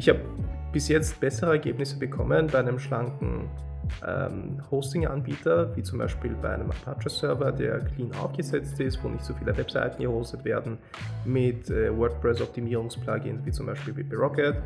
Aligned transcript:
Ich 0.00 0.08
habe 0.08 0.20
bis 0.72 0.88
jetzt 0.88 1.20
bessere 1.20 1.50
Ergebnisse 1.50 1.98
bekommen 1.98 2.46
bei 2.50 2.60
einem 2.60 2.78
schlanken 2.78 3.50
ähm, 4.08 4.56
Hosting-Anbieter, 4.70 5.76
wie 5.76 5.82
zum 5.82 5.98
Beispiel 5.98 6.34
bei 6.40 6.54
einem 6.54 6.70
Apache-Server, 6.70 7.52
der 7.52 7.80
clean 7.80 8.10
aufgesetzt 8.14 8.80
ist, 8.80 9.04
wo 9.04 9.10
nicht 9.10 9.22
so 9.22 9.34
viele 9.34 9.54
Webseiten 9.54 10.02
gehostet 10.02 10.42
werden, 10.46 10.78
mit 11.26 11.68
äh, 11.68 11.94
WordPress-Optimierungs-Plugins 11.94 13.44
wie 13.44 13.50
zum 13.50 13.66
Beispiel 13.66 13.94
WP 13.94 14.14
Rocket, 14.14 14.56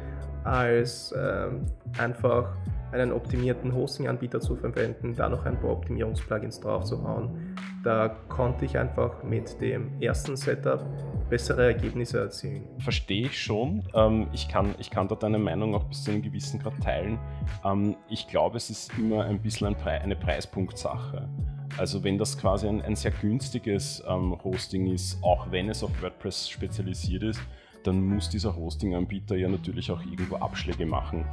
als 0.44 1.12
ähm, 1.18 1.66
einfach 1.98 2.56
einen 2.92 3.10
optimierten 3.10 3.74
Hosting-Anbieter 3.74 4.38
zu 4.38 4.54
verwenden, 4.54 5.16
da 5.16 5.28
noch 5.28 5.44
ein 5.46 5.58
paar 5.58 5.70
Optimierungsplugins 5.70 6.60
drauf 6.60 6.84
zu 6.84 7.02
hauen. 7.02 7.56
Da 7.82 8.14
konnte 8.28 8.66
ich 8.66 8.78
einfach 8.78 9.24
mit 9.24 9.60
dem 9.60 10.00
ersten 10.00 10.36
Setup 10.36 10.86
bessere 11.28 11.64
Ergebnisse 11.66 12.20
erzielen. 12.20 12.64
Verstehe 12.78 13.26
ich 13.26 13.40
schon. 13.40 13.82
Ähm, 13.94 14.28
ich, 14.32 14.48
kann, 14.48 14.74
ich 14.78 14.90
kann 14.90 15.08
da 15.08 15.14
deine 15.14 15.38
Meinung 15.38 15.74
auch 15.74 15.84
bis 15.84 16.04
zu 16.04 16.10
einem 16.10 16.22
gewissen 16.22 16.60
Grad 16.60 16.80
teilen. 16.82 17.18
Ähm, 17.64 17.96
ich 18.08 18.28
glaube, 18.28 18.56
es 18.56 18.70
ist 18.70 18.92
immer 18.98 19.24
ein 19.24 19.40
bisschen 19.40 19.74
eine 19.84 20.16
Preispunktsache. 20.16 21.28
Also 21.76 22.04
wenn 22.04 22.18
das 22.18 22.38
quasi 22.38 22.68
ein, 22.68 22.82
ein 22.82 22.94
sehr 22.94 23.10
günstiges 23.10 24.02
ähm, 24.08 24.36
Hosting 24.44 24.86
ist, 24.92 25.22
auch 25.22 25.50
wenn 25.50 25.68
es 25.68 25.82
auf 25.82 25.90
WordPress 26.02 26.48
spezialisiert 26.48 27.22
ist, 27.24 27.40
dann 27.84 28.02
muss 28.02 28.28
dieser 28.28 28.56
Hosting-Anbieter 28.56 29.36
ja 29.36 29.48
natürlich 29.48 29.90
auch 29.90 30.00
irgendwo 30.00 30.36
Abschläge 30.36 30.86
machen. 30.86 31.24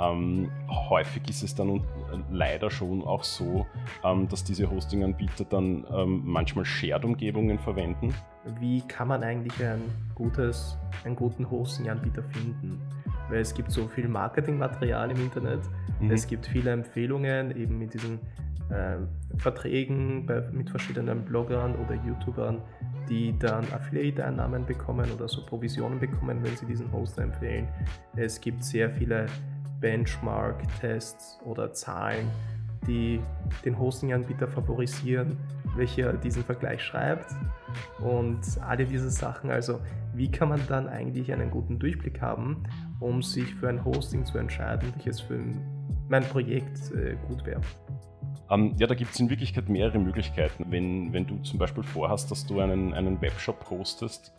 Ähm, 0.00 0.50
häufig 0.68 1.22
ist 1.28 1.42
es 1.42 1.54
dann 1.54 1.82
leider 2.30 2.70
schon 2.70 3.02
auch 3.02 3.24
so, 3.24 3.66
ähm, 4.04 4.28
dass 4.28 4.44
diese 4.44 4.70
Hosting-Anbieter 4.70 5.44
dann 5.44 5.86
ähm, 5.90 6.22
manchmal 6.24 6.64
Shared-Umgebungen 6.64 7.58
verwenden. 7.58 8.14
Wie 8.60 8.80
kann 8.82 9.08
man 9.08 9.22
eigentlich 9.22 9.62
ein 9.64 9.82
gutes, 10.14 10.76
einen 11.04 11.16
guten 11.16 11.50
Hosting-Anbieter 11.50 12.22
finden? 12.22 12.80
Weil 13.28 13.40
es 13.40 13.54
gibt 13.54 13.70
so 13.70 13.86
viel 13.88 14.08
Marketingmaterial 14.08 15.10
im 15.10 15.18
Internet, 15.18 15.60
mhm. 16.00 16.10
es 16.10 16.26
gibt 16.26 16.46
viele 16.46 16.70
Empfehlungen 16.70 17.56
eben 17.56 17.78
mit 17.78 17.94
diesen 17.94 18.20
äh, 18.70 18.96
Verträgen 19.38 20.26
bei, 20.26 20.40
mit 20.52 20.70
verschiedenen 20.70 21.24
Bloggern 21.24 21.74
oder 21.76 21.94
YouTubern, 21.94 22.62
die 23.08 23.38
dann 23.38 23.64
Affiliate-Einnahmen 23.72 24.66
bekommen 24.66 25.10
oder 25.10 25.28
so 25.28 25.44
Provisionen 25.44 25.98
bekommen, 25.98 26.42
wenn 26.42 26.56
sie 26.56 26.66
diesen 26.66 26.90
Hoster 26.92 27.22
empfehlen. 27.22 27.68
Es 28.16 28.40
gibt 28.40 28.64
sehr 28.64 28.90
viele 28.90 29.26
Benchmark-Tests 29.80 31.38
oder 31.44 31.72
Zahlen, 31.72 32.30
die 32.88 33.20
den 33.64 33.78
Hosting-Anbieter 33.78 34.48
favorisieren, 34.48 35.36
welcher 35.76 36.14
diesen 36.14 36.42
Vergleich 36.42 36.82
schreibt 36.82 37.36
und 38.00 38.40
alle 38.62 38.84
diese 38.84 39.10
Sachen. 39.10 39.50
Also 39.50 39.80
wie 40.14 40.30
kann 40.30 40.48
man 40.48 40.60
dann 40.68 40.88
eigentlich 40.88 41.32
einen 41.32 41.50
guten 41.50 41.78
Durchblick 41.78 42.20
haben, 42.20 42.64
um 42.98 43.22
sich 43.22 43.54
für 43.54 43.68
ein 43.68 43.84
Hosting 43.84 44.24
zu 44.24 44.38
entscheiden, 44.38 44.92
welches 44.96 45.20
für 45.20 45.38
mein 46.08 46.24
Projekt 46.24 46.90
äh, 46.92 47.16
gut 47.28 47.44
wäre? 47.46 47.60
Ähm, 48.50 48.74
ja, 48.78 48.86
da 48.86 48.94
gibt 48.94 49.12
es 49.12 49.20
in 49.20 49.28
Wirklichkeit 49.28 49.68
mehrere 49.68 49.98
Möglichkeiten. 49.98 50.66
Wenn, 50.70 51.12
wenn 51.12 51.26
du 51.26 51.38
zum 51.42 51.58
Beispiel 51.58 51.82
vorhast, 51.82 52.30
dass 52.30 52.46
du 52.46 52.60
einen, 52.60 52.94
einen 52.94 53.20
Webshop 53.20 53.68
hostest, 53.70 54.32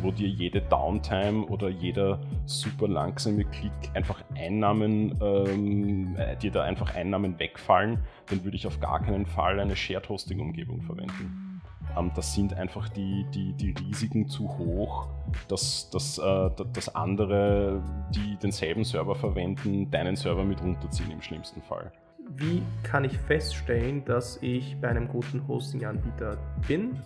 wo 0.00 0.10
dir 0.10 0.28
jede 0.28 0.60
Downtime 0.60 1.44
oder 1.46 1.68
jeder 1.68 2.20
super 2.46 2.88
langsame 2.88 3.44
Klick 3.44 3.72
einfach 3.94 4.22
Einnahmen, 4.36 5.18
ähm, 5.20 6.16
äh, 6.16 6.36
dir 6.36 6.50
da 6.50 6.62
einfach 6.62 6.94
Einnahmen 6.94 7.38
wegfallen, 7.38 7.98
dann 8.28 8.44
würde 8.44 8.56
ich 8.56 8.66
auf 8.66 8.80
gar 8.80 9.00
keinen 9.00 9.26
Fall 9.26 9.60
eine 9.60 9.76
Shared 9.76 10.08
Hosting 10.08 10.40
Umgebung 10.40 10.82
verwenden. 10.82 11.60
Ähm, 11.96 12.10
das 12.14 12.34
sind 12.34 12.54
einfach 12.54 12.88
die, 12.88 13.26
die, 13.34 13.52
die 13.52 13.74
Risiken 13.86 14.28
zu 14.28 14.48
hoch, 14.58 15.08
dass, 15.48 15.90
dass, 15.90 16.18
äh, 16.18 16.50
dass 16.72 16.94
andere, 16.94 17.82
die 18.14 18.36
denselben 18.42 18.84
Server 18.84 19.14
verwenden, 19.14 19.90
deinen 19.90 20.16
Server 20.16 20.44
mit 20.44 20.62
runterziehen 20.62 21.10
im 21.10 21.22
schlimmsten 21.22 21.62
Fall 21.62 21.92
wie 22.36 22.62
kann 22.82 23.04
ich 23.04 23.18
feststellen, 23.18 24.04
dass 24.04 24.38
ich 24.40 24.76
bei 24.80 24.88
einem 24.88 25.08
guten 25.08 25.46
Hosting-Anbieter 25.48 26.36
bin 26.68 26.96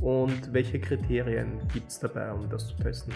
und 0.00 0.52
welche 0.52 0.80
Kriterien 0.80 1.60
gibt 1.72 1.90
es 1.90 1.98
dabei, 1.98 2.32
um 2.32 2.48
das 2.48 2.68
zu 2.68 2.76
testen? 2.76 3.12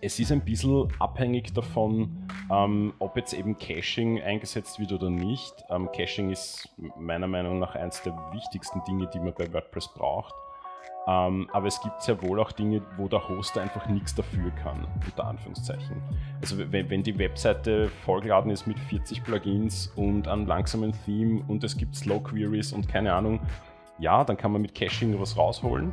Es 0.00 0.18
ist 0.18 0.32
ein 0.32 0.40
bisschen 0.40 0.88
abhängig 0.98 1.52
davon, 1.52 2.26
ähm, 2.50 2.92
ob 2.98 3.16
jetzt 3.16 3.34
eben 3.34 3.56
Caching 3.56 4.20
eingesetzt 4.20 4.80
wird 4.80 4.92
oder 4.92 5.10
nicht. 5.10 5.54
Ähm, 5.70 5.88
Caching 5.92 6.30
ist 6.30 6.68
meiner 6.98 7.28
Meinung 7.28 7.60
nach 7.60 7.74
eines 7.76 8.02
der 8.02 8.12
wichtigsten 8.32 8.82
Dinge, 8.84 9.08
die 9.14 9.20
man 9.20 9.32
bei 9.34 9.52
WordPress 9.52 9.88
braucht. 9.94 10.34
Ähm, 11.08 11.48
aber 11.52 11.66
es 11.66 11.80
gibt 11.80 12.00
sehr 12.02 12.20
wohl 12.22 12.38
auch 12.40 12.52
Dinge, 12.52 12.82
wo 12.96 13.08
der 13.08 13.28
Hoster 13.28 13.60
einfach 13.60 13.86
nichts 13.88 14.14
dafür 14.14 14.50
kann, 14.52 14.86
unter 15.04 15.24
Anführungszeichen. 15.24 16.00
Also 16.40 16.58
wenn, 16.58 16.90
wenn 16.90 17.02
die 17.02 17.18
Webseite 17.18 17.88
vollgeladen 18.04 18.50
ist 18.52 18.66
mit 18.66 18.78
40 18.78 19.24
Plugins 19.24 19.88
und 19.96 20.28
einem 20.28 20.46
langsamen 20.46 20.92
Theme 21.04 21.42
und 21.48 21.64
es 21.64 21.76
gibt 21.76 21.96
Slow 21.96 22.20
Queries 22.22 22.72
und 22.72 22.88
keine 22.88 23.12
Ahnung, 23.14 23.40
ja, 23.98 24.24
dann 24.24 24.36
kann 24.36 24.52
man 24.52 24.62
mit 24.62 24.74
Caching 24.74 25.18
was 25.20 25.36
rausholen, 25.36 25.92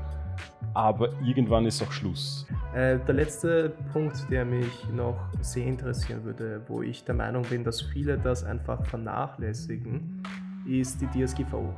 aber 0.74 1.10
irgendwann 1.22 1.66
ist 1.66 1.82
auch 1.82 1.92
Schluss. 1.92 2.46
Äh, 2.74 3.00
der 3.00 3.16
letzte 3.16 3.74
Punkt, 3.92 4.26
der 4.30 4.46
mich 4.46 4.88
noch 4.94 5.18
sehr 5.42 5.66
interessieren 5.66 6.24
würde, 6.24 6.62
wo 6.68 6.82
ich 6.82 7.04
der 7.04 7.16
Meinung 7.16 7.44
bin, 7.44 7.64
dass 7.64 7.82
viele 7.82 8.18
das 8.18 8.44
einfach 8.44 8.86
vernachlässigen, 8.86 10.22
ist 10.68 11.02
die 11.02 11.08
DSGVO 11.08 11.74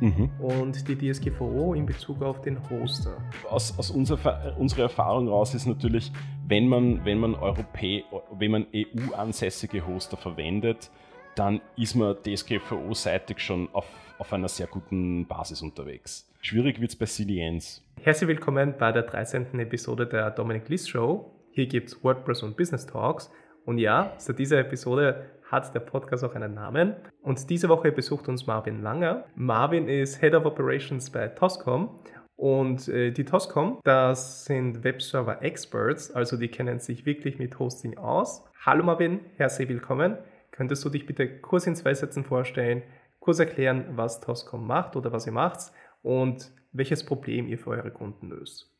mhm. 0.00 0.30
und 0.40 0.88
die 0.88 0.96
DSGVO 0.96 1.74
in 1.74 1.86
Bezug 1.86 2.22
auf 2.22 2.40
den 2.40 2.58
Hoster. 2.68 3.16
Aus, 3.48 3.78
aus 3.78 3.90
unserer, 3.90 4.56
unserer 4.58 4.82
Erfahrung 4.82 5.28
raus 5.28 5.54
ist 5.54 5.66
natürlich, 5.66 6.10
wenn 6.46 6.68
man, 6.68 7.04
wenn 7.04 7.18
man, 7.18 7.34
Europä 7.34 8.02
wenn 8.32 8.50
man 8.50 8.66
EU-ansässige 8.74 9.86
Hoster 9.86 10.16
verwendet, 10.16 10.90
dann 11.36 11.60
ist 11.76 11.94
man 11.94 12.16
DSGVO-seitig 12.22 13.38
schon 13.38 13.68
auf, 13.72 13.86
auf 14.18 14.32
einer 14.32 14.48
sehr 14.48 14.66
guten 14.66 15.26
Basis 15.26 15.62
unterwegs. 15.62 16.29
Schwierig 16.42 16.80
wird 16.80 16.90
es 16.90 16.96
bei 16.96 17.04
CDNs. 17.04 17.84
Herzlich 18.00 18.26
willkommen 18.26 18.74
bei 18.78 18.92
der 18.92 19.02
13. 19.02 19.60
Episode 19.60 20.06
der 20.06 20.30
Dominic 20.30 20.70
List 20.70 20.88
Show. 20.88 21.30
Hier 21.50 21.66
gibt 21.66 21.90
es 21.90 22.02
WordPress 22.02 22.42
und 22.42 22.56
Business 22.56 22.86
Talks. 22.86 23.30
Und 23.66 23.76
ja, 23.76 24.14
seit 24.16 24.38
dieser 24.38 24.58
Episode 24.58 25.26
hat 25.50 25.74
der 25.74 25.80
Podcast 25.80 26.24
auch 26.24 26.34
einen 26.34 26.54
Namen. 26.54 26.96
Und 27.20 27.50
diese 27.50 27.68
Woche 27.68 27.92
besucht 27.92 28.26
uns 28.26 28.46
Marvin 28.46 28.80
Langer. 28.80 29.26
Marvin 29.34 29.86
ist 29.86 30.20
Head 30.20 30.32
of 30.32 30.46
Operations 30.46 31.10
bei 31.10 31.28
Toscom. 31.28 32.00
Und 32.36 32.88
äh, 32.88 33.10
die 33.10 33.26
Toscom, 33.26 33.78
das 33.84 34.46
sind 34.46 34.82
Webserver-Experts, 34.82 36.12
also 36.12 36.38
die 36.38 36.48
kennen 36.48 36.78
sich 36.78 37.04
wirklich 37.04 37.38
mit 37.38 37.58
Hosting 37.58 37.98
aus. 37.98 38.46
Hallo 38.64 38.82
Marvin, 38.82 39.20
herzlich 39.36 39.68
willkommen. 39.68 40.16
Könntest 40.52 40.82
du 40.86 40.88
dich 40.88 41.04
bitte 41.04 41.28
kurz 41.40 41.66
in 41.66 41.76
zwei 41.76 41.92
Sätzen 41.92 42.24
vorstellen, 42.24 42.82
kurz 43.18 43.40
erklären, 43.40 43.84
was 43.90 44.22
Toscom 44.22 44.66
macht 44.66 44.96
oder 44.96 45.12
was 45.12 45.26
ihr 45.26 45.32
macht 45.32 45.70
und 46.02 46.52
welches 46.72 47.04
Problem 47.04 47.48
ihr 47.48 47.58
für 47.58 47.70
eure 47.70 47.90
Kunden 47.90 48.28
löst? 48.28 48.70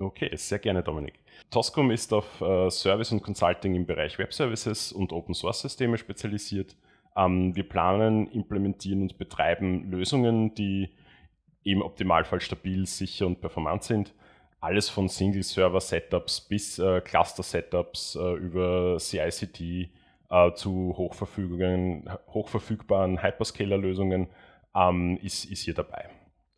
Okay, 0.00 0.30
sehr 0.36 0.60
gerne, 0.60 0.82
Dominik. 0.82 1.18
Toscom 1.50 1.90
ist 1.90 2.12
auf 2.12 2.40
äh, 2.40 2.70
Service 2.70 3.10
und 3.10 3.22
Consulting 3.22 3.74
im 3.74 3.84
Bereich 3.84 4.16
Web 4.18 4.32
Services 4.32 4.92
und 4.92 5.12
Open 5.12 5.34
Source 5.34 5.62
Systeme 5.62 5.98
spezialisiert. 5.98 6.76
Ähm, 7.16 7.56
wir 7.56 7.68
planen, 7.68 8.28
implementieren 8.28 9.02
und 9.02 9.18
betreiben 9.18 9.90
Lösungen, 9.90 10.54
die 10.54 10.90
im 11.64 11.82
Optimalfall 11.82 12.40
stabil, 12.40 12.86
sicher 12.86 13.26
und 13.26 13.40
performant 13.40 13.82
sind. 13.82 14.14
Alles 14.60 14.88
von 14.88 15.08
Single-Server-Setups 15.08 16.42
bis 16.42 16.78
äh, 16.78 17.00
Cluster-Setups 17.00 18.16
äh, 18.16 18.34
über 18.34 18.98
CICD 19.00 19.90
äh, 20.30 20.52
zu 20.52 20.94
hochverfügbaren 20.96 23.22
Hyperscaler-Lösungen 23.22 24.28
ähm, 24.76 25.18
ist, 25.22 25.44
ist 25.44 25.62
hier 25.62 25.74
dabei. 25.74 26.08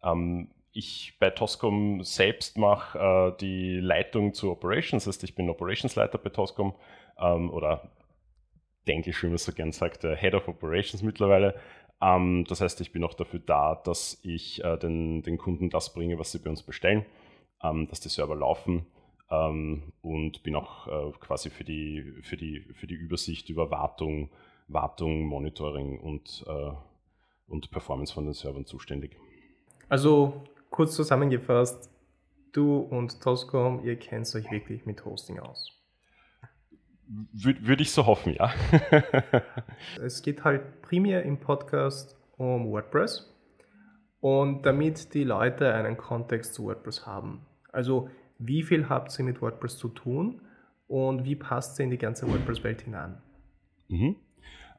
Ähm, 0.03 0.51
ich 0.73 1.17
bei 1.19 1.31
Toscom 1.31 2.03
selbst 2.05 2.57
mache 2.57 2.99
äh, 2.99 3.39
die 3.41 3.81
Leitung 3.81 4.35
zu 4.35 4.51
Operations, 4.51 5.05
das 5.05 5.17
heißt, 5.17 5.25
ich 5.25 5.35
bin 5.35 5.51
Operationsleiter 5.51 6.19
bei 6.19 6.31
Toscom 6.31 6.75
ähm, 7.19 7.51
oder 7.51 7.91
Englisch, 8.87 9.23
wie 9.23 9.29
man 9.29 9.39
so 9.39 9.53
gern 9.53 9.73
sagt, 9.73 10.05
äh, 10.05 10.17
Head 10.17 10.35
of 10.35 10.49
Operations 10.49 11.03
mittlerweile. 11.03 11.55
Ähm, 12.01 12.45
das 12.49 12.61
heißt, 12.61 12.81
ich 12.81 12.93
bin 12.93 13.05
auch 13.05 13.15
dafür 13.15 13.41
da, 13.41 13.75
dass 13.75 14.21
ich 14.23 14.65
äh, 14.65 14.77
den, 14.79 15.23
den 15.23 15.39
Kunden 15.39 15.71
das 15.71 15.93
bringe, 15.93 16.19
was 16.19 16.33
sie 16.33 16.39
bei 16.39 16.51
uns 16.51 16.63
bestellen, 16.63 17.05
ähm, 17.63 17.89
dass 17.89 18.01
die 18.01 18.09
Server 18.09 18.35
laufen 18.35 18.87
ähm, 19.31 19.93
und 20.03 20.43
bin 20.43 20.57
auch 20.57 20.87
äh, 20.89 21.13
quasi 21.21 21.51
für 21.51 21.65
die, 21.65 22.03
für, 22.23 22.37
die, 22.37 22.61
für 22.75 22.87
die 22.87 22.95
Übersicht 22.95 23.49
über 23.49 23.71
Wartung, 23.71 24.31
Wartung 24.69 25.25
Monitoring 25.25 26.01
und, 26.01 26.45
äh, 26.47 26.73
und 27.47 27.71
Performance 27.71 28.13
von 28.13 28.25
den 28.25 28.35
Servern 28.35 28.67
zuständig. 28.67 29.17
Also 29.91 30.45
kurz 30.71 30.95
zusammengefasst, 30.95 31.91
du 32.53 32.79
und 32.79 33.21
Toscom, 33.21 33.85
ihr 33.85 33.99
kennt 33.99 34.33
euch 34.37 34.49
wirklich 34.51 34.87
mit 34.87 35.05
Hosting 35.05 35.41
aus. 35.41 35.77
Würde 37.33 37.83
ich 37.83 37.91
so 37.91 38.07
hoffen, 38.07 38.35
ja. 38.35 38.55
es 40.01 40.23
geht 40.23 40.45
halt 40.45 40.81
primär 40.83 41.25
im 41.25 41.41
Podcast 41.41 42.17
um 42.37 42.71
WordPress 42.71 43.37
und 44.21 44.65
damit 44.65 45.13
die 45.13 45.25
Leute 45.25 45.75
einen 45.75 45.97
Kontext 45.97 46.55
zu 46.55 46.67
WordPress 46.67 47.05
haben. 47.05 47.45
Also 47.73 48.09
wie 48.39 48.63
viel 48.63 48.89
habt 48.89 49.19
ihr 49.19 49.25
mit 49.25 49.43
WordPress 49.43 49.77
zu 49.77 49.89
tun 49.89 50.41
und 50.87 51.25
wie 51.25 51.35
passt 51.35 51.77
sie 51.77 51.83
in 51.83 51.91
die 51.91 51.99
ganze 51.99 52.29
WordPress-Welt 52.29 52.83
hinein? 52.83 53.21
Mhm. 53.89 54.15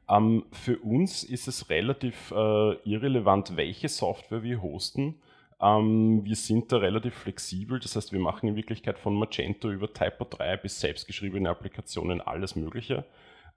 Ähm, 0.08 0.44
für 0.52 0.78
uns 0.78 1.24
ist 1.24 1.48
es 1.48 1.70
relativ 1.70 2.32
äh, 2.32 2.74
irrelevant, 2.84 3.56
welche 3.56 3.88
Software 3.88 4.42
wir 4.42 4.62
hosten. 4.62 5.16
Ähm, 5.60 6.24
wir 6.24 6.36
sind 6.36 6.72
da 6.72 6.78
relativ 6.78 7.14
flexibel, 7.14 7.78
das 7.78 7.94
heißt, 7.94 8.12
wir 8.12 8.20
machen 8.20 8.48
in 8.48 8.56
Wirklichkeit 8.56 8.98
von 8.98 9.14
Magento 9.14 9.70
über 9.70 9.92
Typo 9.92 10.24
3 10.24 10.56
bis 10.56 10.80
selbstgeschriebene 10.80 11.48
Applikationen 11.48 12.20
alles 12.20 12.56
Mögliche. 12.56 13.04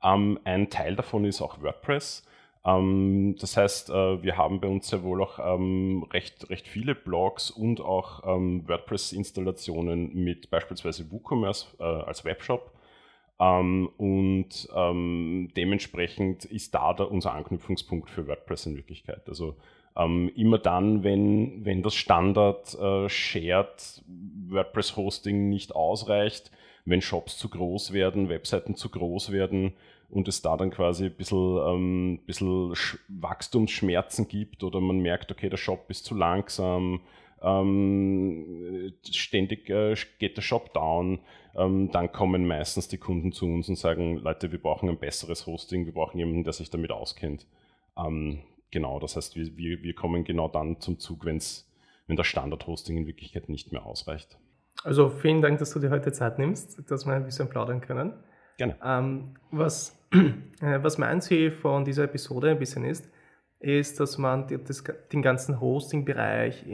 Ähm, 0.03 0.39
ein 0.43 0.69
Teil 0.69 0.95
davon 0.95 1.25
ist 1.25 1.41
auch 1.41 1.61
WordPress. 1.61 2.23
Ähm, 2.63 3.35
das 3.39 3.57
heißt, 3.57 3.89
äh, 3.89 4.23
wir 4.23 4.37
haben 4.37 4.59
bei 4.59 4.67
uns 4.67 4.87
sehr 4.87 5.03
wohl 5.03 5.23
auch 5.23 5.39
ähm, 5.39 6.05
recht, 6.11 6.49
recht 6.49 6.67
viele 6.67 6.95
Blogs 6.95 7.51
und 7.51 7.81
auch 7.81 8.23
ähm, 8.25 8.67
WordPress-Installationen 8.67 10.13
mit 10.13 10.49
beispielsweise 10.49 11.11
WooCommerce 11.11 11.67
äh, 11.79 11.83
als 11.83 12.25
Webshop. 12.25 12.71
Ähm, 13.39 13.89
und 13.97 14.69
ähm, 14.75 15.49
dementsprechend 15.55 16.45
ist 16.45 16.73
da, 16.73 16.93
da 16.93 17.03
unser 17.03 17.33
Anknüpfungspunkt 17.33 18.09
für 18.09 18.27
WordPress 18.27 18.67
in 18.67 18.75
Wirklichkeit. 18.75 19.27
Also 19.27 19.55
ähm, 19.97 20.31
immer 20.35 20.57
dann, 20.57 21.03
wenn, 21.03 21.65
wenn 21.65 21.81
das 21.81 21.95
Standard 21.95 22.73
äh, 22.75 23.09
Shared 23.09 24.03
WordPress 24.49 24.95
Hosting 24.95 25.49
nicht 25.49 25.75
ausreicht, 25.75 26.51
wenn 26.85 27.01
Shops 27.01 27.37
zu 27.37 27.49
groß 27.49 27.93
werden, 27.93 28.29
Webseiten 28.29 28.75
zu 28.75 28.89
groß 28.89 29.31
werden 29.31 29.73
und 30.09 30.27
es 30.27 30.41
da 30.41 30.55
dann 30.55 30.69
quasi 30.69 31.05
ein 31.05 31.15
bisschen, 31.15 31.57
ähm, 31.65 32.19
bisschen 32.25 32.73
Wachstumsschmerzen 33.07 34.27
gibt 34.27 34.63
oder 34.63 34.79
man 34.79 34.99
merkt, 34.99 35.31
okay, 35.31 35.49
der 35.49 35.57
Shop 35.57 35.89
ist 35.89 36.05
zu 36.05 36.15
langsam, 36.15 37.01
ähm, 37.41 38.93
ständig 39.09 39.69
äh, 39.69 39.95
geht 40.19 40.37
der 40.37 40.41
Shop 40.41 40.73
down, 40.73 41.19
ähm, 41.55 41.91
dann 41.91 42.11
kommen 42.11 42.47
meistens 42.47 42.87
die 42.87 42.97
Kunden 42.97 43.31
zu 43.31 43.45
uns 43.45 43.69
und 43.69 43.77
sagen, 43.77 44.17
Leute, 44.17 44.51
wir 44.51 44.61
brauchen 44.61 44.89
ein 44.89 44.97
besseres 44.97 45.45
Hosting, 45.45 45.85
wir 45.85 45.93
brauchen 45.93 46.17
jemanden, 46.17 46.43
der 46.43 46.53
sich 46.53 46.69
damit 46.69 46.91
auskennt. 46.91 47.45
Ähm, 47.97 48.39
genau, 48.71 48.99
das 48.99 49.15
heißt, 49.15 49.35
wir, 49.35 49.55
wir, 49.57 49.83
wir 49.83 49.95
kommen 49.95 50.23
genau 50.23 50.47
dann 50.47 50.79
zum 50.79 50.99
Zug, 50.99 51.25
wenn's, 51.25 51.71
wenn 52.07 52.17
das 52.17 52.27
Standard-Hosting 52.27 52.97
in 52.97 53.07
Wirklichkeit 53.07 53.49
nicht 53.49 53.71
mehr 53.71 53.85
ausreicht. 53.85 54.37
Also 54.83 55.09
vielen 55.09 55.41
Dank, 55.41 55.59
dass 55.59 55.71
du 55.71 55.79
dir 55.79 55.89
heute 55.89 56.11
Zeit 56.11 56.37
nimmst, 56.37 56.89
dass 56.91 57.05
wir 57.05 57.13
ein 57.13 57.25
bisschen 57.25 57.49
plaudern 57.49 57.81
können. 57.81 58.13
Gerne. 58.57 58.75
Ähm, 58.83 59.35
was, 59.51 59.97
äh, 60.11 60.79
was 60.81 60.97
mein 60.97 61.21
Ziel 61.21 61.51
von 61.51 61.85
dieser 61.85 62.03
Episode 62.03 62.51
ein 62.51 62.59
bisschen 62.59 62.85
ist, 62.85 63.09
ist, 63.59 63.99
dass 63.99 64.17
man 64.17 64.47
die, 64.47 64.61
das, 64.63 64.83
den 65.11 65.21
ganzen 65.21 65.59
Hosting-Bereich 65.59 66.65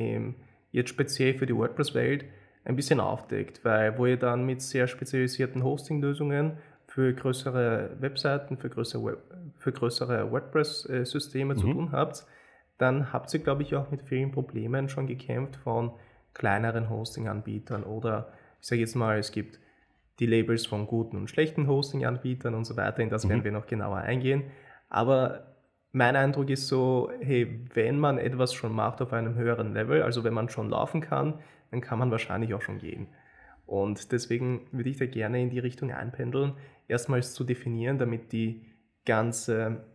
jetzt 0.72 0.90
speziell 0.90 1.34
für 1.34 1.46
die 1.46 1.56
WordPress-Welt 1.56 2.26
ein 2.64 2.76
bisschen 2.76 3.00
aufdeckt, 3.00 3.64
weil 3.64 3.98
wo 3.98 4.06
ihr 4.06 4.18
dann 4.18 4.46
mit 4.46 4.62
sehr 4.62 4.88
spezialisierten 4.88 5.64
Hosting-Lösungen 5.64 6.58
für 6.88 7.14
größere 7.14 7.98
Webseiten, 8.00 8.58
für 8.58 8.70
größere, 8.70 9.04
Web, 9.06 9.20
für 9.58 9.72
größere 9.72 10.32
WordPress-Systeme 10.32 11.56
mhm. 11.56 11.58
zu 11.58 11.72
tun 11.72 11.92
habt, 11.92 12.26
dann 12.78 13.14
habt 13.14 13.34
ihr, 13.34 13.40
glaube 13.40 13.64
ich, 13.64 13.76
auch 13.76 13.92
mit 13.92 14.02
vielen 14.02 14.32
Problemen 14.32 14.90
schon 14.90 15.08
gekämpft 15.08 15.56
von 15.58 15.92
kleineren 16.34 16.90
Hosting-Anbietern 16.90 17.84
oder 17.84 18.32
ich 18.60 18.68
sage 18.68 18.82
jetzt 18.82 18.96
mal, 18.96 19.18
es 19.18 19.32
gibt 19.32 19.60
die 20.20 20.28
Labels 20.28 20.68
von 20.68 20.86
guten 20.86 21.18
und 21.18 21.30
schlechten 21.30 21.68
Hosting-Anbietern 21.68 22.54
und 22.54 22.66
so 22.66 22.78
weiter, 22.78 23.00
in 23.00 23.10
das 23.10 23.26
mhm. 23.26 23.30
werden 23.30 23.44
wir 23.44 23.52
noch 23.52 23.66
genauer 23.66 23.98
eingehen. 23.98 24.44
Aber 24.90 25.51
mein 25.92 26.16
Eindruck 26.16 26.50
ist 26.50 26.68
so, 26.68 27.12
hey, 27.20 27.66
wenn 27.74 28.00
man 28.00 28.18
etwas 28.18 28.54
schon 28.54 28.74
macht 28.74 29.02
auf 29.02 29.14
einem 29.14 29.36
höheren 29.36 29.74
Level, 29.74 30.02
also 30.04 30.24
wenn 30.24 30.34
man 30.34 30.50
schon 30.50 30.70
laufen 30.70 31.02
kann, 31.02 31.40
dann 31.72 31.82
kann 31.82 32.00
man 32.00 32.12
wahrscheinlich 32.12 32.54
auch 32.54 32.62
schon 32.62 32.80
gehen. 32.80 33.08
Und 33.66 34.12
deswegen 34.12 34.68
würde 34.72 34.90
ich 34.90 34.98
da 34.98 35.06
gerne 35.06 35.42
in 35.42 35.50
die 35.50 35.60
Richtung 35.60 35.92
einpendeln, 35.92 36.54
erstmals 36.88 37.34
zu 37.34 37.44
definieren, 37.44 37.98
damit 37.98 38.32
die 38.32 38.66
ganze, 39.06 39.86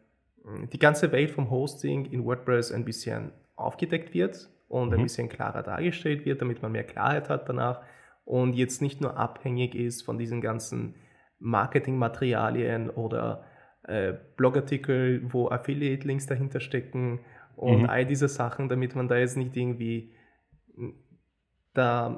die 0.73 0.79
ganze 0.79 1.13
Welt 1.13 1.31
vom 1.31 1.51
Hosting 1.51 2.07
in 2.07 2.25
WordPress 2.25 2.73
ein 2.73 2.85
bisschen 2.85 3.33
aufgedeckt 3.55 4.15
wird 4.15 4.49
und 4.69 4.93
ein 4.93 5.01
mhm. 5.01 5.05
bisschen 5.05 5.29
klarer 5.29 5.63
dargestellt 5.63 6.25
wird, 6.25 6.41
damit 6.41 6.63
man 6.63 6.73
mehr 6.73 6.85
Klarheit 6.85 7.29
hat 7.29 7.49
danach 7.49 7.83
und 8.25 8.55
jetzt 8.55 8.83
nicht 8.83 9.01
nur 9.01 9.17
abhängig 9.17 9.75
ist 9.75 10.03
von 10.03 10.19
diesen 10.19 10.41
ganzen 10.41 10.97
Marketingmaterialien 11.39 12.91
oder 12.91 13.45
äh, 13.87 14.15
Blogartikel, 14.37 15.23
wo 15.33 15.49
Affiliate-Links 15.49 16.27
dahinter 16.27 16.61
stecken 16.61 17.21
und 17.57 17.83
mhm. 17.83 17.91
all 17.91 18.05
diese 18.05 18.29
Sachen, 18.29 18.69
damit 18.69 18.95
man 18.95 19.09
da 19.09 19.17
jetzt 19.17 19.37
nicht 19.37 19.57
irgendwie 19.57 20.13
da 21.73 22.17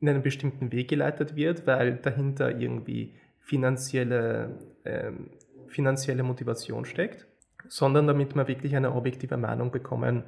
in 0.00 0.08
einen 0.08 0.22
bestimmten 0.22 0.72
Weg 0.72 0.88
geleitet 0.88 1.36
wird, 1.36 1.66
weil 1.66 1.96
dahinter 1.96 2.58
irgendwie 2.58 3.14
finanzielle, 3.40 4.58
ähm, 4.84 5.30
finanzielle 5.68 6.22
Motivation 6.22 6.84
steckt, 6.84 7.26
sondern 7.68 8.06
damit 8.06 8.34
wir 8.34 8.46
wirklich 8.48 8.76
eine 8.76 8.94
objektive 8.94 9.36
Meinung 9.36 9.70
bekommen, 9.70 10.24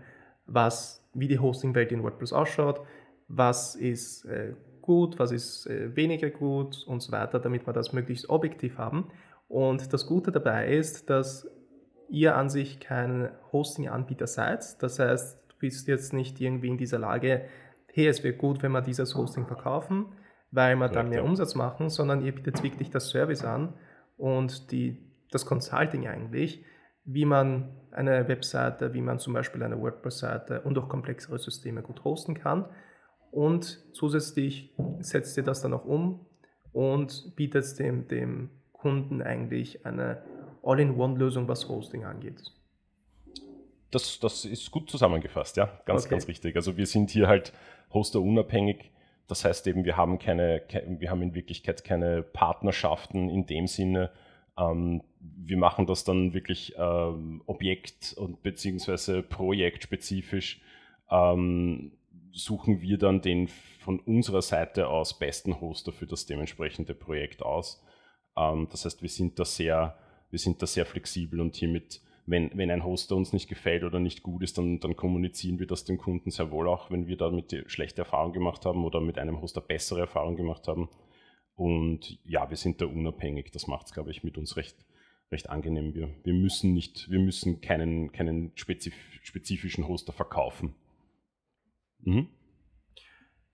was, 0.46 1.04
wie 1.14 1.28
die 1.28 1.38
Hosting-Welt 1.38 1.92
in 1.92 2.02
WordPress 2.02 2.32
ausschaut, 2.32 2.80
was 3.28 3.74
ist 3.74 4.24
äh, 4.26 4.54
gut, 4.80 5.18
was 5.18 5.32
ist 5.32 5.66
äh, 5.66 5.94
weniger 5.96 6.30
gut 6.30 6.84
und 6.86 7.00
so 7.00 7.12
weiter, 7.12 7.38
damit 7.38 7.66
wir 7.66 7.72
das 7.72 7.92
möglichst 7.92 8.28
objektiv 8.28 8.78
haben. 8.78 9.10
Und 9.48 9.92
das 9.92 10.06
Gute 10.06 10.32
dabei 10.32 10.68
ist, 10.68 11.08
dass 11.10 11.48
ihr 12.08 12.36
an 12.36 12.48
sich 12.48 12.80
kein 12.80 13.30
Hosting-Anbieter 13.52 14.26
seid. 14.26 14.82
Das 14.82 14.98
heißt, 14.98 15.38
du 15.48 15.56
bist 15.58 15.88
jetzt 15.88 16.12
nicht 16.12 16.40
irgendwie 16.40 16.68
in 16.68 16.78
dieser 16.78 16.98
Lage, 16.98 17.42
hey, 17.92 18.06
es 18.06 18.22
wäre 18.22 18.34
gut, 18.34 18.62
wenn 18.62 18.72
wir 18.72 18.82
dieses 18.82 19.14
Hosting 19.14 19.46
verkaufen, 19.46 20.06
weil 20.50 20.76
wir 20.76 20.88
dann 20.88 21.08
mehr 21.08 21.24
Umsatz 21.24 21.54
machen, 21.54 21.88
sondern 21.88 22.24
ihr 22.24 22.34
bietet 22.34 22.62
wirklich 22.62 22.90
das 22.90 23.08
Service 23.08 23.44
an 23.44 23.74
und 24.16 24.70
die, 24.70 25.10
das 25.30 25.46
Consulting 25.46 26.06
eigentlich, 26.06 26.64
wie 27.04 27.24
man 27.24 27.74
eine 27.92 28.28
Webseite, 28.28 28.92
wie 28.92 29.00
man 29.00 29.18
zum 29.18 29.32
Beispiel 29.32 29.62
eine 29.62 29.80
WordPress-Seite 29.80 30.60
und 30.62 30.76
auch 30.78 30.88
komplexere 30.88 31.38
Systeme 31.38 31.82
gut 31.82 32.04
hosten 32.04 32.34
kann. 32.34 32.66
Und 33.30 33.84
zusätzlich 33.94 34.74
setzt 35.00 35.36
ihr 35.36 35.42
das 35.42 35.62
dann 35.62 35.72
auch 35.72 35.84
um 35.84 36.26
und 36.72 37.34
bietet 37.36 37.78
dem, 37.78 38.08
dem 38.08 38.50
Kunden 38.86 39.20
eigentlich 39.20 39.84
eine 39.84 40.22
All-in-One-Lösung, 40.62 41.48
was 41.48 41.68
Hosting 41.68 42.04
angeht. 42.04 42.52
Das, 43.90 44.20
das 44.20 44.44
ist 44.44 44.70
gut 44.70 44.88
zusammengefasst, 44.88 45.56
ja, 45.56 45.80
ganz, 45.86 46.04
okay. 46.04 46.10
ganz 46.10 46.28
richtig. 46.28 46.54
Also 46.54 46.76
wir 46.76 46.86
sind 46.86 47.10
hier 47.10 47.26
halt 47.26 47.52
Hoster 47.92 48.20
unabhängig. 48.20 48.92
Das 49.26 49.44
heißt 49.44 49.66
eben, 49.66 49.84
wir 49.84 49.96
haben 49.96 50.20
keine, 50.20 50.62
wir 51.00 51.10
haben 51.10 51.20
in 51.20 51.34
Wirklichkeit 51.34 51.82
keine 51.82 52.22
Partnerschaften 52.22 53.28
in 53.28 53.44
dem 53.46 53.66
Sinne. 53.66 54.12
Ähm, 54.56 55.02
wir 55.18 55.56
machen 55.56 55.86
das 55.86 56.04
dann 56.04 56.32
wirklich 56.32 56.74
ähm, 56.78 57.42
Objekt- 57.46 58.14
und 58.16 58.44
beziehungsweise 58.44 59.24
projektspezifisch. 59.24 60.60
Ähm, 61.10 61.90
suchen 62.30 62.82
wir 62.82 62.98
dann 62.98 63.20
den 63.20 63.48
von 63.48 63.98
unserer 63.98 64.42
Seite 64.42 64.86
aus 64.86 65.18
besten 65.18 65.60
Hoster 65.60 65.90
für 65.90 66.06
das 66.06 66.26
dementsprechende 66.26 66.94
Projekt 66.94 67.42
aus. 67.42 67.82
Ähm, 68.36 68.68
das 68.70 68.84
heißt, 68.84 69.02
wir 69.02 69.08
sind 69.08 69.38
da 69.38 69.44
sehr, 69.44 69.98
wir 70.30 70.38
sind 70.38 70.62
da 70.62 70.66
sehr 70.66 70.86
flexibel 70.86 71.40
und 71.40 71.56
hiermit 71.56 72.00
wenn, 72.26 72.50
wenn 72.54 72.70
ein 72.70 72.84
Hoster 72.84 73.14
uns 73.16 73.32
nicht 73.32 73.48
gefällt 73.48 73.84
oder 73.84 74.00
nicht 74.00 74.22
gut 74.22 74.42
ist, 74.42 74.58
dann, 74.58 74.80
dann 74.80 74.96
kommunizieren 74.96 75.60
wir 75.60 75.66
das 75.66 75.84
dem 75.84 75.96
Kunden 75.96 76.30
sehr 76.30 76.50
wohl 76.50 76.68
auch, 76.68 76.90
wenn 76.90 77.06
wir 77.06 77.16
damit 77.16 77.64
schlechte 77.66 78.02
Erfahrung 78.02 78.32
gemacht 78.32 78.66
haben 78.66 78.84
oder 78.84 79.00
mit 79.00 79.16
einem 79.16 79.40
Hoster 79.40 79.60
bessere 79.60 80.00
Erfahrung 80.00 80.36
gemacht 80.36 80.66
haben. 80.66 80.88
Und 81.54 82.18
ja, 82.24 82.50
wir 82.50 82.56
sind 82.56 82.80
da 82.80 82.86
unabhängig. 82.86 83.52
Das 83.52 83.68
macht 83.68 83.86
es, 83.86 83.92
glaube 83.92 84.10
ich, 84.10 84.24
mit 84.24 84.36
uns 84.36 84.56
recht, 84.56 84.76
recht 85.30 85.48
angenehm. 85.48 85.94
Wir, 85.94 86.10
wir 86.24 86.34
müssen 86.34 86.74
nicht, 86.74 87.08
wir 87.10 87.20
müssen 87.20 87.60
keinen, 87.60 88.12
keinen 88.12 88.52
spezif 88.56 88.94
spezifischen 89.22 89.88
Hoster 89.88 90.12
verkaufen. 90.12 90.74
Mhm. 92.00 92.28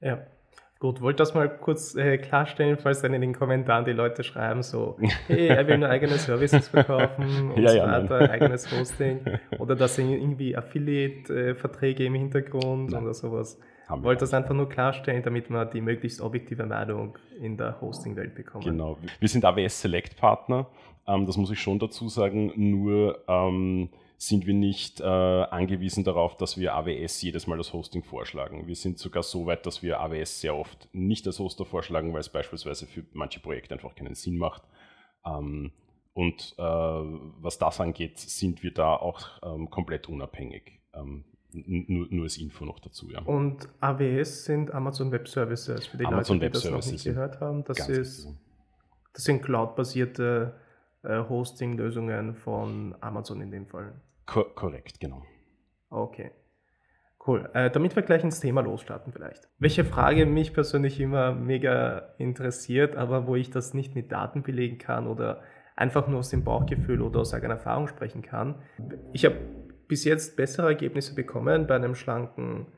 Ja, 0.01 0.27
Gut, 0.83 1.01
wollte 1.01 1.19
das 1.19 1.33
mal 1.33 1.49
kurz 1.49 1.95
äh, 1.95 2.19
klarstellen, 2.19 2.77
falls 2.77 3.03
dann 3.03 3.15
in 3.15 3.21
den 3.21 3.33
Kommentaren 3.33 3.85
die 3.85 3.93
Leute 3.93 4.25
schreiben 4.25 4.65
so, 4.65 4.97
hey, 5.29 5.47
er 5.47 5.65
will 5.69 5.79
nur 5.79 5.89
eigene 5.89 6.19
Services 6.19 6.67
verkaufen 6.67 7.53
und 7.55 7.63
ja, 7.63 7.69
so 7.69 7.79
weiter, 7.79 8.23
ja, 8.23 8.31
eigenes 8.31 8.69
Hosting 8.77 9.21
oder 9.61 9.77
das 9.77 9.95
sind 9.95 10.11
irgendwie 10.11 10.57
Affiliate-Verträge 10.57 12.05
im 12.05 12.15
Hintergrund 12.15 12.91
Nein. 12.91 13.05
oder 13.05 13.15
sowas. 13.15 13.61
Haben 13.87 14.03
wollte 14.03 14.23
das 14.23 14.35
einfach 14.35 14.57
nur 14.57 14.69
klarstellen, 14.69 15.23
damit 15.23 15.51
wir 15.51 15.67
die 15.67 15.81
möglichst 15.81 16.21
objektive 16.21 16.67
Meinung 16.67 17.17
in 17.41 17.57
der 17.57 17.81
Hosting-Welt 17.81 18.35
bekommen. 18.35 18.65
Genau. 18.65 18.99
Wir 19.21 19.29
sind 19.29 19.45
AWS 19.45 19.83
Select 19.83 20.17
Partner, 20.17 20.67
ähm, 21.07 21.27
das 21.27 21.37
muss 21.37 21.53
ich 21.53 21.61
schon 21.61 21.79
dazu 21.79 22.09
sagen, 22.09 22.51
nur 22.57 23.21
ähm, 23.29 23.89
sind 24.23 24.47
wir 24.47 24.55
nicht 24.55 25.01
äh, 25.01 25.05
angewiesen 25.05 26.05
darauf, 26.05 26.37
dass 26.37 26.57
wir 26.57 26.75
AWS 26.75 27.23
jedes 27.23 27.49
Mal 27.49 27.59
das 27.59 27.73
Hosting 27.73 28.05
vorschlagen. 28.05 28.69
Wir 28.69 28.77
sind 28.77 29.01
sogar 29.01 29.25
so 29.25 29.47
weit, 29.47 29.67
dass 29.67 29.83
wir 29.83 29.99
AWS 29.99 30.41
sehr 30.41 30.55
oft 30.55 30.89
nicht 30.93 31.27
als 31.27 31.41
Hoster 31.41 31.65
vorschlagen, 31.65 32.13
weil 32.13 32.21
es 32.21 32.29
beispielsweise 32.29 32.87
für 32.87 33.05
manche 33.15 33.41
Projekte 33.41 33.75
einfach 33.75 33.97
keinen 33.97 34.15
Sinn 34.15 34.39
macht. 34.39 34.63
Ähm, 35.27 35.73
und 36.15 36.55
äh, 36.57 36.63
was 36.63 37.59
das 37.59 37.81
angeht, 37.81 38.21
sind 38.21 38.63
wir 38.63 38.73
da 38.73 38.95
auch 38.95 39.27
ähm, 39.43 39.69
komplett 39.71 40.09
unabhängig. 40.09 40.79
Ähm, 40.95 41.25
nur, 41.51 42.07
nur 42.09 42.23
als 42.23 42.39
Info 42.39 42.65
noch 42.65 42.79
dazu, 42.79 43.11
ja. 43.11 43.23
Und 43.23 43.69
AWS 43.81 44.45
sind 44.45 44.73
Amazon 44.73 45.11
Web 45.11 45.27
Services, 45.27 45.89
für 45.89 45.97
die 45.97 46.07
Amazon 46.07 46.39
Leute, 46.39 46.47
die 46.47 46.53
das 46.53 46.71
noch 46.71 46.93
nicht 46.93 47.05
gehört 47.05 47.41
haben. 47.41 47.65
Das 47.65 47.89
ist 47.89 48.29
Das 49.15 49.25
sind 49.25 49.43
cloud-basierte 49.43 50.55
äh, 51.03 51.19
Hosting-Lösungen 51.29 52.37
von 52.37 52.95
Amazon 53.01 53.41
in 53.41 53.51
dem 53.51 53.67
Fall. 53.67 53.93
Ko 54.33 54.45
korrekt, 54.45 54.99
genau. 54.99 55.23
Okay. 55.91 56.31
Cool. 57.27 57.51
Äh, 57.53 57.71
damit 57.71 57.95
wir 57.95 58.03
gleich 58.03 58.25
ins 58.25 58.41
Thema 58.41 58.63
losstarten 58.63 59.13
vielleicht. 59.13 59.47
Welche 59.59 59.85
Frage 59.85 60.25
mich 60.25 60.55
persönlich 60.55 60.99
immer 60.99 61.35
mega 61.35 62.15
interessiert, 62.17 62.97
aber 62.97 63.27
wo 63.27 63.37
ich 63.37 63.51
das 63.51 63.75
nicht 63.75 63.95
mit 63.95 64.11
Daten 64.11 64.43
belegen 64.43 64.79
kann 64.79 65.07
oder 65.07 65.43
einfach 65.77 66.09
nur 66.09 66.21
aus 66.21 66.31
dem 66.31 66.45
Bauchgefühl 66.45 67.03
oder 67.03 67.21
aus 67.21 67.35
eigener 67.35 67.55
Erfahrung 67.55 67.89
sprechen 67.89 68.23
kann. 68.23 68.55
Ich 69.13 69.27
habe 69.27 69.37
bis 69.87 70.05
jetzt 70.05 70.35
bessere 70.37 70.69
Ergebnisse 70.69 71.15
bekommen 71.15 71.67
bei 71.67 71.77
einem 71.77 71.95
schlanken 71.95 72.69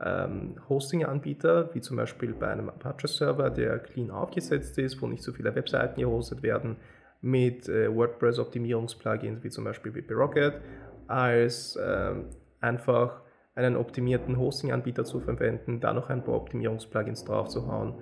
ähm, 0.00 0.56
Hosting-Anbieter, 0.68 1.72
wie 1.74 1.80
zum 1.80 1.96
Beispiel 1.96 2.34
bei 2.34 2.48
einem 2.48 2.68
Apache-Server, 2.68 3.50
der 3.50 3.78
clean 3.78 4.10
aufgesetzt 4.10 4.76
ist, 4.78 5.00
wo 5.00 5.06
nicht 5.06 5.22
so 5.22 5.32
viele 5.32 5.54
Webseiten 5.54 6.00
gehostet 6.00 6.42
werden, 6.42 6.76
mit 7.24 7.70
äh, 7.70 7.94
WordPress-Optimierungs-Plugins 7.94 9.42
wie 9.42 9.48
zum 9.48 9.64
Beispiel 9.64 9.94
WP 9.94 10.12
Rocket, 10.12 10.60
als 11.08 11.78
ähm, 11.82 12.26
einfach 12.60 13.22
einen 13.54 13.76
optimierten 13.76 14.38
Hosting-Anbieter 14.38 15.04
zu 15.04 15.20
verwenden, 15.20 15.80
da 15.80 15.92
noch 15.92 16.10
ein 16.10 16.24
paar 16.24 16.34
Optimierungsplugins 16.34 17.24
drauf 17.24 17.48
zu 17.48 17.68
hauen. 17.68 17.94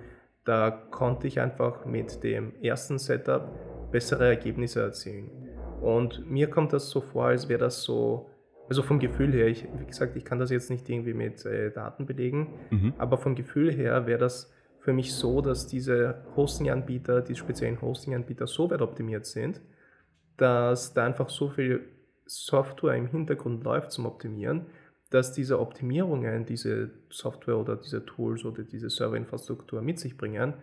Da 0.44 0.70
konnte 0.70 1.26
ich 1.26 1.40
einfach 1.40 1.84
mit 1.84 2.22
dem 2.24 2.54
ersten 2.62 2.98
Setup 2.98 3.48
bessere 3.90 4.26
Ergebnisse 4.26 4.80
erzielen. 4.82 5.30
Und 5.80 6.28
mir 6.30 6.48
kommt 6.48 6.72
das 6.72 6.88
so 6.88 7.00
vor, 7.00 7.26
als 7.26 7.48
wäre 7.48 7.60
das 7.60 7.82
so, 7.82 8.30
also 8.68 8.82
vom 8.82 8.98
Gefühl 8.98 9.32
her, 9.32 9.46
ich, 9.46 9.66
wie 9.78 9.84
gesagt, 9.84 10.16
ich 10.16 10.24
kann 10.24 10.38
das 10.38 10.50
jetzt 10.50 10.70
nicht 10.70 10.88
irgendwie 10.88 11.12
mit 11.12 11.44
äh, 11.44 11.70
Daten 11.70 12.06
belegen, 12.06 12.54
mhm. 12.70 12.94
aber 12.98 13.18
vom 13.18 13.34
Gefühl 13.34 13.72
her 13.72 14.06
wäre 14.06 14.18
das 14.18 14.52
für 14.78 14.92
mich 14.92 15.14
so, 15.14 15.40
dass 15.40 15.66
diese 15.66 16.24
Hosting-Anbieter, 16.36 17.20
die 17.20 17.36
speziellen 17.36 17.80
Hosting-Anbieter 17.80 18.46
so 18.46 18.70
weit 18.70 18.80
optimiert 18.80 19.26
sind, 19.26 19.60
dass 20.36 20.94
da 20.94 21.04
einfach 21.04 21.28
so 21.28 21.50
viel 21.50 21.84
Software 22.32 22.96
im 22.96 23.06
Hintergrund 23.06 23.64
läuft 23.64 23.92
zum 23.92 24.06
Optimieren, 24.06 24.66
dass 25.10 25.32
diese 25.32 25.60
Optimierungen, 25.60 26.46
diese 26.46 26.90
Software 27.10 27.58
oder 27.58 27.76
diese 27.76 28.04
Tools 28.06 28.44
oder 28.44 28.62
diese 28.62 28.88
Serverinfrastruktur 28.88 29.82
mit 29.82 29.98
sich 29.98 30.16
bringen, 30.16 30.54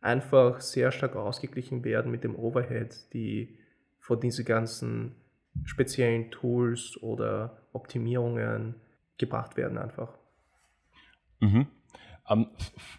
einfach 0.00 0.60
sehr 0.60 0.92
stark 0.92 1.16
ausgeglichen 1.16 1.82
werden 1.84 2.10
mit 2.10 2.22
dem 2.22 2.36
Overhead, 2.36 3.12
die 3.12 3.58
von 3.98 4.20
diesen 4.20 4.44
ganzen 4.44 5.16
speziellen 5.64 6.30
Tools 6.30 6.98
oder 7.02 7.62
Optimierungen 7.72 8.74
gebracht 9.18 9.56
werden 9.56 9.78
einfach. 9.78 10.12
Mhm. 11.40 11.66
Ähm, 12.28 12.48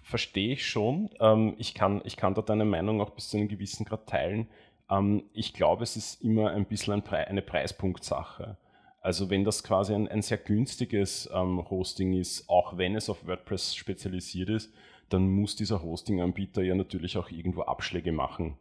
Verstehe 0.04 0.54
ich 0.54 0.66
schon. 0.66 1.10
Ähm, 1.20 1.56
ich, 1.58 1.74
kann, 1.74 2.02
ich 2.06 2.18
kann 2.18 2.34
da 2.34 2.42
deine 2.42 2.66
Meinung 2.66 3.02
auch 3.02 3.12
bis 3.12 3.30
zu 3.30 3.38
einem 3.38 3.48
gewissen 3.48 3.86
Grad 3.86 4.08
teilen. 4.08 4.48
Ähm, 4.90 5.24
ich 5.34 5.54
glaube, 5.54 5.84
es 5.84 5.98
ist 5.98 6.24
immer 6.24 6.52
ein 6.52 6.66
bisschen 6.66 7.04
eine 7.08 7.42
Preispunktsache. 7.42 8.58
Also 9.02 9.30
wenn 9.30 9.44
das 9.44 9.64
quasi 9.64 9.94
ein, 9.94 10.08
ein 10.08 10.22
sehr 10.22 10.38
günstiges 10.38 11.30
ähm, 11.34 11.70
Hosting 11.70 12.14
ist, 12.14 12.50
auch 12.50 12.78
wenn 12.78 12.96
es 12.96 13.10
auf 13.10 13.26
WordPress 13.26 13.76
spezialisiert 13.76 14.50
ist, 14.50 14.74
dann 15.10 15.30
muss 15.30 15.56
dieser 15.56 15.82
Hosting-Anbieter 15.82 16.62
ja 16.62 16.76
natürlich 16.76 17.18
auch 17.18 17.30
irgendwo 17.30 17.62
Abschläge 17.62 18.12
machen. 18.12 18.58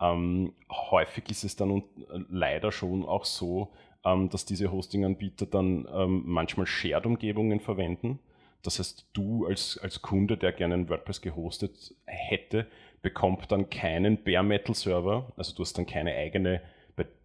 Ähm, 0.00 0.54
häufig 0.70 1.30
ist 1.30 1.44
es 1.44 1.56
dann 1.56 1.84
leider 2.28 2.72
schon 2.72 3.04
auch 3.04 3.24
so, 3.24 3.72
ähm, 4.04 4.28
dass 4.28 4.44
diese 4.44 4.72
Hosting-Anbieter 4.72 5.46
dann 5.46 5.86
ähm, 5.92 6.22
manchmal 6.26 6.66
Shared-Umgebungen 6.66 7.60
verwenden. 7.60 8.18
Das 8.66 8.80
heißt, 8.80 9.06
du 9.12 9.46
als, 9.46 9.78
als 9.78 10.02
Kunde, 10.02 10.36
der 10.36 10.52
gerne 10.52 10.88
WordPress 10.88 11.20
gehostet 11.20 11.94
hätte, 12.04 12.66
bekommt 13.00 13.52
dann 13.52 13.70
keinen 13.70 14.24
Bare 14.24 14.42
Metal 14.42 14.74
Server. 14.74 15.32
Also 15.36 15.54
du 15.54 15.62
hast 15.62 15.78
dann 15.78 15.86
keine 15.86 16.12
eigene, 16.16 16.60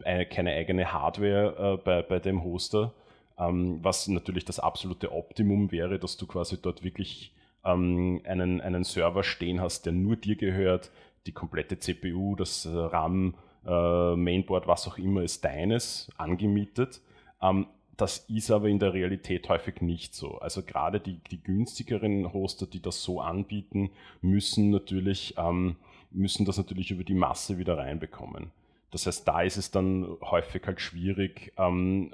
äh, 0.03 0.25
keine 0.25 0.51
eigene 0.51 0.93
Hardware 0.93 1.79
äh, 1.79 1.83
bei, 1.83 2.03
bei 2.03 2.19
dem 2.19 2.43
Hoster, 2.43 2.93
ähm, 3.39 3.79
was 3.81 4.07
natürlich 4.07 4.45
das 4.45 4.59
absolute 4.59 5.11
Optimum 5.11 5.71
wäre, 5.71 5.97
dass 5.97 6.15
du 6.15 6.27
quasi 6.27 6.61
dort 6.61 6.83
wirklich 6.83 7.33
ähm, 7.65 8.21
einen, 8.23 8.61
einen 8.61 8.83
Server 8.83 9.23
stehen 9.23 9.61
hast, 9.61 9.87
der 9.87 9.93
nur 9.93 10.17
dir 10.17 10.35
gehört, 10.35 10.91
die 11.25 11.31
komplette 11.31 11.79
CPU, 11.79 12.35
das 12.35 12.65
äh, 12.65 12.69
RAM, 12.69 13.35
Mainboard, 13.63 14.65
was 14.65 14.87
auch 14.87 14.97
immer 14.97 15.21
ist 15.21 15.45
deines, 15.45 16.09
angemietet. 16.17 16.99
Ähm, 17.43 17.67
das 17.97 18.19
ist 18.29 18.51
aber 18.51 18.67
in 18.67 18.79
der 18.79 18.93
Realität 18.93 19.49
häufig 19.49 19.81
nicht 19.81 20.15
so. 20.15 20.37
Also 20.39 20.63
gerade 20.63 20.99
die, 20.99 21.19
die 21.29 21.41
günstigeren 21.41 22.33
Hoster, 22.33 22.65
die 22.65 22.81
das 22.81 23.03
so 23.03 23.21
anbieten, 23.21 23.91
müssen 24.21 24.69
natürlich, 24.69 25.35
ähm, 25.37 25.75
müssen 26.11 26.45
das 26.45 26.57
natürlich 26.57 26.91
über 26.91 27.03
die 27.03 27.13
Masse 27.13 27.57
wieder 27.57 27.77
reinbekommen. 27.77 28.51
Das 28.91 29.07
heißt, 29.07 29.25
da 29.25 29.41
ist 29.41 29.55
es 29.55 29.71
dann 29.71 30.17
häufig 30.21 30.63
halt 30.65 30.81
schwierig, 30.81 31.53
ähm, 31.57 32.11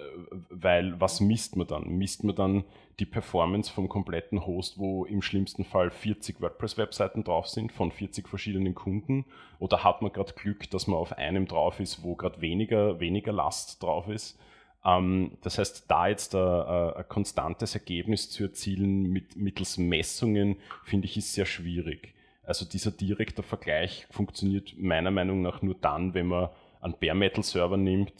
weil 0.50 1.00
was 1.02 1.20
misst 1.20 1.56
man 1.56 1.66
dann? 1.66 1.90
Misst 1.98 2.24
man 2.24 2.36
dann 2.36 2.64
die 3.00 3.06
Performance 3.06 3.72
vom 3.72 3.90
kompletten 3.90 4.46
Host, 4.46 4.78
wo 4.78 5.06
im 5.06 5.24
schlimmsten 5.24 5.66
Fall 5.66 5.90
40 5.90 6.40
WordPress-Webseiten 6.40 7.24
drauf 7.24 7.48
sind 7.48 7.72
von 7.72 7.92
40 7.92 8.28
verschiedenen 8.28 8.76
Kunden? 8.76 9.26
Oder 9.58 9.84
hat 9.84 10.04
man 10.04 10.12
gerade 10.12 10.34
Glück, 10.34 10.70
dass 10.70 10.86
man 10.86 11.00
auf 11.00 11.14
einem 11.14 11.48
drauf 11.48 11.80
ist, 11.80 12.04
wo 12.04 12.16
gerade 12.16 12.42
weniger, 12.42 13.00
weniger 13.00 13.32
Last 13.32 13.82
drauf 13.82 14.08
ist? 14.08 14.40
Ähm, 14.88 15.38
das 15.42 15.58
heißt, 15.58 15.86
da 15.90 16.08
jetzt 16.08 16.34
ein, 16.34 17.04
konstantes 17.10 17.76
Ergebnis 17.76 18.30
zu 18.30 18.44
erzielen 18.46 19.04
mit, 19.04 19.36
mittels 19.36 19.78
Messungen, 19.78 20.56
finde 20.84 21.06
ich, 21.06 21.18
ist 21.18 21.34
sehr 21.34 21.46
schwierig. 21.46 22.14
Also 22.44 22.66
dieser 22.66 22.92
direkte 22.92 23.44
Vergleich 23.44 24.08
funktioniert 24.10 24.74
meiner 24.78 25.12
Meinung 25.12 25.42
nach 25.42 25.62
nur 25.62 25.76
dann, 25.76 26.14
wenn 26.14 26.28
man 26.28 26.50
einen 26.80 26.96
Bare 27.00 27.16
Metal 27.16 27.44
Server 27.44 27.76
nimmt, 27.76 28.14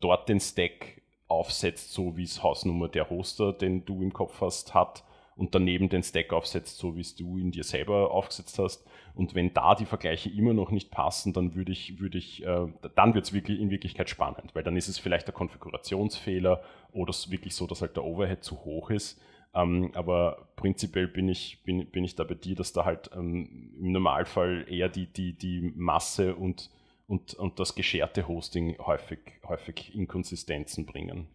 dort 0.00 0.28
den 0.28 0.40
Stack 0.40 1.02
aufsetzt, 1.26 1.92
so 1.92 2.16
wie 2.16 2.22
es 2.22 2.42
Hausnummer 2.42 2.88
der 2.88 3.10
Hoster, 3.10 3.52
den 3.52 3.84
du 3.84 4.02
im 4.02 4.14
Kopf 4.14 4.40
hast, 4.40 4.72
hat 4.72 5.04
und 5.38 5.54
daneben 5.54 5.88
den 5.88 6.02
Stack 6.02 6.32
aufsetzt, 6.32 6.78
so 6.78 6.96
wie 6.96 7.00
es 7.00 7.14
du 7.14 7.38
in 7.38 7.52
dir 7.52 7.64
selber 7.64 8.10
aufgesetzt 8.10 8.58
hast. 8.58 8.84
Und 9.14 9.34
wenn 9.34 9.54
da 9.54 9.74
die 9.74 9.86
Vergleiche 9.86 10.28
immer 10.28 10.52
noch 10.52 10.70
nicht 10.70 10.90
passen, 10.90 11.32
dann 11.32 11.54
würde 11.54 11.72
ich, 11.72 12.00
würde 12.00 12.18
ich, 12.18 12.44
äh, 12.44 12.66
dann 12.96 13.14
wird 13.14 13.24
es 13.24 13.32
wirklich 13.32 13.60
in 13.60 13.70
Wirklichkeit 13.70 14.10
spannend, 14.10 14.54
weil 14.54 14.64
dann 14.64 14.76
ist 14.76 14.88
es 14.88 14.98
vielleicht 14.98 15.28
der 15.28 15.34
Konfigurationsfehler 15.34 16.62
oder 16.92 17.10
es 17.10 17.30
wirklich 17.30 17.54
so, 17.54 17.66
dass 17.66 17.80
halt 17.80 17.96
der 17.96 18.04
Overhead 18.04 18.42
zu 18.42 18.64
hoch 18.64 18.90
ist. 18.90 19.20
Ähm, 19.54 19.92
aber 19.94 20.48
prinzipiell 20.56 21.06
bin 21.06 21.28
ich, 21.28 21.62
bin, 21.64 21.86
bin 21.86 22.04
ich 22.04 22.16
da 22.16 22.24
bei 22.24 22.34
dir, 22.34 22.56
dass 22.56 22.72
da 22.72 22.84
halt 22.84 23.10
ähm, 23.14 23.72
im 23.78 23.92
Normalfall 23.92 24.66
eher 24.68 24.88
die, 24.88 25.06
die, 25.06 25.32
die 25.32 25.72
Masse 25.74 26.34
und 26.34 26.70
und, 27.08 27.34
und 27.34 27.58
das 27.58 27.74
gescherte 27.74 28.28
Hosting 28.28 28.76
häufig, 28.78 29.18
häufig 29.46 29.94
Inkonsistenzen 29.94 30.84
bringen. 30.84 31.26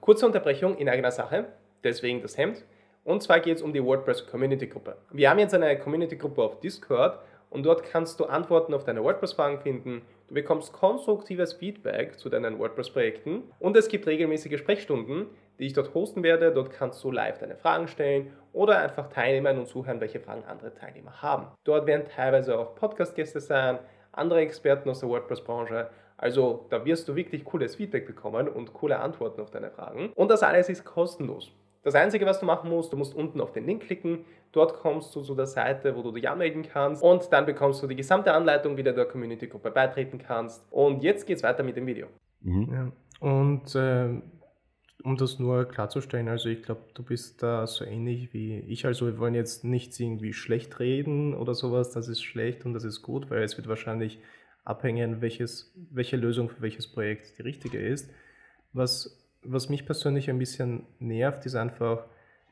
Kurze 0.00 0.26
Unterbrechung 0.26 0.76
in 0.76 0.88
eigener 0.88 1.10
Sache, 1.10 1.50
deswegen 1.82 2.20
das 2.20 2.36
Hemd. 2.36 2.62
Und 3.04 3.22
zwar 3.22 3.40
geht 3.40 3.56
es 3.56 3.62
um 3.62 3.72
die 3.72 3.84
WordPress 3.84 4.26
Community 4.28 4.68
Gruppe. 4.68 4.96
Wir 5.10 5.28
haben 5.28 5.40
jetzt 5.40 5.54
eine 5.54 5.76
Community 5.78 6.16
Gruppe 6.16 6.42
auf 6.42 6.60
Discord 6.60 7.18
und 7.50 7.64
dort 7.64 7.82
kannst 7.82 8.20
du 8.20 8.24
Antworten 8.26 8.72
auf 8.74 8.84
deine 8.84 9.02
WordPress-Fragen 9.02 9.60
finden. 9.60 10.02
Du 10.28 10.34
bekommst 10.34 10.72
konstruktives 10.72 11.52
Feedback 11.52 12.18
zu 12.18 12.28
deinen 12.28 12.58
WordPress-Projekten 12.58 13.42
und 13.58 13.76
es 13.76 13.88
gibt 13.88 14.06
regelmäßige 14.06 14.56
Sprechstunden, 14.58 15.26
die 15.58 15.66
ich 15.66 15.72
dort 15.72 15.94
hosten 15.94 16.22
werde. 16.22 16.52
Dort 16.52 16.70
kannst 16.70 17.02
du 17.02 17.10
live 17.10 17.38
deine 17.38 17.56
Fragen 17.56 17.88
stellen 17.88 18.32
oder 18.52 18.78
einfach 18.78 19.08
teilnehmen 19.08 19.58
und 19.58 19.66
zuhören, 19.66 20.00
welche 20.00 20.20
Fragen 20.20 20.44
andere 20.44 20.72
Teilnehmer 20.72 21.20
haben. 21.20 21.48
Dort 21.64 21.86
werden 21.86 22.06
teilweise 22.06 22.56
auch 22.56 22.76
Podcast-Gäste 22.76 23.40
sein, 23.40 23.80
andere 24.12 24.40
Experten 24.40 24.88
aus 24.88 25.00
der 25.00 25.08
WordPress-Branche. 25.08 25.90
Also 26.16 26.66
da 26.70 26.84
wirst 26.84 27.08
du 27.08 27.16
wirklich 27.16 27.44
cooles 27.44 27.74
Feedback 27.74 28.06
bekommen 28.06 28.48
und 28.48 28.72
coole 28.72 29.00
Antworten 29.00 29.40
auf 29.40 29.50
deine 29.50 29.70
Fragen. 29.70 30.12
Und 30.14 30.30
das 30.30 30.44
alles 30.44 30.68
ist 30.68 30.84
kostenlos. 30.84 31.52
Das 31.82 31.94
Einzige, 31.94 32.26
was 32.26 32.38
du 32.38 32.46
machen 32.46 32.70
musst, 32.70 32.92
du 32.92 32.96
musst 32.96 33.14
unten 33.14 33.40
auf 33.40 33.52
den 33.52 33.66
Link 33.66 33.82
klicken. 33.82 34.24
Dort 34.52 34.74
kommst 34.74 35.14
du 35.16 35.22
zu 35.22 35.34
der 35.34 35.46
Seite, 35.46 35.96
wo 35.96 36.02
du 36.02 36.12
dich 36.12 36.28
anmelden 36.28 36.62
kannst. 36.62 37.02
Und 37.02 37.32
dann 37.32 37.44
bekommst 37.44 37.82
du 37.82 37.86
die 37.86 37.96
gesamte 37.96 38.32
Anleitung, 38.32 38.76
wie 38.76 38.82
du 38.82 38.94
der 38.94 39.06
Community-Gruppe 39.06 39.70
beitreten 39.70 40.18
kannst. 40.18 40.64
Und 40.70 41.02
jetzt 41.02 41.26
geht's 41.26 41.42
weiter 41.42 41.62
mit 41.62 41.76
dem 41.76 41.86
Video. 41.86 42.06
Mhm. 42.40 42.72
Ja. 42.72 42.92
Und 43.20 43.74
äh, 43.74 44.20
um 45.02 45.16
das 45.16 45.38
nur 45.38 45.64
klarzustellen, 45.64 46.28
also 46.28 46.48
ich 46.48 46.62
glaube, 46.62 46.82
du 46.94 47.02
bist 47.02 47.42
da 47.42 47.66
so 47.66 47.84
ähnlich 47.84 48.32
wie 48.32 48.60
ich. 48.60 48.86
Also 48.86 49.06
wir 49.06 49.18
wollen 49.18 49.34
jetzt 49.34 49.64
nicht 49.64 49.98
irgendwie 49.98 50.32
schlecht 50.32 50.78
reden 50.78 51.34
oder 51.34 51.54
sowas, 51.54 51.90
das 51.90 52.08
ist 52.08 52.22
schlecht 52.22 52.64
und 52.64 52.74
das 52.74 52.84
ist 52.84 53.02
gut, 53.02 53.30
weil 53.30 53.42
es 53.42 53.56
wird 53.56 53.68
wahrscheinlich 53.68 54.20
abhängen, 54.64 55.20
welches, 55.20 55.74
welche 55.90 56.16
Lösung 56.16 56.48
für 56.48 56.62
welches 56.62 56.86
Projekt 56.86 57.38
die 57.38 57.42
richtige 57.42 57.78
ist. 57.78 58.10
Was, 58.72 59.21
was 59.44 59.68
mich 59.68 59.86
persönlich 59.86 60.30
ein 60.30 60.38
bisschen 60.38 60.86
nervt, 60.98 61.46
ist 61.46 61.54
einfach, 61.54 62.04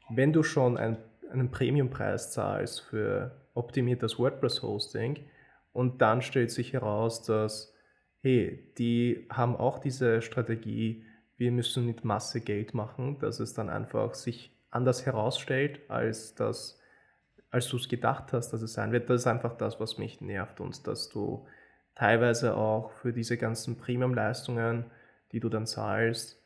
wenn 0.09 0.32
du 0.32 0.42
schon 0.42 0.76
ein, 0.76 0.97
einen 1.30 1.50
Premiumpreis 1.50 2.32
zahlst 2.32 2.80
für 2.80 3.32
optimiertes 3.54 4.18
WordPress-Hosting 4.18 5.18
und 5.73 6.02
dann 6.02 6.23
stellt 6.23 6.50
sich 6.50 6.73
heraus, 6.73 7.23
dass, 7.23 7.75
hey, 8.23 8.73
die 8.78 9.26
haben 9.30 9.56
auch 9.56 9.78
diese 9.78 10.23
Strategie, 10.23 11.04
wir 11.37 11.52
müssen 11.52 11.87
mit 11.87 12.04
Masse 12.04 12.40
Geld 12.40 12.75
machen, 12.75 13.18
dass 13.18 13.40
es 13.40 13.54
dann 13.54 13.70
einfach 13.70 14.14
sich 14.14 14.54
anders 14.70 15.06
herausstellt, 15.06 15.80
als, 15.88 16.35
das, 16.35 16.80
als 17.50 17.68
du 17.68 17.76
es 17.76 17.88
gedacht 17.88 18.32
hast, 18.32 18.50
dass 18.50 18.62
es 18.62 18.75
sein 18.75 18.92
wird. 18.92 19.09
Das 19.09 19.23
ist 19.23 19.26
einfach 19.26 19.56
das, 19.56 19.80
was 19.80 19.99
mich 19.99 20.20
nervt 20.20 20.61
und 20.61 20.87
dass 20.87 21.09
du 21.09 21.47
teilweise 21.94 22.56
auch 22.56 22.92
für 22.92 23.12
diese 23.12 23.37
ganzen 23.37 23.76
Premium-Leistungen, 23.76 24.85
die 25.32 25.40
du 25.40 25.49
dann 25.49 25.66
zahlst, 25.66 26.39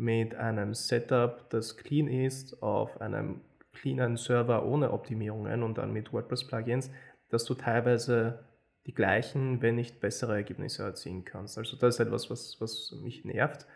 mit 0.00 0.34
einem 0.34 0.72
Setup, 0.72 1.50
das 1.50 1.76
clean 1.76 2.08
ist, 2.08 2.62
auf 2.62 3.02
einem 3.02 3.42
cleanen 3.74 4.16
Server 4.16 4.64
ohne 4.64 4.92
Optimierungen 4.92 5.62
und 5.62 5.76
dann 5.76 5.92
mit 5.92 6.10
WordPress-Plugins, 6.10 6.90
dass 7.28 7.44
du 7.44 7.52
teilweise 7.52 8.46
die 8.86 8.94
gleichen, 8.94 9.60
wenn 9.60 9.74
nicht 9.74 10.00
bessere 10.00 10.36
Ergebnisse 10.36 10.84
erzielen 10.84 11.26
kannst. 11.26 11.58
Also 11.58 11.76
das 11.76 11.96
ist 11.96 12.00
etwas, 12.00 12.30
was, 12.30 12.56
was 12.60 12.96
mich 13.02 13.26
nervt. 13.26 13.66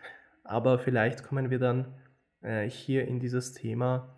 Aber 0.43 0.79
vielleicht 0.79 1.23
kommen 1.23 1.51
wir 1.51 1.59
dann 1.59 1.93
äh, 2.41 2.67
hier 2.67 3.07
in 3.07 3.19
dieses 3.19 3.53
Thema, 3.53 4.15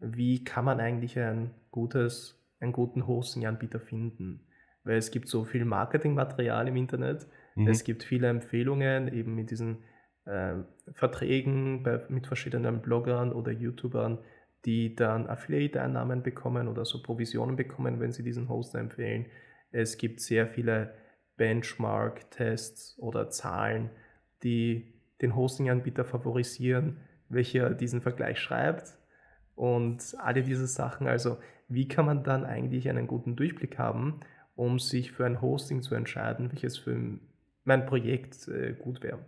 wie 0.00 0.42
kann 0.42 0.64
man 0.64 0.80
eigentlich 0.80 1.16
ein 1.20 1.52
gutes, 1.70 2.44
einen 2.58 2.72
guten 2.72 3.06
Hosting-Anbieter 3.06 3.78
finden? 3.78 4.40
Weil 4.82 4.96
es 4.96 5.12
gibt 5.12 5.28
so 5.28 5.44
viel 5.44 5.64
Marketingmaterial 5.64 6.66
im 6.66 6.74
Internet, 6.74 7.28
mhm. 7.54 7.68
es 7.68 7.84
gibt 7.84 8.02
viele 8.02 8.26
Empfehlungen 8.28 9.06
eben 9.06 9.36
mit 9.36 9.52
diesen 9.52 9.84
äh, 10.24 10.54
Verträgen 10.92 11.82
bei, 11.82 12.02
mit 12.08 12.26
verschiedenen 12.26 12.80
Bloggern 12.80 13.32
oder 13.32 13.52
YouTubern, 13.52 14.18
die 14.64 14.94
dann 14.94 15.28
Affiliate-Einnahmen 15.28 16.22
bekommen 16.22 16.68
oder 16.68 16.84
so 16.84 17.02
Provisionen 17.02 17.56
bekommen, 17.56 18.00
wenn 18.00 18.12
sie 18.12 18.22
diesen 18.22 18.48
Hoster 18.48 18.78
empfehlen. 18.78 19.26
Es 19.70 19.98
gibt 19.98 20.20
sehr 20.20 20.46
viele 20.46 20.94
Benchmark-Tests 21.36 22.98
oder 22.98 23.28
Zahlen, 23.28 23.90
die 24.42 24.94
den 25.20 25.34
Hosting-Anbieter 25.34 26.04
favorisieren, 26.04 27.00
welcher 27.28 27.70
diesen 27.70 28.00
Vergleich 28.00 28.38
schreibt 28.38 28.96
und 29.54 30.14
alle 30.18 30.42
diese 30.42 30.66
Sachen. 30.66 31.06
Also 31.06 31.38
wie 31.68 31.88
kann 31.88 32.06
man 32.06 32.24
dann 32.24 32.44
eigentlich 32.44 32.88
einen 32.88 33.06
guten 33.06 33.36
Durchblick 33.36 33.78
haben, 33.78 34.20
um 34.54 34.78
sich 34.78 35.12
für 35.12 35.26
ein 35.26 35.40
Hosting 35.40 35.82
zu 35.82 35.94
entscheiden, 35.94 36.52
welches 36.52 36.78
für 36.78 37.18
mein 37.64 37.86
Projekt 37.86 38.48
äh, 38.48 38.74
gut 38.74 39.02
wäre? 39.02 39.18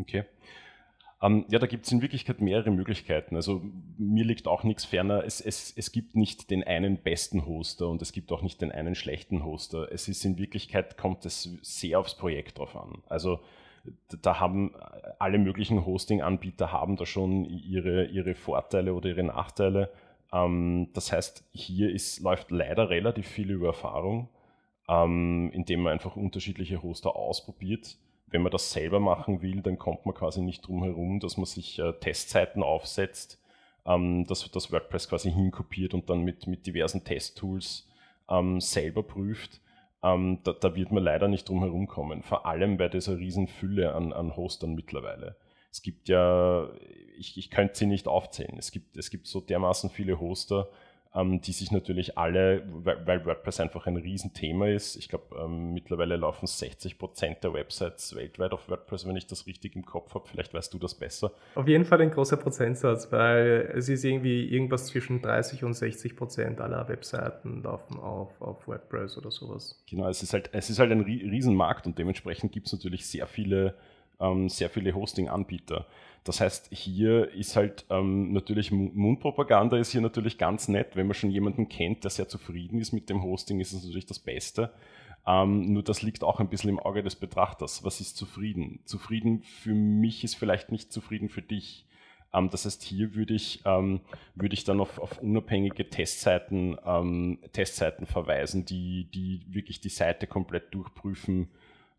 Okay. 0.00 0.24
Ähm, 1.22 1.44
ja, 1.50 1.58
da 1.58 1.66
gibt 1.66 1.84
es 1.84 1.92
in 1.92 2.00
Wirklichkeit 2.00 2.40
mehrere 2.40 2.70
Möglichkeiten. 2.70 3.36
Also 3.36 3.62
mir 3.98 4.24
liegt 4.24 4.48
auch 4.48 4.64
nichts 4.64 4.86
ferner. 4.86 5.24
Es, 5.24 5.40
es, 5.40 5.72
es 5.76 5.92
gibt 5.92 6.16
nicht 6.16 6.50
den 6.50 6.64
einen 6.64 6.96
besten 6.96 7.44
Hoster 7.44 7.88
und 7.88 8.00
es 8.00 8.12
gibt 8.12 8.32
auch 8.32 8.42
nicht 8.42 8.62
den 8.62 8.72
einen 8.72 8.94
schlechten 8.94 9.44
Hoster. 9.44 9.92
Es 9.92 10.08
ist 10.08 10.24
in 10.24 10.38
Wirklichkeit, 10.38 10.96
kommt 10.96 11.26
es 11.26 11.58
sehr 11.60 11.98
aufs 11.98 12.16
Projekt 12.16 12.58
drauf 12.58 12.74
an. 12.74 13.02
Also 13.08 13.40
da 14.22 14.40
haben 14.40 14.74
alle 15.18 15.38
möglichen 15.38 15.84
Hosting-Anbieter 15.84 16.72
haben 16.72 16.96
da 16.96 17.06
schon 17.06 17.44
ihre, 17.44 18.06
ihre 18.06 18.34
Vorteile 18.34 18.94
oder 18.94 19.10
ihre 19.10 19.22
Nachteile. 19.22 19.90
Ähm, 20.32 20.88
das 20.94 21.12
heißt, 21.12 21.44
hier 21.52 21.90
ist, 21.90 22.20
läuft 22.20 22.50
leider 22.50 22.88
relativ 22.88 23.26
viel 23.26 23.50
über 23.50 23.68
Erfahrung, 23.68 24.30
ähm, 24.88 25.50
indem 25.52 25.82
man 25.82 25.92
einfach 25.92 26.16
unterschiedliche 26.16 26.82
Hoster 26.82 27.14
ausprobiert 27.14 27.98
wenn 28.30 28.42
man 28.42 28.52
das 28.52 28.70
selber 28.70 29.00
machen 29.00 29.42
will, 29.42 29.60
dann 29.62 29.78
kommt 29.78 30.06
man 30.06 30.14
quasi 30.14 30.40
nicht 30.40 30.66
drum 30.66 30.82
herum, 30.82 31.20
dass 31.20 31.36
man 31.36 31.46
sich 31.46 31.78
äh, 31.78 31.92
Testzeiten 31.94 32.62
aufsetzt, 32.62 33.40
ähm, 33.86 34.26
dass 34.26 34.48
das 34.50 34.72
WordPress 34.72 35.08
quasi 35.08 35.32
hinkopiert 35.32 35.94
und 35.94 36.08
dann 36.08 36.22
mit, 36.22 36.46
mit 36.46 36.66
diversen 36.66 37.04
Testtools 37.04 37.88
ähm, 38.28 38.60
selber 38.60 39.02
prüft. 39.02 39.60
Ähm, 40.02 40.38
da, 40.44 40.52
da, 40.52 40.74
wird 40.74 40.92
man 40.92 41.02
leider 41.02 41.28
nicht 41.28 41.48
drum 41.48 41.60
herum 41.60 41.86
kommen, 41.86 42.22
vor 42.22 42.46
allem 42.46 42.78
bei 42.78 42.88
dieser 42.88 43.18
riesen 43.18 43.48
Fülle 43.48 43.94
an, 43.94 44.12
an 44.12 44.34
Hostern 44.34 44.74
mittlerweile. 44.74 45.36
Es 45.70 45.82
gibt 45.82 46.08
ja, 46.08 46.68
ich, 47.18 47.36
ich 47.36 47.50
könnte 47.50 47.76
sie 47.76 47.86
nicht 47.86 48.08
aufzählen, 48.08 48.56
es 48.58 48.72
gibt, 48.72 48.96
es 48.96 49.10
gibt 49.10 49.26
so 49.26 49.40
dermaßen 49.40 49.90
viele 49.90 50.18
Hoster, 50.18 50.68
ähm, 51.14 51.40
die 51.40 51.52
sich 51.52 51.72
natürlich 51.72 52.16
alle, 52.16 52.62
weil, 52.68 53.24
WordPress 53.26 53.60
einfach 53.60 53.86
ein 53.86 53.96
Riesenthema 53.96 54.68
ist, 54.68 54.96
ich 54.96 55.08
glaube, 55.08 55.36
ähm, 55.42 55.72
mittlerweile 55.72 56.16
laufen 56.16 56.46
60 56.46 56.98
Prozent 56.98 57.42
der 57.42 57.52
Websites 57.52 58.14
weltweit 58.14 58.52
auf 58.52 58.68
WordPress, 58.68 59.08
wenn 59.08 59.16
ich 59.16 59.26
das 59.26 59.46
richtig 59.46 59.74
im 59.74 59.84
Kopf 59.84 60.14
habe. 60.14 60.28
Vielleicht 60.28 60.54
weißt 60.54 60.72
du 60.72 60.78
das 60.78 60.94
besser. 60.94 61.32
Auf 61.56 61.66
jeden 61.66 61.84
Fall 61.84 62.00
ein 62.00 62.12
großer 62.12 62.36
Prozentsatz, 62.36 63.10
weil 63.10 63.72
es 63.74 63.88
ist 63.88 64.04
irgendwie 64.04 64.44
irgendwas 64.44 64.86
zwischen 64.86 65.20
30 65.20 65.64
und 65.64 65.74
60 65.74 66.14
Prozent 66.14 66.60
aller 66.60 66.88
Webseiten 66.88 67.62
laufen 67.62 67.98
auf, 67.98 68.40
auf 68.40 68.68
WordPress 68.68 69.18
oder 69.18 69.32
sowas. 69.32 69.82
Genau, 69.90 70.08
es 70.08 70.22
ist 70.22 70.32
halt, 70.32 70.50
es 70.52 70.70
ist 70.70 70.78
halt 70.78 70.92
ein 70.92 71.00
Riesenmarkt 71.00 71.86
und 71.86 71.98
dementsprechend 71.98 72.52
gibt 72.52 72.68
es 72.68 72.72
natürlich 72.72 73.06
sehr 73.06 73.26
viele, 73.26 73.74
ähm, 74.20 74.48
sehr 74.48 74.70
viele 74.70 74.94
Hosting-Anbieter. 74.94 75.86
Das 76.24 76.40
heißt, 76.40 76.68
hier 76.72 77.30
ist 77.32 77.56
halt 77.56 77.86
ähm, 77.88 78.32
natürlich 78.32 78.70
Mundpropaganda 78.70 79.78
ist 79.78 79.92
hier 79.92 80.02
natürlich 80.02 80.36
ganz 80.36 80.68
nett. 80.68 80.94
Wenn 80.94 81.06
man 81.06 81.14
schon 81.14 81.30
jemanden 81.30 81.68
kennt, 81.68 82.04
der 82.04 82.10
sehr 82.10 82.28
zufrieden 82.28 82.78
ist 82.78 82.92
mit 82.92 83.08
dem 83.08 83.22
Hosting, 83.22 83.60
ist 83.60 83.72
es 83.72 83.82
natürlich 83.82 84.06
das 84.06 84.18
Beste. 84.18 84.72
Ähm, 85.26 85.72
nur 85.72 85.82
das 85.82 86.02
liegt 86.02 86.22
auch 86.22 86.40
ein 86.40 86.48
bisschen 86.48 86.70
im 86.70 86.78
Auge 86.78 87.02
des 87.02 87.16
Betrachters. 87.16 87.84
Was 87.84 88.00
ist 88.00 88.16
zufrieden? 88.16 88.80
Zufrieden 88.84 89.42
für 89.42 89.74
mich 89.74 90.24
ist 90.24 90.34
vielleicht 90.36 90.72
nicht 90.72 90.92
zufrieden 90.92 91.28
für 91.28 91.42
dich. 91.42 91.86
Ähm, 92.32 92.50
das 92.50 92.64
heißt, 92.64 92.82
hier 92.82 93.14
würde 93.14 93.34
ich, 93.34 93.62
ähm, 93.64 94.00
würde 94.34 94.54
ich 94.54 94.64
dann 94.64 94.80
auf, 94.80 94.98
auf 94.98 95.18
unabhängige 95.18 95.88
Testseiten, 95.88 96.76
ähm, 96.84 97.38
Testseiten 97.52 98.06
verweisen, 98.06 98.64
die, 98.64 99.10
die 99.12 99.42
wirklich 99.48 99.80
die 99.80 99.88
Seite 99.88 100.26
komplett 100.26 100.74
durchprüfen 100.74 101.48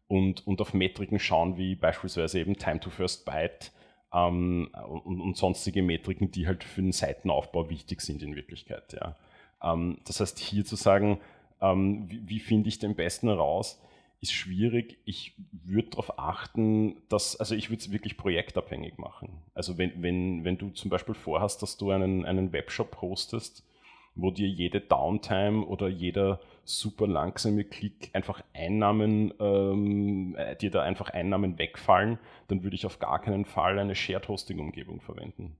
und, 0.07 0.45
und 0.45 0.62
auf 0.62 0.73
Metriken 0.73 1.19
schauen, 1.19 1.57
wie 1.57 1.75
beispielsweise 1.75 2.39
eben 2.39 2.57
Time 2.57 2.79
to 2.79 2.89
First 2.89 3.25
Byte 3.25 3.71
ähm, 4.13 4.69
und, 5.04 5.21
und, 5.21 5.38
sonstige 5.38 5.82
Metriken, 5.82 6.32
die 6.32 6.47
halt 6.47 6.63
für 6.63 6.82
den 6.82 6.91
Seitenaufbau 6.91 7.69
wichtig 7.69 8.02
sind 8.02 8.21
in 8.21 8.36
Wirklichkeit. 8.36 8.93
Ja. 8.93 9.15
Ähm, 9.63 10.00
das 10.06 10.19
heißt, 10.19 10.39
hier 10.39 10.65
zu 10.65 10.76
sagen, 10.76 11.19
ähm, 11.62 12.10
wie, 12.10 12.28
wie 12.28 12.39
finde 12.39 12.69
ich 12.69 12.80
den 12.80 12.95
besten 12.95 13.28
heraus, 13.28 13.82
ist 14.21 14.34
schwierig. 14.34 15.00
Ich 15.04 15.34
würde 15.52 15.89
darauf 15.89 16.19
achten, 16.19 16.97
dass, 17.10 17.36
also 17.38 17.56
ich 17.56 17.69
würde 17.69 17.82
es 17.82 17.91
wirklich 17.91 18.17
projektabhängig 18.17 18.97
machen. 19.00 19.30
Also 19.56 19.78
wenn, 19.78 20.02
wenn, 20.04 20.43
wenn 20.43 20.58
du 20.58 20.69
zum 20.69 20.91
Beispiel 20.91 21.15
vorhast, 21.15 21.62
dass 21.63 21.78
du 21.78 21.89
einen, 21.89 22.26
einen 22.26 22.54
Webshop 22.54 23.02
hostest, 23.02 23.65
wo 24.13 24.30
dir 24.30 24.47
jede 24.47 24.80
Downtime 24.80 25.65
oder 25.65 25.88
jeder 25.88 26.39
super 26.63 27.08
langsame 27.08 27.63
Klick 27.63 28.10
einfach 28.13 28.41
Einnahmen, 28.54 29.34
ähm, 29.39 30.36
äh, 30.38 30.56
dir 30.56 30.71
da 30.71 30.82
einfach 30.82 31.10
Einnahmen 31.10 31.58
wegfallen, 31.58 32.19
dann 32.47 32.63
würde 32.63 32.76
ich 32.76 32.86
auf 32.86 33.00
gar 33.00 33.19
keinen 33.21 33.45
Fall 33.45 33.80
eine 33.80 33.95
Shared 33.95 34.28
Hosting 34.28 34.60
Umgebung 34.60 35.02
verwenden. 35.02 35.58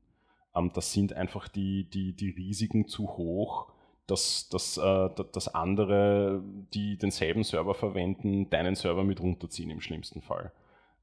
Ähm, 0.56 0.72
das 0.74 0.94
sind 0.94 1.14
einfach 1.14 1.48
die, 1.48 1.90
die, 1.90 2.14
die 2.14 2.30
Risiken 2.30 2.88
zu 2.88 3.18
hoch, 3.18 3.72
dass, 4.08 4.50
dass, 4.50 4.78
äh, 4.78 5.10
dass 5.32 5.48
andere, 5.48 6.44
die 6.74 6.98
denselben 6.98 7.44
Server 7.44 7.74
verwenden, 7.74 8.50
deinen 8.50 8.76
Server 8.76 9.04
mit 9.04 9.22
runterziehen 9.22 9.70
im 9.70 9.82
schlimmsten 9.82 10.22
Fall. 10.22 10.52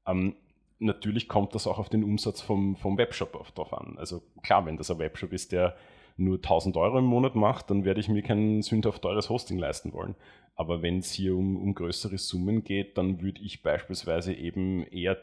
Ähm, 0.05 0.35
natürlich 0.79 1.27
kommt 1.27 1.55
das 1.55 1.67
auch 1.67 1.79
auf 1.79 1.89
den 1.89 2.03
Umsatz 2.03 2.41
vom, 2.41 2.75
vom 2.75 2.97
Webshop 2.97 3.53
drauf 3.55 3.73
an. 3.73 3.97
Also 3.97 4.21
klar, 4.43 4.65
wenn 4.65 4.77
das 4.77 4.91
ein 4.91 4.99
Webshop 4.99 5.33
ist, 5.33 5.51
der 5.51 5.75
nur 6.19 6.37
1000 6.37 6.77
Euro 6.77 6.99
im 6.99 7.05
Monat 7.05 7.35
macht, 7.35 7.69
dann 7.69 7.85
werde 7.85 7.99
ich 7.99 8.09
mir 8.09 8.21
kein 8.21 8.61
sündhaft 8.61 9.01
teures 9.01 9.29
Hosting 9.29 9.57
leisten 9.57 9.93
wollen. 9.93 10.15
Aber 10.55 10.81
wenn 10.81 10.99
es 10.99 11.11
hier 11.11 11.35
um, 11.35 11.55
um 11.57 11.73
größere 11.73 12.17
Summen 12.17 12.63
geht, 12.63 12.97
dann 12.97 13.21
würde 13.21 13.41
ich 13.41 13.63
beispielsweise 13.63 14.33
eben 14.33 14.83
eher 14.83 15.17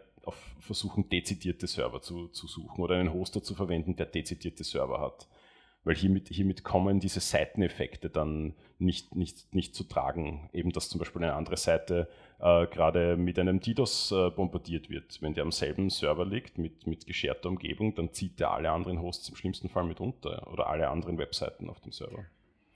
versuchen, 0.58 1.08
dezidierte 1.08 1.66
Server 1.66 2.00
zu, 2.00 2.28
zu 2.28 2.48
suchen 2.48 2.82
oder 2.82 2.96
einen 2.96 3.12
Hoster 3.12 3.42
zu 3.42 3.54
verwenden, 3.54 3.94
der 3.94 4.06
dezidierte 4.06 4.64
Server 4.64 5.00
hat 5.00 5.28
weil 5.86 5.94
hiermit, 5.94 6.28
hiermit 6.28 6.64
kommen 6.64 6.98
diese 6.98 7.20
Seiteneffekte 7.20 8.10
dann 8.10 8.54
nicht, 8.80 9.14
nicht, 9.14 9.54
nicht 9.54 9.76
zu 9.76 9.84
tragen. 9.84 10.50
Eben, 10.52 10.72
dass 10.72 10.88
zum 10.88 10.98
Beispiel 10.98 11.22
eine 11.22 11.34
andere 11.34 11.56
Seite 11.56 12.08
äh, 12.38 12.66
gerade 12.66 13.16
mit 13.16 13.38
einem 13.38 13.60
DDoS 13.60 14.12
äh, 14.12 14.30
bombardiert 14.30 14.90
wird. 14.90 15.20
Wenn 15.22 15.34
der 15.34 15.44
am 15.44 15.52
selben 15.52 15.90
Server 15.90 16.24
liegt, 16.24 16.58
mit, 16.58 16.86
mit 16.86 17.06
gescherter 17.06 17.48
Umgebung, 17.48 17.94
dann 17.94 18.12
zieht 18.12 18.40
der 18.40 18.50
alle 18.50 18.70
anderen 18.70 19.00
Hosts 19.00 19.28
im 19.30 19.36
schlimmsten 19.36 19.68
Fall 19.68 19.84
mit 19.84 20.00
runter 20.00 20.46
oder 20.52 20.68
alle 20.68 20.88
anderen 20.88 21.18
Webseiten 21.18 21.70
auf 21.70 21.80
dem 21.80 21.92
Server. 21.92 22.24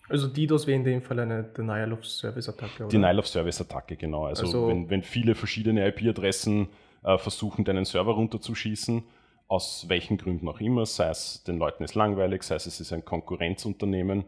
Also 0.08 0.26
DDoS 0.26 0.66
wäre 0.66 0.76
in 0.76 0.84
dem 0.84 1.02
Fall 1.02 1.20
eine 1.20 1.44
Denial 1.44 1.92
of 1.92 2.04
Service 2.04 2.48
Attacke, 2.48 2.84
oder? 2.84 2.88
Denial 2.88 3.18
of 3.18 3.28
Service 3.28 3.60
Attacke, 3.60 3.96
genau. 3.96 4.24
Also, 4.24 4.46
also 4.46 4.68
wenn, 4.68 4.90
wenn 4.90 5.02
viele 5.02 5.36
verschiedene 5.36 5.86
IP-Adressen 5.86 6.68
äh, 7.04 7.16
versuchen, 7.16 7.64
deinen 7.64 7.84
Server 7.84 8.12
runterzuschießen, 8.12 9.04
aus 9.46 9.88
welchen 9.88 10.16
Gründen 10.16 10.48
auch 10.48 10.60
immer, 10.60 10.86
sei 10.86 11.10
es 11.10 11.44
den 11.44 11.58
Leuten 11.58 11.84
ist 11.84 11.94
langweilig, 11.94 12.42
sei 12.42 12.56
es 12.56 12.66
es 12.66 12.80
ist 12.80 12.92
ein 12.92 13.04
Konkurrenzunternehmen, 13.04 14.24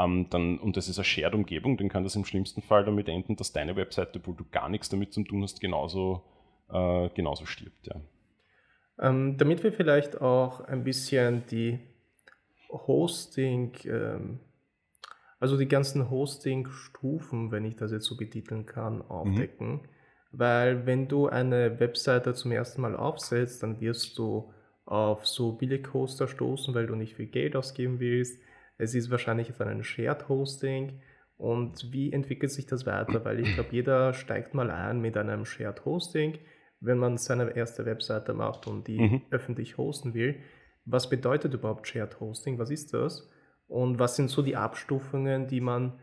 ähm, 0.00 0.26
dann, 0.30 0.58
und 0.58 0.76
es 0.76 0.88
ist 0.88 0.98
eine 0.98 1.04
Shared-Umgebung, 1.04 1.76
dann 1.76 1.88
kann 1.88 2.04
das 2.04 2.16
im 2.16 2.24
schlimmsten 2.24 2.62
Fall 2.62 2.84
damit 2.84 3.08
enden, 3.08 3.36
dass 3.36 3.52
deine 3.52 3.76
Webseite, 3.76 4.18
obwohl 4.18 4.36
du 4.36 4.44
gar 4.50 4.68
nichts 4.68 4.88
damit 4.88 5.12
zu 5.12 5.22
tun 5.22 5.42
hast, 5.42 5.60
genauso, 5.60 6.22
äh, 6.70 7.08
genauso 7.10 7.46
stirbt. 7.46 7.86
Ja. 7.86 8.00
Ähm, 9.00 9.36
damit 9.36 9.62
wir 9.62 9.72
vielleicht 9.72 10.20
auch 10.20 10.60
ein 10.60 10.84
bisschen 10.84 11.44
die 11.50 11.80
Hosting, 12.70 13.72
ähm, 13.84 14.40
also 15.38 15.56
die 15.56 15.68
ganzen 15.68 16.10
Hosting-Stufen, 16.10 17.50
wenn 17.50 17.64
ich 17.64 17.76
das 17.76 17.92
jetzt 17.92 18.04
so 18.04 18.16
betiteln 18.16 18.66
kann, 18.66 19.02
aufdecken. 19.02 19.72
Mhm. 19.72 19.80
Weil 20.32 20.86
wenn 20.86 21.08
du 21.08 21.28
eine 21.28 21.80
Webseite 21.80 22.34
zum 22.34 22.52
ersten 22.52 22.82
Mal 22.82 22.94
aufsetzt, 22.94 23.62
dann 23.62 23.80
wirst 23.80 24.16
du 24.18 24.52
auf 24.84 25.26
so 25.26 25.52
Billig-Hoster 25.52 26.28
stoßen, 26.28 26.74
weil 26.74 26.86
du 26.86 26.94
nicht 26.94 27.16
viel 27.16 27.26
Geld 27.26 27.56
ausgeben 27.56 28.00
willst. 28.00 28.40
Es 28.80 28.94
ist 28.94 29.10
wahrscheinlich 29.10 29.48
jetzt 29.48 29.60
ein 29.60 29.84
Shared 29.84 30.28
Hosting 30.28 31.00
Und 31.36 31.90
wie 31.92 32.12
entwickelt 32.12 32.52
sich 32.52 32.66
das 32.66 32.84
weiter? 32.84 33.24
Weil 33.24 33.40
ich 33.40 33.54
glaube, 33.54 33.70
jeder 33.72 34.12
steigt 34.12 34.52
mal 34.54 34.70
ein 34.70 35.00
mit 35.00 35.16
einem 35.16 35.46
Shared 35.46 35.84
Hosting, 35.86 36.38
wenn 36.80 36.98
man 36.98 37.16
seine 37.16 37.56
erste 37.56 37.86
Webseite 37.86 38.34
macht 38.34 38.66
und 38.66 38.88
die 38.88 39.00
mhm. 39.00 39.22
öffentlich 39.30 39.78
hosten 39.78 40.12
will. 40.12 40.36
Was 40.84 41.08
bedeutet 41.08 41.54
überhaupt 41.54 41.86
Shared 41.86 42.20
Hosting? 42.20 42.58
Was 42.58 42.70
ist 42.70 42.92
das? 42.92 43.30
Und 43.68 43.98
was 43.98 44.16
sind 44.16 44.28
so 44.28 44.42
die 44.42 44.56
Abstufungen, 44.56 45.46
die 45.46 45.60
man, 45.60 45.98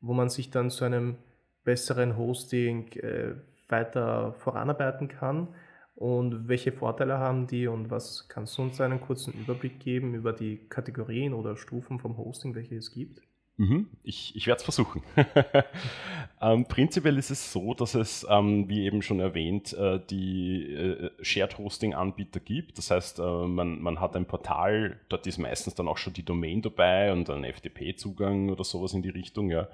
wo 0.00 0.12
man 0.12 0.28
sich 0.28 0.50
dann 0.50 0.70
zu 0.70 0.84
einem 0.84 1.16
besseren 1.64 2.16
Hosting 2.16 2.92
äh, 2.92 3.34
weiter 3.68 4.34
voranarbeiten 4.34 5.08
kann? 5.08 5.48
Und 5.94 6.48
welche 6.48 6.72
Vorteile 6.72 7.18
haben 7.18 7.46
die 7.46 7.66
und 7.66 7.90
was 7.90 8.28
kannst 8.28 8.56
du 8.56 8.62
uns 8.62 8.80
einen 8.80 9.00
kurzen 9.00 9.32
Überblick 9.34 9.78
geben 9.78 10.14
über 10.14 10.32
die 10.32 10.56
Kategorien 10.68 11.34
oder 11.34 11.56
Stufen 11.56 11.98
vom 11.98 12.16
Hosting, 12.16 12.54
welche 12.54 12.76
es 12.76 12.92
gibt? 12.92 13.20
Mhm, 13.58 13.88
ich, 14.02 14.34
ich 14.34 14.46
werde 14.46 14.58
es 14.58 14.64
versuchen. 14.64 15.02
ähm, 16.40 16.64
prinzipiell 16.64 17.18
ist 17.18 17.30
es 17.30 17.52
so, 17.52 17.74
dass 17.74 17.94
es, 17.94 18.26
ähm, 18.28 18.68
wie 18.68 18.86
eben 18.86 19.02
schon 19.02 19.20
erwähnt, 19.20 19.74
äh, 19.74 20.00
die 20.10 20.72
äh, 20.72 21.10
Shared 21.20 21.58
Hosting 21.58 21.92
Anbieter 21.92 22.40
gibt. 22.40 22.78
Das 22.78 22.90
heißt, 22.90 23.18
äh, 23.18 23.46
man, 23.46 23.80
man 23.80 24.00
hat 24.00 24.16
ein 24.16 24.24
Portal, 24.24 24.98
dort 25.10 25.26
ist 25.26 25.38
meistens 25.38 25.74
dann 25.74 25.86
auch 25.86 25.98
schon 25.98 26.14
die 26.14 26.24
Domain 26.24 26.62
dabei 26.62 27.12
und 27.12 27.28
ein 27.28 27.44
FTP-Zugang 27.44 28.48
oder 28.48 28.64
sowas 28.64 28.94
in 28.94 29.02
die 29.02 29.10
Richtung. 29.10 29.50
Ja. 29.50 29.68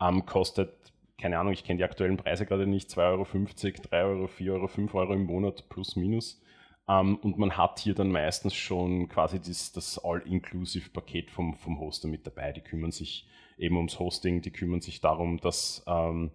Ähm, 0.00 0.26
kostet, 0.26 0.92
keine 1.18 1.38
Ahnung, 1.38 1.52
ich 1.52 1.64
kenne 1.64 1.78
die 1.78 1.84
aktuellen 1.84 2.16
Preise 2.16 2.46
gerade 2.46 2.66
nicht, 2.66 2.90
2,50 2.90 2.98
Euro, 3.06 3.88
3 3.88 4.04
Euro, 4.04 4.26
4 4.26 4.52
Euro, 4.54 4.68
5 4.68 4.94
Euro 4.94 5.14
im 5.14 5.24
Monat 5.24 5.68
plus 5.68 5.96
minus. 5.96 6.40
Um, 6.86 6.94
ähm, 6.94 7.16
und 7.16 7.38
man 7.38 7.56
hat 7.56 7.78
hier 7.78 7.94
dann 7.94 8.10
meistens 8.10 8.54
schon 8.54 9.08
quasi 9.08 9.40
das, 9.40 9.72
das 9.72 9.98
All-Inclusive-Paket 10.04 11.30
vom, 11.30 11.54
vom 11.54 11.80
Hoster 11.80 12.08
mit 12.08 12.26
dabei. 12.26 12.52
Die 12.52 12.60
kümmern 12.60 12.90
sich 12.90 13.26
eben 13.56 13.76
ums 13.76 13.98
Hosting, 13.98 14.42
die 14.42 14.50
kümmern 14.50 14.82
sich 14.82 15.00
darum, 15.00 15.38
dass, 15.38 15.82
ähm, 15.86 16.30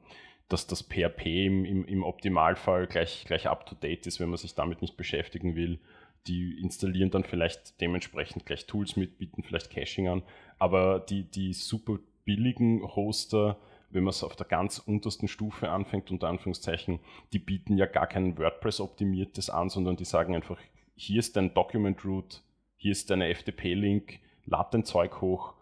dass 0.47 0.65
das 0.65 0.81
PHP 0.81 1.45
im, 1.45 1.65
im, 1.65 1.85
im 1.85 2.03
Optimalfall 2.03 2.87
gleich, 2.87 3.25
gleich 3.25 3.45
up-to-date 3.45 4.07
ist, 4.07 4.19
wenn 4.19 4.29
man 4.29 4.37
sich 4.37 4.55
damit 4.55 4.81
nicht 4.81 4.97
beschäftigen 4.97 5.55
will. 5.55 5.79
Die 6.25 6.59
installieren 6.59 7.11
dann 7.11 7.23
vielleicht 7.23 7.79
dementsprechend 7.79 8.47
gleich 8.47 8.65
Tools 8.65 8.95
mit, 8.95 9.19
bieten 9.19 9.43
vielleicht 9.43 9.69
Caching 9.69 10.07
an. 10.07 10.23
Aber 10.57 10.99
die, 10.99 11.23
die 11.29 11.53
super 11.53 11.99
billigen 12.25 12.81
Hoster, 12.95 13.59
wenn 13.91 14.03
man 14.03 14.11
es 14.11 14.23
auf 14.23 14.35
der 14.35 14.47
ganz 14.47 14.79
untersten 14.79 15.27
Stufe 15.27 15.69
anfängt, 15.69 16.11
unter 16.11 16.27
Anführungszeichen, 16.27 16.99
die 17.33 17.39
bieten 17.39 17.77
ja 17.77 17.85
gar 17.85 18.07
kein 18.07 18.37
WordPress-optimiertes 18.37 19.49
an, 19.49 19.69
sondern 19.69 19.95
die 19.95 20.05
sagen 20.05 20.35
einfach, 20.35 20.59
hier 20.95 21.19
ist 21.19 21.35
dein 21.35 21.53
Document-Root, 21.53 22.43
hier 22.77 22.91
ist 22.91 23.09
deine 23.09 23.33
FTP-Link, 23.33 24.19
lad 24.45 24.73
dein 24.73 24.85
Zeug 24.85 25.21
hoch, 25.21 25.53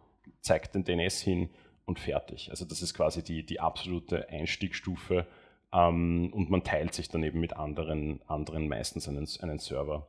zeigt 0.41 0.75
den 0.75 0.83
DNS 0.83 1.21
hin 1.21 1.49
und 1.85 1.99
fertig. 1.99 2.49
Also 2.49 2.65
das 2.65 2.81
ist 2.81 2.93
quasi 2.93 3.23
die, 3.23 3.45
die 3.45 3.59
absolute 3.59 4.29
Einstiegsstufe 4.29 5.25
ähm, 5.73 6.31
und 6.33 6.49
man 6.49 6.63
teilt 6.63 6.93
sich 6.93 7.09
dann 7.09 7.23
eben 7.23 7.39
mit 7.39 7.53
anderen, 7.53 8.21
anderen 8.27 8.67
meistens 8.67 9.07
einen, 9.07 9.27
einen 9.41 9.59
Server. 9.59 10.07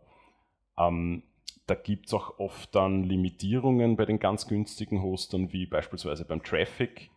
Ähm, 0.76 1.22
da 1.66 1.74
gibt 1.74 2.06
es 2.06 2.14
auch 2.14 2.38
oft 2.38 2.74
dann 2.74 3.04
Limitierungen 3.04 3.96
bei 3.96 4.06
den 4.06 4.18
ganz 4.18 4.48
günstigen 4.48 5.02
Hostern, 5.02 5.52
wie 5.52 5.66
beispielsweise 5.66 6.24
beim 6.24 6.42
Traffic. 6.42 7.10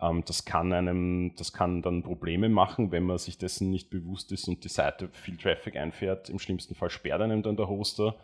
Ähm, 0.00 0.24
das, 0.26 0.44
kann 0.44 0.72
einem, 0.72 1.34
das 1.36 1.52
kann 1.52 1.82
dann 1.82 2.02
Probleme 2.02 2.48
machen, 2.48 2.90
wenn 2.92 3.04
man 3.04 3.18
sich 3.18 3.38
dessen 3.38 3.70
nicht 3.70 3.90
bewusst 3.90 4.32
ist 4.32 4.48
und 4.48 4.64
die 4.64 4.68
Seite 4.68 5.08
viel 5.12 5.36
Traffic 5.36 5.76
einfährt. 5.76 6.28
Im 6.30 6.38
schlimmsten 6.38 6.74
Fall 6.74 6.90
sperrt 6.90 7.20
einem 7.20 7.42
dann 7.42 7.56
der 7.56 7.68
Hoster 7.68 8.16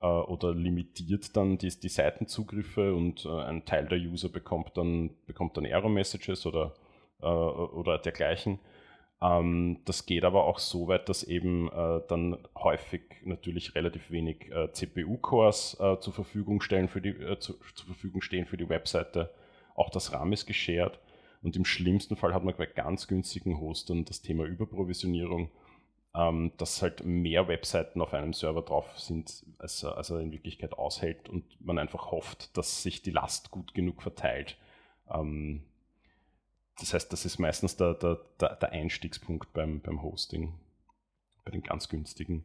äh, 0.00 0.06
oder 0.06 0.54
limitiert 0.54 1.36
dann 1.36 1.58
die, 1.58 1.68
die 1.68 1.88
Seitenzugriffe 1.88 2.94
und 2.94 3.24
äh, 3.24 3.42
ein 3.42 3.64
Teil 3.64 3.86
der 3.86 3.98
User 3.98 4.28
bekommt 4.28 4.76
dann, 4.76 5.10
bekommt 5.26 5.56
dann 5.56 5.64
Error-Messages 5.64 6.46
oder, 6.46 6.74
äh, 7.20 7.26
oder 7.26 7.98
dergleichen. 7.98 8.60
Ähm, 9.20 9.78
das 9.84 10.06
geht 10.06 10.24
aber 10.24 10.44
auch 10.44 10.58
so 10.58 10.88
weit, 10.88 11.08
dass 11.08 11.24
eben 11.24 11.68
äh, 11.72 12.00
dann 12.08 12.36
häufig 12.54 13.02
natürlich 13.24 13.74
relativ 13.74 14.10
wenig 14.10 14.50
äh, 14.52 14.70
CPU-Cores 14.70 15.78
äh, 15.80 15.98
zur 16.00 16.12
Verfügung 16.12 16.60
zu, 16.60 16.78
zur 17.38 17.86
Verfügung 17.86 18.20
stehen 18.20 18.46
für 18.46 18.58
die 18.58 18.68
Webseite. 18.68 19.30
Auch 19.74 19.90
das 19.90 20.12
RAM 20.12 20.32
ist 20.32 20.46
geshared. 20.46 20.98
Und 21.42 21.56
im 21.56 21.64
schlimmsten 21.64 22.16
Fall 22.16 22.34
hat 22.34 22.44
man 22.44 22.56
bei 22.56 22.66
ganz 22.66 23.06
günstigen 23.06 23.60
Hostern 23.60 24.04
das 24.04 24.22
Thema 24.22 24.44
Überprovisionierung, 24.44 25.50
ähm, 26.14 26.52
dass 26.56 26.82
halt 26.82 27.04
mehr 27.04 27.48
Webseiten 27.48 28.00
auf 28.00 28.14
einem 28.14 28.32
Server 28.32 28.62
drauf 28.62 28.98
sind, 28.98 29.44
als, 29.58 29.84
als 29.84 30.10
er 30.10 30.20
in 30.20 30.32
Wirklichkeit 30.32 30.72
aushält 30.72 31.28
und 31.28 31.44
man 31.60 31.78
einfach 31.78 32.10
hofft, 32.10 32.56
dass 32.56 32.82
sich 32.82 33.02
die 33.02 33.10
Last 33.10 33.50
gut 33.50 33.74
genug 33.74 34.02
verteilt. 34.02 34.56
Ähm, 35.10 35.62
das 36.78 36.94
heißt, 36.94 37.12
das 37.12 37.24
ist 37.24 37.38
meistens 37.38 37.76
der, 37.76 37.94
der, 37.94 38.18
der 38.38 38.70
Einstiegspunkt 38.70 39.52
beim, 39.52 39.80
beim 39.80 40.02
Hosting, 40.02 40.54
bei 41.44 41.50
den 41.50 41.62
ganz 41.62 41.88
günstigen. 41.88 42.44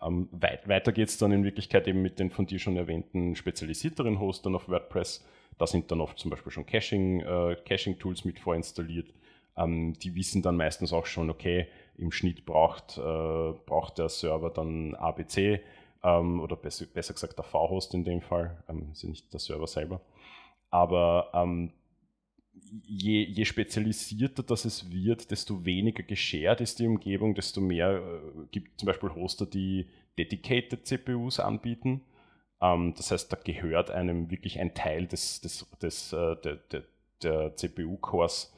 Ähm, 0.00 0.28
weit, 0.30 0.68
weiter 0.68 0.92
geht 0.92 1.08
es 1.08 1.18
dann 1.18 1.32
in 1.32 1.44
Wirklichkeit 1.44 1.88
eben 1.88 2.02
mit 2.02 2.18
den 2.18 2.30
von 2.30 2.46
dir 2.46 2.58
schon 2.58 2.76
erwähnten 2.76 3.34
spezialisierteren 3.34 4.18
Hostern 4.18 4.54
auf 4.54 4.68
WordPress. 4.68 5.24
Da 5.58 5.66
sind 5.66 5.90
dann 5.90 6.00
oft 6.00 6.18
zum 6.18 6.30
Beispiel 6.30 6.52
schon 6.52 6.66
Caching, 6.66 7.20
äh, 7.20 7.56
Caching-Tools 7.64 8.24
mit 8.24 8.38
vorinstalliert. 8.38 9.12
Ähm, 9.56 9.94
die 10.00 10.14
wissen 10.14 10.42
dann 10.42 10.56
meistens 10.56 10.92
auch 10.92 11.06
schon, 11.06 11.30
okay, 11.30 11.66
im 11.96 12.12
Schnitt 12.12 12.44
braucht, 12.44 12.98
äh, 12.98 13.00
braucht 13.64 13.98
der 13.98 14.08
Server 14.08 14.50
dann 14.50 14.94
ABC 14.94 15.60
ähm, 16.02 16.40
oder 16.40 16.56
besser, 16.56 16.86
besser, 16.86 17.14
gesagt 17.14 17.38
der 17.38 17.44
V-Host 17.44 17.94
in 17.94 18.04
dem 18.04 18.20
Fall, 18.20 18.62
ähm, 18.68 18.90
ist 18.92 19.02
ja 19.02 19.08
nicht 19.08 19.32
der 19.32 19.40
Server 19.40 19.66
selber. 19.66 20.00
Aber 20.70 21.30
ähm, 21.32 21.72
je, 22.86 23.22
je, 23.22 23.44
spezialisierter 23.44 24.42
das 24.42 24.64
es 24.64 24.90
wird, 24.90 25.30
desto 25.30 25.64
weniger 25.64 26.02
geshared 26.02 26.60
ist 26.60 26.78
die 26.78 26.86
Umgebung, 26.86 27.34
desto 27.34 27.60
mehr 27.60 27.96
äh, 27.96 28.46
gibt 28.50 28.78
zum 28.78 28.86
Beispiel 28.86 29.10
Hoster, 29.14 29.46
die 29.46 29.86
dedicated 30.18 30.86
CPUs 30.86 31.40
anbieten. 31.40 32.02
Ähm, 32.60 32.94
das 32.96 33.10
heißt, 33.10 33.32
da 33.32 33.36
gehört 33.42 33.90
einem 33.90 34.30
wirklich 34.30 34.60
ein 34.60 34.74
Teil 34.74 35.06
des, 35.06 35.40
des, 35.40 35.66
des, 35.80 36.12
äh, 36.12 36.36
der, 36.36 36.56
der, 36.56 36.82
der 37.22 37.56
CPU-Cores 37.56 38.52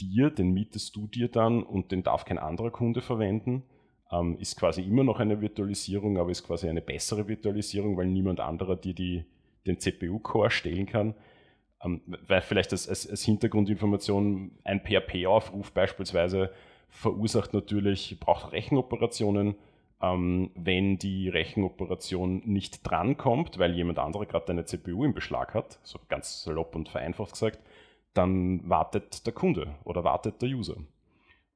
dir, 0.00 0.30
den 0.30 0.52
mietest 0.52 0.96
du 0.96 1.06
dir 1.06 1.28
dann 1.28 1.62
und 1.62 1.92
den 1.92 2.02
darf 2.02 2.24
kein 2.24 2.38
anderer 2.38 2.70
Kunde 2.70 3.00
verwenden. 3.00 3.64
Ähm, 4.10 4.38
ist 4.38 4.58
quasi 4.58 4.82
immer 4.82 5.04
noch 5.04 5.20
eine 5.20 5.40
Virtualisierung, 5.40 6.18
aber 6.18 6.30
ist 6.30 6.46
quasi 6.46 6.68
eine 6.68 6.80
bessere 6.80 7.28
Virtualisierung, 7.28 7.96
weil 7.96 8.06
niemand 8.06 8.40
anderer 8.40 8.76
dir 8.76 8.94
die, 8.94 9.24
den 9.66 9.78
CPU-Core 9.78 10.50
stehlen 10.50 10.86
kann. 10.86 11.14
Ähm, 11.84 12.00
weil 12.26 12.42
vielleicht 12.42 12.72
als, 12.72 12.88
als, 12.88 13.08
als 13.08 13.22
Hintergrundinformation 13.22 14.52
ein 14.64 14.80
PHP-Aufruf 14.80 15.72
beispielsweise 15.72 16.50
verursacht 16.88 17.54
natürlich, 17.54 18.18
braucht 18.18 18.52
Rechenoperationen. 18.52 19.54
Ähm, 20.02 20.50
wenn 20.54 20.98
die 20.98 21.28
Rechenoperation 21.28 22.42
nicht 22.46 22.80
drankommt, 22.88 23.58
weil 23.58 23.74
jemand 23.74 23.98
anderer 23.98 24.26
gerade 24.26 24.46
deine 24.46 24.64
CPU 24.64 25.04
im 25.04 25.14
Beschlag 25.14 25.52
hat, 25.54 25.78
so 25.82 25.98
ganz 26.08 26.42
salopp 26.42 26.74
und 26.74 26.88
vereinfacht 26.88 27.32
gesagt, 27.32 27.58
dann 28.14 28.68
wartet 28.68 29.26
der 29.26 29.32
Kunde 29.32 29.74
oder 29.84 30.02
wartet 30.04 30.40
der 30.42 30.48
User. 30.48 30.76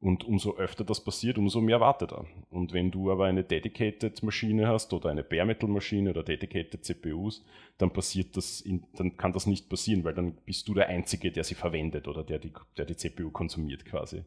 Und 0.04 0.22
umso 0.24 0.56
öfter 0.56 0.84
das 0.84 1.02
passiert, 1.02 1.38
umso 1.38 1.62
mehr 1.62 1.80
wartet 1.80 2.12
er. 2.12 2.26
Und 2.50 2.74
wenn 2.74 2.90
du 2.90 3.10
aber 3.10 3.24
eine 3.24 3.42
dedicated 3.42 4.22
Maschine 4.22 4.68
hast 4.68 4.92
oder 4.92 5.08
eine 5.08 5.22
Bare 5.22 5.46
Metal 5.46 5.66
Maschine 5.70 6.10
oder 6.10 6.22
dedicated 6.22 6.84
CPUs, 6.84 7.42
dann 7.78 7.90
passiert 7.90 8.36
das, 8.36 8.60
in, 8.60 8.84
dann 8.96 9.16
kann 9.16 9.32
das 9.32 9.46
nicht 9.46 9.70
passieren, 9.70 10.04
weil 10.04 10.12
dann 10.12 10.34
bist 10.44 10.68
du 10.68 10.74
der 10.74 10.88
Einzige, 10.88 11.32
der 11.32 11.42
sie 11.42 11.54
verwendet 11.54 12.06
oder 12.06 12.22
der 12.22 12.38
die, 12.38 12.52
der 12.76 12.84
die 12.84 12.96
CPU 12.96 13.30
konsumiert 13.30 13.86
quasi. 13.86 14.24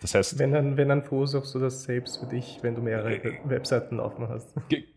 Das 0.00 0.14
heißt, 0.14 0.38
wenn 0.38 0.52
dann, 0.52 0.76
wenn 0.76 0.88
dann 0.88 1.02
verursachst 1.02 1.54
du 1.54 1.58
das 1.58 1.84
selbst 1.84 2.18
für 2.18 2.26
dich, 2.26 2.58
wenn 2.62 2.74
du 2.74 2.80
mehrere 2.80 3.22
äh, 3.22 3.38
Webseiten 3.44 4.00
offen 4.00 4.28
hast. 4.28 4.54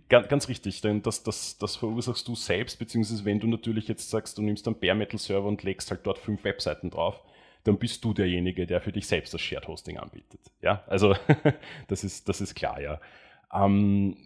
Ganz, 0.10 0.28
ganz 0.28 0.48
richtig, 0.48 0.82
denn 0.82 1.02
das, 1.02 1.24
das, 1.24 1.58
das 1.58 1.76
verursachst 1.76 2.28
du 2.28 2.36
selbst, 2.36 2.80
beziehungsweise 2.80 3.26
wenn 3.26 3.40
du 3.40 3.48
natürlich 3.48 3.88
jetzt 3.88 4.10
sagst, 4.10 4.38
du 4.38 4.42
nimmst 4.42 4.68
einen 4.68 4.80
Bare 4.80 4.96
Metal 4.96 5.20
Server 5.20 5.48
und 5.48 5.64
legst 5.64 5.90
halt 5.92 6.02
dort 6.04 6.20
fünf 6.20 6.44
Webseiten 6.44 6.90
drauf, 6.90 7.22
dann 7.64 7.78
bist 7.78 8.04
du 8.04 8.14
derjenige, 8.14 8.66
der 8.68 8.82
für 8.82 8.92
dich 8.92 9.08
selbst 9.08 9.34
das 9.34 9.42
Shared 9.42 9.68
Hosting 9.68 9.98
anbietet. 9.98 10.40
Ja, 10.62 10.84
also 10.88 11.16
das 11.88 12.04
ist, 12.04 12.30
das 12.30 12.42
ist 12.42 12.56
klar, 12.56 12.80
ja. 12.82 13.00
Ähm, 13.54 14.18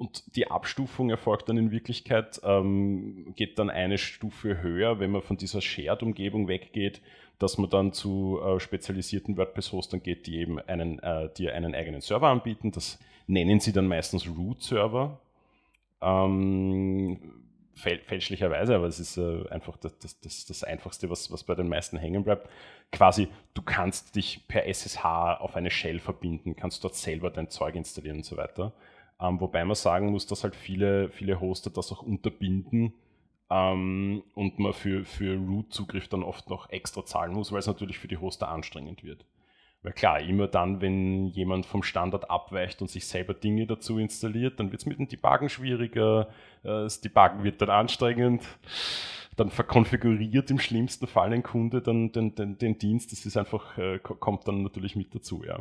und 0.00 0.34
die 0.34 0.50
Abstufung 0.50 1.10
erfolgt 1.10 1.50
dann 1.50 1.58
in 1.58 1.70
Wirklichkeit, 1.70 2.40
ähm, 2.42 3.34
geht 3.36 3.58
dann 3.58 3.68
eine 3.68 3.98
Stufe 3.98 4.62
höher, 4.62 4.98
wenn 4.98 5.10
man 5.10 5.20
von 5.20 5.36
dieser 5.36 5.60
Shared-Umgebung 5.60 6.48
weggeht, 6.48 7.02
dass 7.38 7.58
man 7.58 7.68
dann 7.68 7.92
zu 7.92 8.40
äh, 8.42 8.58
spezialisierten 8.60 9.36
WordPress-Hostern 9.36 10.02
geht, 10.02 10.26
die 10.26 10.38
eben 10.38 10.58
einen, 10.58 11.00
äh, 11.00 11.28
die 11.36 11.50
einen 11.50 11.74
eigenen 11.74 12.00
Server 12.00 12.28
anbieten. 12.28 12.72
Das 12.72 12.98
nennen 13.26 13.60
sie 13.60 13.74
dann 13.74 13.88
meistens 13.88 14.26
Root-Server. 14.26 15.20
Ähm, 16.00 17.18
fälschlicherweise, 17.74 18.76
aber 18.76 18.86
es 18.86 19.00
ist 19.00 19.18
äh, 19.18 19.46
einfach 19.50 19.76
das, 19.76 19.98
das, 19.98 20.46
das, 20.46 20.64
Einfachste, 20.64 21.10
was, 21.10 21.30
was 21.30 21.44
bei 21.44 21.54
den 21.54 21.68
meisten 21.68 21.98
hängen 21.98 22.24
bleibt. 22.24 22.48
Quasi, 22.90 23.28
du 23.52 23.60
kannst 23.60 24.16
dich 24.16 24.48
per 24.48 24.66
SSH 24.66 25.04
auf 25.40 25.56
eine 25.56 25.70
Shell 25.70 25.98
verbinden, 25.98 26.56
kannst 26.56 26.82
dort 26.84 26.94
selber 26.94 27.28
dein 27.28 27.50
Zeug 27.50 27.74
installieren 27.74 28.16
und 28.18 28.24
so 28.24 28.38
weiter. 28.38 28.72
Ähm, 29.20 29.40
wobei 29.40 29.64
man 29.64 29.74
sagen 29.74 30.10
muss, 30.10 30.26
dass 30.26 30.44
halt 30.44 30.56
viele, 30.56 31.10
viele 31.10 31.40
Hoster 31.40 31.70
das 31.70 31.92
auch 31.92 32.02
unterbinden, 32.02 32.94
ähm, 33.50 34.22
und 34.34 34.58
man 34.58 34.72
für, 34.72 35.04
für 35.04 35.36
Root-Zugriff 35.36 36.08
dann 36.08 36.22
oft 36.22 36.48
noch 36.48 36.70
extra 36.70 37.04
zahlen 37.04 37.32
muss, 37.32 37.50
weil 37.52 37.58
es 37.58 37.66
natürlich 37.66 37.98
für 37.98 38.08
die 38.08 38.18
Hoster 38.18 38.48
anstrengend 38.48 39.02
wird. 39.02 39.26
Weil 39.82 39.92
klar, 39.92 40.20
immer 40.20 40.46
dann, 40.46 40.80
wenn 40.80 41.26
jemand 41.26 41.66
vom 41.66 41.82
Standard 41.82 42.30
abweicht 42.30 42.80
und 42.82 42.88
sich 42.88 43.06
selber 43.06 43.34
Dinge 43.34 43.66
dazu 43.66 43.98
installiert, 43.98 44.60
dann 44.60 44.70
wird 44.70 44.82
es 44.82 44.86
mit 44.86 44.98
dem 44.98 45.08
Debuggen 45.08 45.48
schwieriger, 45.48 46.28
äh, 46.62 46.68
das 46.68 47.00
Debuggen 47.00 47.42
wird 47.42 47.60
dann 47.60 47.70
anstrengend, 47.70 48.42
dann 49.36 49.50
verkonfiguriert 49.50 50.50
im 50.50 50.58
schlimmsten 50.58 51.06
Fall 51.06 51.32
ein 51.32 51.42
Kunde 51.42 51.82
dann 51.82 52.12
den, 52.12 52.34
den, 52.34 52.58
den 52.58 52.78
Dienst, 52.78 53.10
das 53.10 53.26
ist 53.26 53.36
einfach, 53.36 53.76
äh, 53.78 53.98
kommt 53.98 54.46
dann 54.46 54.62
natürlich 54.62 54.96
mit 54.96 55.14
dazu, 55.14 55.42
ja. 55.44 55.58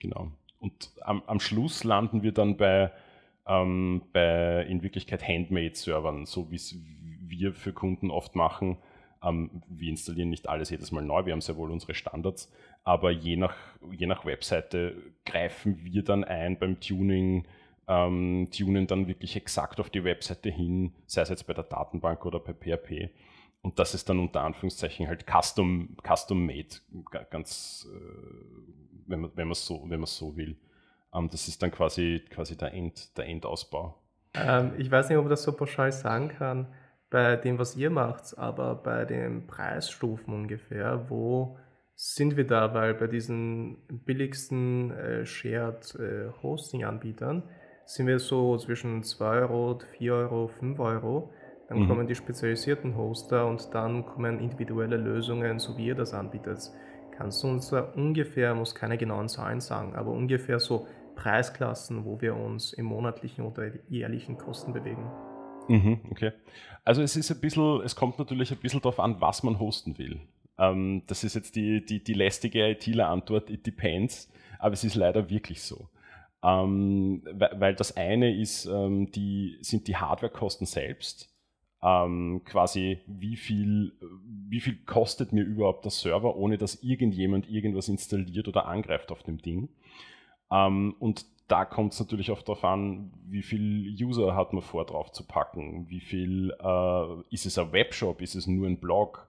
Genau. 0.00 0.32
Und 0.58 0.92
am, 1.02 1.22
am 1.26 1.40
Schluss 1.40 1.84
landen 1.84 2.22
wir 2.22 2.32
dann 2.32 2.56
bei, 2.56 2.92
ähm, 3.46 4.02
bei 4.12 4.64
in 4.64 4.82
Wirklichkeit 4.82 5.26
Handmade-Servern, 5.26 6.26
so 6.26 6.50
wie 6.50 6.56
es 6.56 6.76
wir 7.28 7.52
für 7.52 7.72
Kunden 7.72 8.10
oft 8.10 8.34
machen. 8.34 8.78
Ähm, 9.22 9.62
wir 9.68 9.88
installieren 9.88 10.30
nicht 10.30 10.48
alles 10.48 10.70
jedes 10.70 10.92
Mal 10.92 11.04
neu, 11.04 11.26
wir 11.26 11.32
haben 11.32 11.40
sehr 11.40 11.56
wohl 11.56 11.70
unsere 11.70 11.94
Standards, 11.94 12.52
aber 12.84 13.10
je 13.10 13.36
nach, 13.36 13.56
je 13.90 14.06
nach 14.06 14.24
Webseite 14.24 14.96
greifen 15.24 15.84
wir 15.84 16.02
dann 16.02 16.24
ein 16.24 16.58
beim 16.58 16.80
Tuning, 16.80 17.46
ähm, 17.88 18.48
tunen 18.56 18.86
dann 18.86 19.08
wirklich 19.08 19.34
exakt 19.34 19.80
auf 19.80 19.90
die 19.90 20.04
Webseite 20.04 20.50
hin, 20.50 20.92
sei 21.06 21.22
es 21.22 21.30
jetzt 21.30 21.46
bei 21.46 21.54
der 21.54 21.64
Datenbank 21.64 22.24
oder 22.26 22.38
bei 22.38 22.52
PHP. 22.52 23.10
Und 23.62 23.78
das 23.78 23.94
ist 23.94 24.08
dann 24.08 24.18
unter 24.18 24.42
Anführungszeichen 24.42 25.08
halt 25.08 25.26
custom, 25.26 25.96
custom 26.06 26.46
made, 26.46 26.68
ganz, 27.30 27.88
äh, 27.92 29.06
wenn 29.06 29.20
man 29.20 29.50
es 29.50 29.68
wenn 29.68 30.04
so, 30.06 30.06
so 30.06 30.36
will. 30.36 30.56
Ähm, 31.14 31.28
das 31.30 31.48
ist 31.48 31.62
dann 31.62 31.70
quasi, 31.70 32.24
quasi 32.30 32.56
der, 32.56 32.72
End, 32.72 33.16
der 33.16 33.26
Endausbau. 33.26 34.00
Ähm, 34.34 34.72
ich 34.78 34.90
weiß 34.90 35.08
nicht, 35.08 35.18
ob 35.18 35.24
man 35.24 35.30
das 35.30 35.42
so 35.42 35.52
pauschal 35.52 35.92
sagen 35.92 36.28
kann 36.28 36.68
bei 37.10 37.36
dem, 37.36 37.58
was 37.58 37.76
ihr 37.76 37.90
macht, 37.90 38.36
aber 38.36 38.74
bei 38.74 39.04
den 39.04 39.46
Preisstufen 39.46 40.34
ungefähr, 40.34 41.08
wo 41.08 41.58
sind 41.94 42.36
wir 42.36 42.46
da? 42.46 42.74
Weil 42.74 42.94
bei 42.94 43.06
diesen 43.06 43.78
billigsten 43.88 44.90
äh, 44.92 45.26
Shared 45.26 45.94
äh, 45.96 46.30
Hosting 46.42 46.84
Anbietern 46.84 47.42
sind 47.86 48.06
wir 48.06 48.18
so 48.18 48.56
zwischen 48.58 49.02
2 49.02 49.40
Euro, 49.40 49.80
4 49.98 50.14
Euro, 50.14 50.48
5 50.48 50.78
Euro. 50.78 51.32
Dann 51.68 51.80
mhm. 51.80 51.88
kommen 51.88 52.06
die 52.06 52.14
spezialisierten 52.14 52.96
Hoster 52.96 53.46
und 53.46 53.74
dann 53.74 54.06
kommen 54.06 54.40
individuelle 54.40 54.96
Lösungen, 54.96 55.58
so 55.58 55.76
wie 55.76 55.86
ihr 55.86 55.94
das 55.94 56.14
anbietet. 56.14 56.70
Kannst 57.10 57.42
du 57.42 57.48
uns 57.48 57.72
ungefähr, 57.72 58.54
muss 58.54 58.74
keine 58.74 58.96
genauen 58.96 59.28
Zahlen 59.28 59.60
sagen, 59.60 59.94
aber 59.94 60.10
ungefähr 60.10 60.60
so 60.60 60.86
Preisklassen, 61.14 62.04
wo 62.04 62.20
wir 62.20 62.36
uns 62.36 62.72
im 62.72 62.86
monatlichen 62.86 63.44
oder 63.44 63.70
jährlichen 63.88 64.38
Kosten 64.38 64.72
bewegen? 64.72 65.10
Mhm, 65.68 66.00
okay. 66.10 66.32
Also 66.84 67.02
es 67.02 67.16
ist 67.16 67.30
ein 67.30 67.40
bisschen, 67.40 67.82
es 67.82 67.94
kommt 67.96 68.18
natürlich 68.18 68.50
ein 68.50 68.58
bisschen 68.58 68.80
darauf 68.80 69.00
an, 69.00 69.20
was 69.20 69.42
man 69.42 69.58
hosten 69.58 69.98
will. 69.98 70.20
Ähm, 70.58 71.02
das 71.06 71.24
ist 71.24 71.34
jetzt 71.34 71.56
die, 71.56 71.84
die, 71.84 72.02
die 72.02 72.14
lästige 72.14 72.70
ITler-Antwort, 72.70 73.50
it 73.50 73.66
depends, 73.66 74.32
aber 74.58 74.72
es 74.72 74.84
ist 74.84 74.94
leider 74.94 75.28
wirklich 75.28 75.62
so. 75.62 75.88
Ähm, 76.42 77.22
weil 77.34 77.74
das 77.74 77.96
eine 77.96 78.34
ist, 78.34 78.66
ähm, 78.66 79.10
die, 79.10 79.58
sind 79.60 79.88
die 79.88 79.96
Hardwarekosten 79.96 80.66
selbst. 80.66 81.34
Ähm, 81.80 82.42
quasi, 82.44 82.98
wie 83.06 83.36
viel, 83.36 83.92
wie 84.48 84.60
viel 84.60 84.76
kostet 84.84 85.32
mir 85.32 85.44
überhaupt 85.44 85.84
der 85.84 85.92
Server, 85.92 86.36
ohne 86.36 86.58
dass 86.58 86.82
irgendjemand 86.82 87.48
irgendwas 87.48 87.88
installiert 87.88 88.48
oder 88.48 88.66
angreift 88.66 89.12
auf 89.12 89.22
dem 89.22 89.38
Ding. 89.38 89.68
Ähm, 90.50 90.96
und 90.98 91.24
da 91.46 91.64
kommt 91.64 91.94
es 91.94 92.00
natürlich 92.00 92.30
oft 92.30 92.46
darauf 92.48 92.64
an, 92.64 93.10
wie 93.26 93.42
viel 93.42 93.96
User 94.02 94.34
hat 94.34 94.52
man 94.52 94.62
vor 94.62 94.84
drauf 94.84 95.12
zu 95.12 95.24
packen, 95.26 95.88
wie 95.88 96.00
viel 96.00 96.54
äh, 96.60 97.22
ist 97.30 97.46
es 97.46 97.58
ein 97.58 97.72
Webshop, 97.72 98.20
ist 98.20 98.34
es 98.34 98.46
nur 98.46 98.66
ein 98.66 98.78
Blog. 98.78 99.26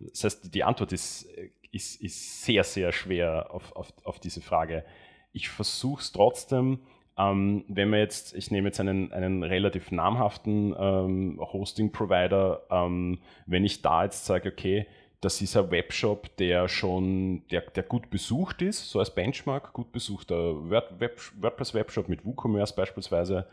Das 0.00 0.24
heißt, 0.24 0.54
die 0.54 0.64
Antwort 0.64 0.92
ist, 0.92 1.28
ist, 1.70 2.00
ist 2.02 2.44
sehr, 2.44 2.64
sehr 2.64 2.92
schwer 2.92 3.52
auf, 3.52 3.74
auf, 3.76 3.92
auf 4.04 4.18
diese 4.18 4.40
Frage. 4.40 4.84
Ich 5.32 5.48
versuche 5.48 6.00
es 6.00 6.12
trotzdem, 6.12 6.80
ähm, 7.16 7.64
wenn 7.68 7.90
man 7.90 8.00
jetzt, 8.00 8.34
ich 8.34 8.50
nehme 8.50 8.68
jetzt 8.68 8.80
einen, 8.80 9.12
einen 9.12 9.42
relativ 9.42 9.92
namhaften 9.92 10.74
ähm, 10.78 11.40
Hosting-Provider, 11.40 12.62
ähm, 12.70 13.18
wenn 13.46 13.64
ich 13.64 13.82
da 13.82 14.04
jetzt 14.04 14.24
sage, 14.24 14.50
okay, 14.50 14.86
das 15.20 15.40
ist 15.40 15.56
ein 15.56 15.70
Webshop, 15.70 16.36
der 16.36 16.68
schon, 16.68 17.46
der, 17.48 17.62
der 17.62 17.84
gut 17.84 18.10
besucht 18.10 18.60
ist, 18.62 18.90
so 18.90 18.98
als 18.98 19.14
Benchmark, 19.14 19.72
gut 19.72 19.90
besuchter 19.90 20.36
WordPress-Webshop 20.68 22.08
mit 22.08 22.26
WooCommerce 22.26 22.74
beispielsweise. 22.74 23.46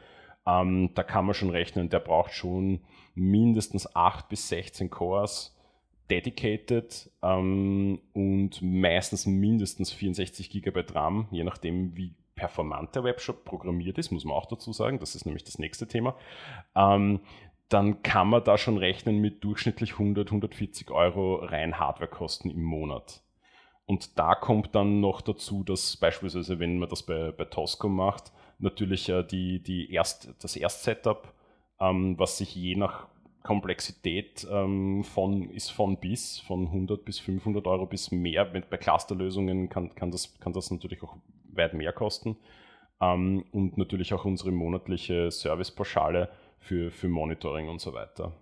Ähm, 0.46 0.90
da 0.96 1.04
kann 1.04 1.26
man 1.26 1.36
schon 1.36 1.52
rechnen, 1.52 1.90
der 1.90 2.00
braucht 2.00 2.34
schon 2.34 2.82
mindestens 3.14 3.96
8 3.96 4.28
bis 4.28 4.50
16 4.50 4.90
Cores 4.90 5.56
dedicated 6.10 7.10
ähm, 7.22 8.00
und 8.14 8.62
meistens 8.62 9.26
mindestens 9.26 9.94
64 9.94 10.50
GB 10.50 10.84
RAM, 10.94 11.28
je 11.32 11.44
nachdem, 11.44 11.96
wie 11.96 12.16
performant 12.42 12.96
der 12.96 13.04
Webshop 13.04 13.46
programmiert 13.46 14.00
ist, 14.00 14.10
muss 14.10 14.26
man 14.26 14.36
auch 14.36 14.48
dazu 14.48 14.74
sagen. 14.74 14.98
Das 14.98 15.14
ist 15.14 15.26
nämlich 15.26 15.44
das 15.44 15.60
nächste 15.60 15.88
Thema. 15.88 16.16
Ähm, 16.76 17.20
dann 17.70 18.02
kann 18.02 18.30
man 18.30 18.44
da 18.44 18.58
schon 18.58 18.80
rechnen 18.80 19.20
mit 19.20 19.44
durchschnittlich 19.44 19.94
100, 19.94 20.30
140 20.30 20.90
Euro 20.90 21.36
rein 21.36 21.78
Hardwarekosten 21.78 22.50
im 22.50 22.64
Monat. 22.64 23.22
Und 23.86 24.18
da 24.18 24.34
kommt 24.34 24.74
dann 24.74 25.02
noch 25.02 25.22
dazu, 25.22 25.64
dass 25.64 25.98
beispielsweise, 25.98 26.58
wenn 26.58 26.80
man 26.80 26.90
das 26.90 27.04
bei, 27.04 27.32
bei 27.32 27.46
Tosco 27.46 27.88
macht, 27.90 28.32
natürlich 28.58 29.08
äh, 29.10 29.24
die, 29.24 29.62
die 29.62 29.94
Erst, 29.94 30.34
das 30.40 30.56
Erst-Setup, 30.56 31.32
ähm, 31.80 32.18
was 32.18 32.40
sich 32.40 32.56
je 32.56 32.76
nach 32.76 33.06
Komplexität 33.44 34.48
ähm, 34.52 35.04
von, 35.04 35.50
ist 35.50 35.72
von 35.72 35.98
bis, 35.98 36.40
von 36.40 36.68
100 36.68 37.04
bis 37.04 37.20
500 37.20 37.66
Euro 37.68 37.86
bis 37.86 38.12
mehr. 38.12 38.46
Bei 38.46 38.78
Clusterlösungen 38.78 39.70
kann, 39.70 39.94
kann, 39.96 40.12
das, 40.12 40.38
kann 40.40 40.54
das 40.54 40.70
natürlich 40.72 41.02
auch 41.04 41.18
weit 41.52 41.74
mehr 41.74 41.94
kosten. 41.94 42.38
Ähm, 43.02 43.46
und 43.52 43.78
natürlich 43.78 44.14
auch 44.14 44.26
unsere 44.26 44.52
monatliche 44.52 45.32
Servicepauschale 45.32 46.30
für, 46.60 46.92
für 46.92 47.10
Monitoring 47.10 47.68
und 47.68 47.82
so 47.82 47.94
weiter. 47.94 48.34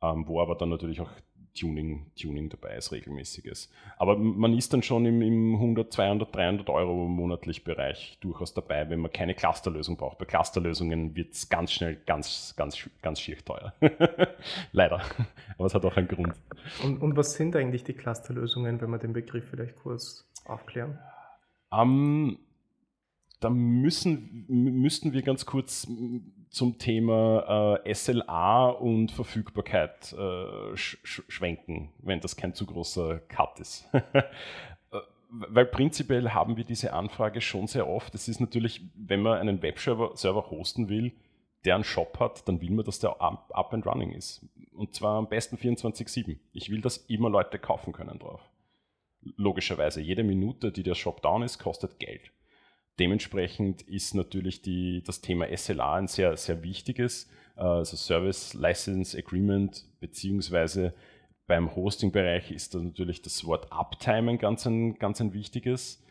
Ähm, 0.00 0.26
wo 0.26 0.40
aber 0.40 0.54
dann 0.54 0.70
natürlich 0.70 1.00
auch 1.00 1.10
Tuning, 1.58 2.10
Tuning 2.20 2.48
dabei 2.48 2.76
ist, 2.76 2.92
regelmäßiges. 2.92 3.70
Aber 3.98 4.16
man 4.16 4.56
ist 4.56 4.72
dann 4.72 4.82
schon 4.82 5.04
im, 5.06 5.20
im 5.22 5.54
100, 5.54 5.92
200, 5.92 6.34
300 6.34 6.70
Euro 6.70 7.06
monatlich 7.06 7.64
Bereich 7.64 8.18
durchaus 8.20 8.54
dabei, 8.54 8.88
wenn 8.88 9.00
man 9.00 9.12
keine 9.12 9.34
Clusterlösung 9.34 9.96
braucht. 9.96 10.18
Bei 10.18 10.24
Clusterlösungen 10.24 11.14
wird 11.14 11.34
es 11.34 11.48
ganz 11.48 11.72
schnell 11.72 11.96
ganz, 12.06 12.54
ganz, 12.56 12.88
ganz 13.02 13.20
schier 13.20 13.36
teuer. 13.44 13.74
Leider. 14.72 15.02
Aber 15.58 15.66
es 15.66 15.74
hat 15.74 15.84
auch 15.84 15.96
einen 15.96 16.08
Grund. 16.08 16.34
Und, 16.82 17.02
und 17.02 17.16
was 17.16 17.34
sind 17.34 17.54
eigentlich 17.54 17.84
die 17.84 17.94
Clusterlösungen, 17.94 18.80
wenn 18.80 18.90
wir 18.90 18.98
den 18.98 19.12
Begriff 19.12 19.44
vielleicht 19.50 19.76
kurz 19.76 20.28
aufklären? 20.44 20.98
Um, 21.70 21.80
ähm, 21.80 22.38
da 23.40 23.50
müssen, 23.50 24.44
müssten 24.48 25.12
wir 25.12 25.22
ganz 25.22 25.46
kurz 25.46 25.88
zum 26.52 26.78
Thema 26.78 27.80
äh, 27.82 27.94
SLA 27.94 28.68
und 28.68 29.10
Verfügbarkeit 29.10 30.12
äh, 30.12 30.76
sch 30.76 30.98
schwenken, 31.02 31.90
wenn 31.98 32.20
das 32.20 32.36
kein 32.36 32.54
zu 32.54 32.66
großer 32.66 33.18
Cut 33.20 33.58
ist. 33.58 33.88
Äh, 34.92 35.00
weil 35.30 35.64
prinzipiell 35.64 36.28
haben 36.32 36.58
wir 36.58 36.64
diese 36.64 36.92
Anfrage 36.92 37.40
schon 37.40 37.66
sehr 37.66 37.88
oft. 37.88 38.14
Es 38.14 38.28
ist 38.28 38.38
natürlich, 38.38 38.82
wenn 38.94 39.22
man 39.22 39.38
einen 39.38 39.62
Webserver 39.62 40.14
Server 40.14 40.50
hosten 40.50 40.90
will, 40.90 41.12
der 41.64 41.76
einen 41.76 41.84
Shop 41.84 42.20
hat, 42.20 42.46
dann 42.46 42.60
will 42.60 42.70
man, 42.70 42.84
dass 42.84 42.98
der 42.98 43.22
up, 43.22 43.50
up 43.54 43.72
and 43.72 43.86
running 43.86 44.12
ist. 44.12 44.44
Und 44.74 44.94
zwar 44.94 45.16
am 45.16 45.30
besten 45.30 45.56
24-7. 45.56 46.36
Ich 46.52 46.68
will, 46.68 46.82
dass 46.82 46.98
immer 46.98 47.30
Leute 47.30 47.58
kaufen 47.58 47.94
können 47.94 48.18
drauf. 48.18 48.42
Logischerweise, 49.36 50.02
jede 50.02 50.24
Minute, 50.24 50.70
die 50.70 50.82
der 50.82 50.96
Shop 50.96 51.22
down 51.22 51.42
ist, 51.42 51.58
kostet 51.58 51.98
Geld. 51.98 52.30
Dementsprechend 52.98 53.82
ist 53.82 54.14
natürlich 54.14 54.62
die, 54.62 55.02
das 55.04 55.20
Thema 55.20 55.46
SLA 55.56 55.96
ein 55.96 56.08
sehr, 56.08 56.36
sehr 56.36 56.62
wichtiges, 56.62 57.30
äh, 57.56 57.62
also 57.62 57.96
Service 57.96 58.54
License 58.54 59.16
Agreement, 59.16 59.84
beziehungsweise 60.00 60.94
beim 61.46 61.74
Hosting-Bereich 61.74 62.50
ist 62.50 62.74
da 62.74 62.78
natürlich 62.78 63.22
das 63.22 63.44
Wort 63.44 63.72
Uptime 63.72 64.32
ein 64.32 64.38
ganz 64.38 64.66
ein, 64.66 64.94
ganz 64.94 65.20
ein 65.20 65.32
wichtiges. 65.32 66.02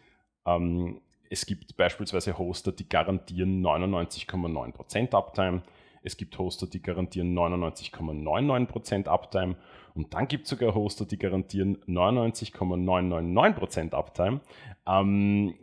Ähm, 0.46 1.02
es 1.30 1.46
gibt 1.46 1.78
beispielsweise 1.78 2.38
Hoster, 2.38 2.74
die 2.74 2.90
garantieren 2.90 3.66
99,9% 3.66 5.16
Uptime. 5.16 5.64
Es 6.04 6.18
gibt 6.18 6.38
Hoster, 6.38 6.68
die 6.68 6.82
garantieren 6.82 7.34
99,99% 7.38 9.08
Uptime. 9.08 9.56
Und 9.94 10.14
dann 10.14 10.28
gibt 10.28 10.44
es 10.44 10.50
sogar 10.50 10.76
Hoster, 10.76 11.06
die 11.06 11.18
garantieren 11.18 11.78
99,999% 11.88 13.94
Uptime. 13.94 14.42
Ähm, 14.86 15.56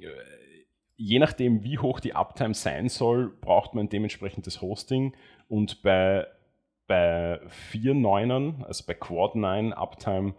je 0.99 1.19
nachdem, 1.19 1.63
wie 1.63 1.79
hoch 1.79 2.01
die 2.01 2.15
Uptime 2.15 2.55
sein 2.55 2.89
soll, 2.89 3.31
braucht 3.41 3.75
man 3.75 3.89
dementsprechend 3.89 4.47
das 4.47 4.61
Hosting. 4.61 5.15
Und 5.49 5.83
bei, 5.83 6.27
bei 6.87 7.41
4.9ern, 7.73 8.65
also 8.65 8.85
bei 8.87 8.95
Quad 8.95 9.37
9 9.37 9.73
Uptime, 9.73 10.35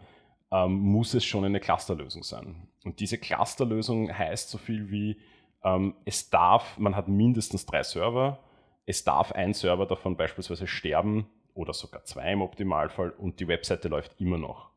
ähm, 0.51 0.73
muss 0.73 1.13
es 1.13 1.25
schon 1.25 1.45
eine 1.45 1.59
Clusterlösung 1.59 2.23
sein. 2.23 2.67
Und 2.83 2.99
diese 2.99 3.17
Clusterlösung 3.17 4.15
heißt 4.15 4.49
so 4.49 4.57
viel 4.57 4.91
wie, 4.91 5.17
ähm, 5.63 5.95
es 6.05 6.29
darf, 6.29 6.77
man 6.77 6.95
hat 6.95 7.07
mindestens 7.07 7.65
drei 7.65 7.81
Server, 7.81 8.39
es 8.85 9.03
darf 9.03 9.31
ein 9.31 9.53
Server 9.53 9.85
davon 9.85 10.17
beispielsweise 10.17 10.67
sterben, 10.67 11.27
oder 11.53 11.73
sogar 11.73 12.03
zwei 12.05 12.31
im 12.31 12.41
Optimalfall 12.41 13.11
und 13.11 13.39
die 13.39 13.47
Webseite 13.47 13.89
läuft 13.89 14.19
immer 14.19 14.37
noch. 14.37 14.69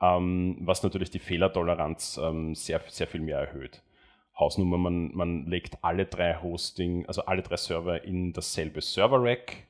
Ähm, 0.00 0.58
was 0.60 0.82
natürlich 0.82 1.10
die 1.10 1.18
Fehlertoleranz 1.18 2.20
ähm, 2.22 2.54
sehr, 2.54 2.80
sehr 2.88 3.06
viel 3.06 3.20
mehr 3.20 3.38
erhöht. 3.38 3.82
Hausnummer, 4.38 4.78
man, 4.78 5.14
man 5.14 5.46
legt 5.46 5.78
alle 5.82 6.06
drei 6.06 6.36
Hosting, 6.40 7.06
also 7.06 7.24
alle 7.24 7.42
drei 7.42 7.56
Server 7.56 8.04
in 8.04 8.32
dasselbe 8.32 8.80
Server-Rack. 8.80 9.66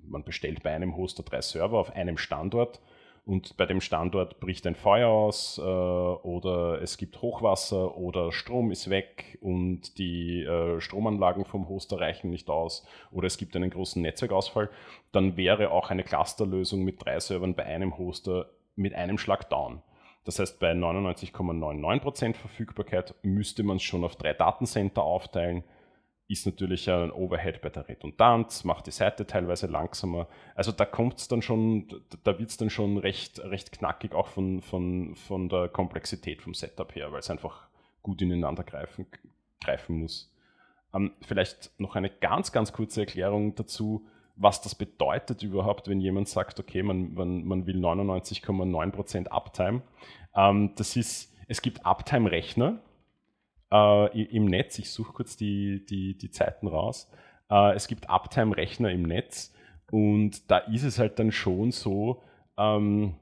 Man 0.00 0.24
bestellt 0.24 0.62
bei 0.62 0.74
einem 0.74 0.96
Hoster 0.96 1.22
drei 1.22 1.40
Server 1.42 1.78
auf 1.78 1.94
einem 1.94 2.16
Standort 2.16 2.80
und 3.26 3.56
bei 3.56 3.64
dem 3.64 3.80
Standort 3.80 4.38
bricht 4.40 4.66
ein 4.66 4.74
Feuer 4.74 5.08
aus 5.08 5.58
äh, 5.58 5.62
oder 5.62 6.82
es 6.82 6.98
gibt 6.98 7.22
Hochwasser 7.22 7.96
oder 7.96 8.32
Strom 8.32 8.70
ist 8.70 8.90
weg 8.90 9.38
und 9.40 9.98
die 9.98 10.42
äh, 10.42 10.80
Stromanlagen 10.80 11.44
vom 11.46 11.68
Hoster 11.68 12.00
reichen 12.00 12.30
nicht 12.30 12.50
aus 12.50 12.86
oder 13.10 13.26
es 13.26 13.38
gibt 13.38 13.56
einen 13.56 13.70
großen 13.70 14.02
Netzwerkausfall, 14.02 14.68
dann 15.12 15.36
wäre 15.36 15.70
auch 15.70 15.90
eine 15.90 16.04
Clusterlösung 16.04 16.84
mit 16.84 17.02
drei 17.04 17.18
Servern 17.18 17.54
bei 17.54 17.64
einem 17.64 17.96
Hoster 17.96 18.50
mit 18.76 18.94
einem 18.94 19.16
Schlag 19.16 19.48
down. 19.48 19.82
Das 20.24 20.38
heißt, 20.38 20.58
bei 20.58 20.72
99,99% 20.72 22.34
Verfügbarkeit 22.34 23.14
müsste 23.22 23.62
man 23.62 23.76
es 23.76 23.82
schon 23.82 24.04
auf 24.04 24.16
drei 24.16 24.32
Datencenter 24.32 25.02
aufteilen. 25.02 25.64
Ist 26.26 26.46
natürlich 26.46 26.90
ein 26.90 27.12
Overhead 27.12 27.60
bei 27.60 27.68
der 27.68 27.86
Redundanz, 27.86 28.64
macht 28.64 28.86
die 28.86 28.90
Seite 28.90 29.26
teilweise 29.26 29.66
langsamer. 29.66 30.26
Also 30.54 30.72
da 30.72 30.86
kommt 30.86 31.30
dann 31.30 31.42
schon, 31.42 31.86
da 32.24 32.38
wird 32.38 32.48
es 32.48 32.56
dann 32.56 32.70
schon 32.70 32.96
recht, 32.96 33.38
recht 33.40 33.72
knackig, 33.72 34.14
auch 34.14 34.28
von, 34.28 34.62
von, 34.62 35.14
von 35.16 35.50
der 35.50 35.68
Komplexität 35.68 36.40
vom 36.40 36.54
Setup 36.54 36.94
her, 36.94 37.12
weil 37.12 37.20
es 37.20 37.28
einfach 37.28 37.68
gut 38.02 38.22
ineinander 38.22 38.64
greifen, 38.64 39.06
greifen 39.60 39.98
muss. 39.98 40.32
Ähm, 40.94 41.12
vielleicht 41.20 41.78
noch 41.78 41.94
eine 41.94 42.08
ganz, 42.08 42.52
ganz 42.52 42.72
kurze 42.72 43.00
Erklärung 43.00 43.54
dazu 43.54 44.06
was 44.36 44.60
das 44.60 44.74
bedeutet 44.74 45.42
überhaupt, 45.42 45.88
wenn 45.88 46.00
jemand 46.00 46.28
sagt, 46.28 46.58
okay, 46.58 46.82
man, 46.82 47.14
man, 47.14 47.44
man 47.44 47.66
will 47.66 47.76
99,9% 47.76 49.28
Uptime. 49.28 49.82
Ähm, 50.34 50.72
das 50.76 50.96
ist, 50.96 51.32
es 51.46 51.62
gibt 51.62 51.86
Uptime-Rechner 51.86 52.80
äh, 53.72 54.22
im 54.24 54.46
Netz. 54.46 54.78
Ich 54.78 54.90
suche 54.90 55.12
kurz 55.12 55.36
die, 55.36 55.84
die, 55.86 56.18
die 56.18 56.30
Zeiten 56.30 56.66
raus. 56.66 57.10
Äh, 57.50 57.74
es 57.74 57.86
gibt 57.86 58.10
Uptime-Rechner 58.10 58.90
im 58.90 59.02
Netz 59.02 59.54
und 59.90 60.50
da 60.50 60.58
ist 60.58 60.82
es 60.82 60.98
halt 60.98 61.18
dann 61.18 61.30
schon 61.30 61.70
so, 61.70 62.22
ähm, 62.58 63.14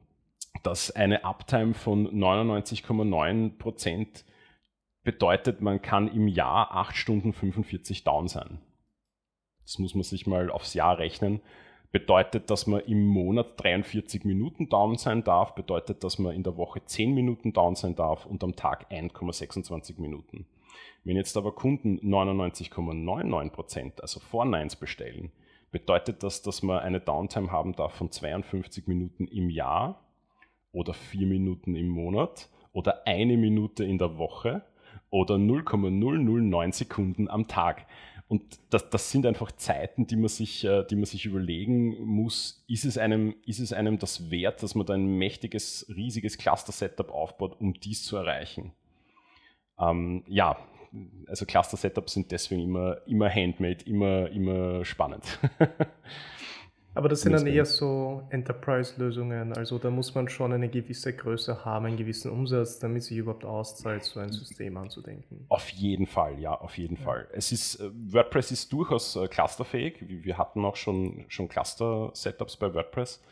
dass 0.63 0.91
eine 0.91 1.25
Uptime 1.25 1.75
von 1.75 2.09
99,9% 2.09 4.25
bedeutet, 5.03 5.61
man 5.61 5.83
kann 5.83 6.09
im 6.09 6.29
Jahr 6.29 6.73
8 6.73 6.97
Stunden 6.97 7.33
45 7.33 8.05
down 8.05 8.29
sein 8.29 8.61
das 9.65 9.79
muss 9.79 9.95
man 9.95 10.05
sich 10.05 10.27
mal 10.27 10.51
aufs 10.51 10.75
Jahr 10.75 10.99
rechnen, 10.99 11.41
bedeutet, 11.93 12.51
dass 12.51 12.67
man 12.67 12.81
im 12.81 13.07
Monat 13.07 13.63
43 13.63 14.25
Minuten 14.25 14.69
down 14.69 14.97
sein 14.97 15.25
darf, 15.25 15.55
bedeutet, 15.55 16.03
dass 16.03 16.19
man 16.19 16.35
in 16.35 16.43
der 16.43 16.57
Woche 16.57 16.85
10 16.85 17.13
Minuten 17.13 17.53
down 17.53 17.77
sein 17.77 17.95
darf 17.95 18.27
und 18.27 18.43
am 18.43 18.57
Tag 18.57 18.91
1,26 18.91 20.01
Minuten. 20.01 20.47
Wenn 21.05 21.17
jetzt 21.17 21.37
aber 21.37 21.53
Kunden 21.53 21.99
99,99%, 21.99 24.01
also 24.01 24.21
vor 24.21 24.47
Nines 24.47 24.77
bestellen, 24.77 25.33
bedeutet 25.71 26.23
das, 26.23 26.43
dass 26.43 26.63
man 26.63 26.79
eine 26.79 27.01
Downtime 27.01 27.51
haben 27.51 27.75
darf 27.75 27.95
von 27.95 28.11
52 28.11 28.87
Minuten 28.87 29.27
im 29.27 29.51
Jahr 29.51 30.01
oder 30.73 30.95
4 30.95 31.27
Minuten 31.27 31.75
im 31.75 31.89
Monat 31.89 32.49
oder 32.73 33.07
eine 33.07 33.37
Minute 33.37 33.85
in 33.85 33.99
der 33.99 34.17
Woche 34.17 34.63
oder 35.11 35.39
0,009 35.39 36.73
Sekunden 36.73 37.29
am 37.29 37.49
Tag. 37.49 37.87
Und 38.33 38.61
das, 38.71 38.89
das 38.89 39.11
sind 39.11 39.27
einfach 39.27 39.53
Zeiten, 39.53 40.07
die 40.07 40.17
man, 40.17 40.29
sich, 40.29 40.65
äh, 40.65 40.87
die 40.89 40.97
man 40.97 41.05
sich 41.05 41.27
überlegen 41.27 42.03
muss, 42.03 42.65
ist 42.67 42.87
es, 42.87 42.97
einem, 42.97 43.35
ist 43.45 43.59
es 43.59 43.75
einem 43.75 43.99
das 43.99 44.31
wert, 44.31 44.63
dass 44.63 44.75
man 44.75 44.87
da 44.87 44.95
ein 44.95 45.19
mächtiges, 45.19 45.85
riesiges 45.95 46.39
Cluster-Setup 46.39 47.11
aufbaut, 47.11 47.61
um 47.61 47.75
dies 47.75 48.07
zu 48.07 48.17
erreichen? 48.17 48.73
Ähm, 49.79 50.25
ja, 50.29 50.57
also 51.27 51.45
Cluster-Setups 51.45 52.15
sind 52.15 52.33
deswegen 52.33 52.63
immer, 52.63 53.07
immer 53.07 53.29
handmade, 53.29 53.85
immer, 53.85 54.31
immer 54.31 54.83
spannend. 54.87 55.25
Aber 56.95 57.09
das 57.09 57.23
sind 57.23 57.33
dann 57.33 57.47
eher 57.47 57.65
so 57.65 58.23
Enterprise-Lösungen. 58.31 59.55
Also 59.55 59.79
da 59.79 59.91
muss 59.91 60.15
man 60.15 60.29
schon 60.29 60.53
eine 60.53 60.69
gewisse 60.69 61.15
Größe 61.15 61.65
haben, 61.65 61.87
einen 61.87 61.97
gewissen 61.97 62.31
Umsatz, 62.31 62.79
damit 62.79 63.03
sich 63.03 63.17
überhaupt 63.17 63.45
auszahlt, 63.45 64.05
so 64.05 64.21
ein 64.21 64.31
System 64.31 64.77
anzudenken. 64.77 65.47
Auf 65.49 65.69
jeden 65.71 66.07
Fall, 66.07 66.39
ja, 66.39 66.55
auf 66.55 66.77
jeden 66.77 66.97
ja. 66.97 67.03
Fall. 67.03 67.29
Es 67.33 67.51
ist, 67.51 67.77
äh, 67.77 67.91
WordPress 67.93 68.51
ist 68.51 68.73
durchaus 68.73 69.17
äh, 69.17 69.27
clusterfähig. 69.29 70.05
Wir 70.07 70.37
hatten 70.37 70.65
auch 70.65 70.77
schon, 70.77 71.25
schon 71.29 71.49
Cluster-Setups 71.49 72.57
bei 72.57 72.75
WordPress. 72.75 73.23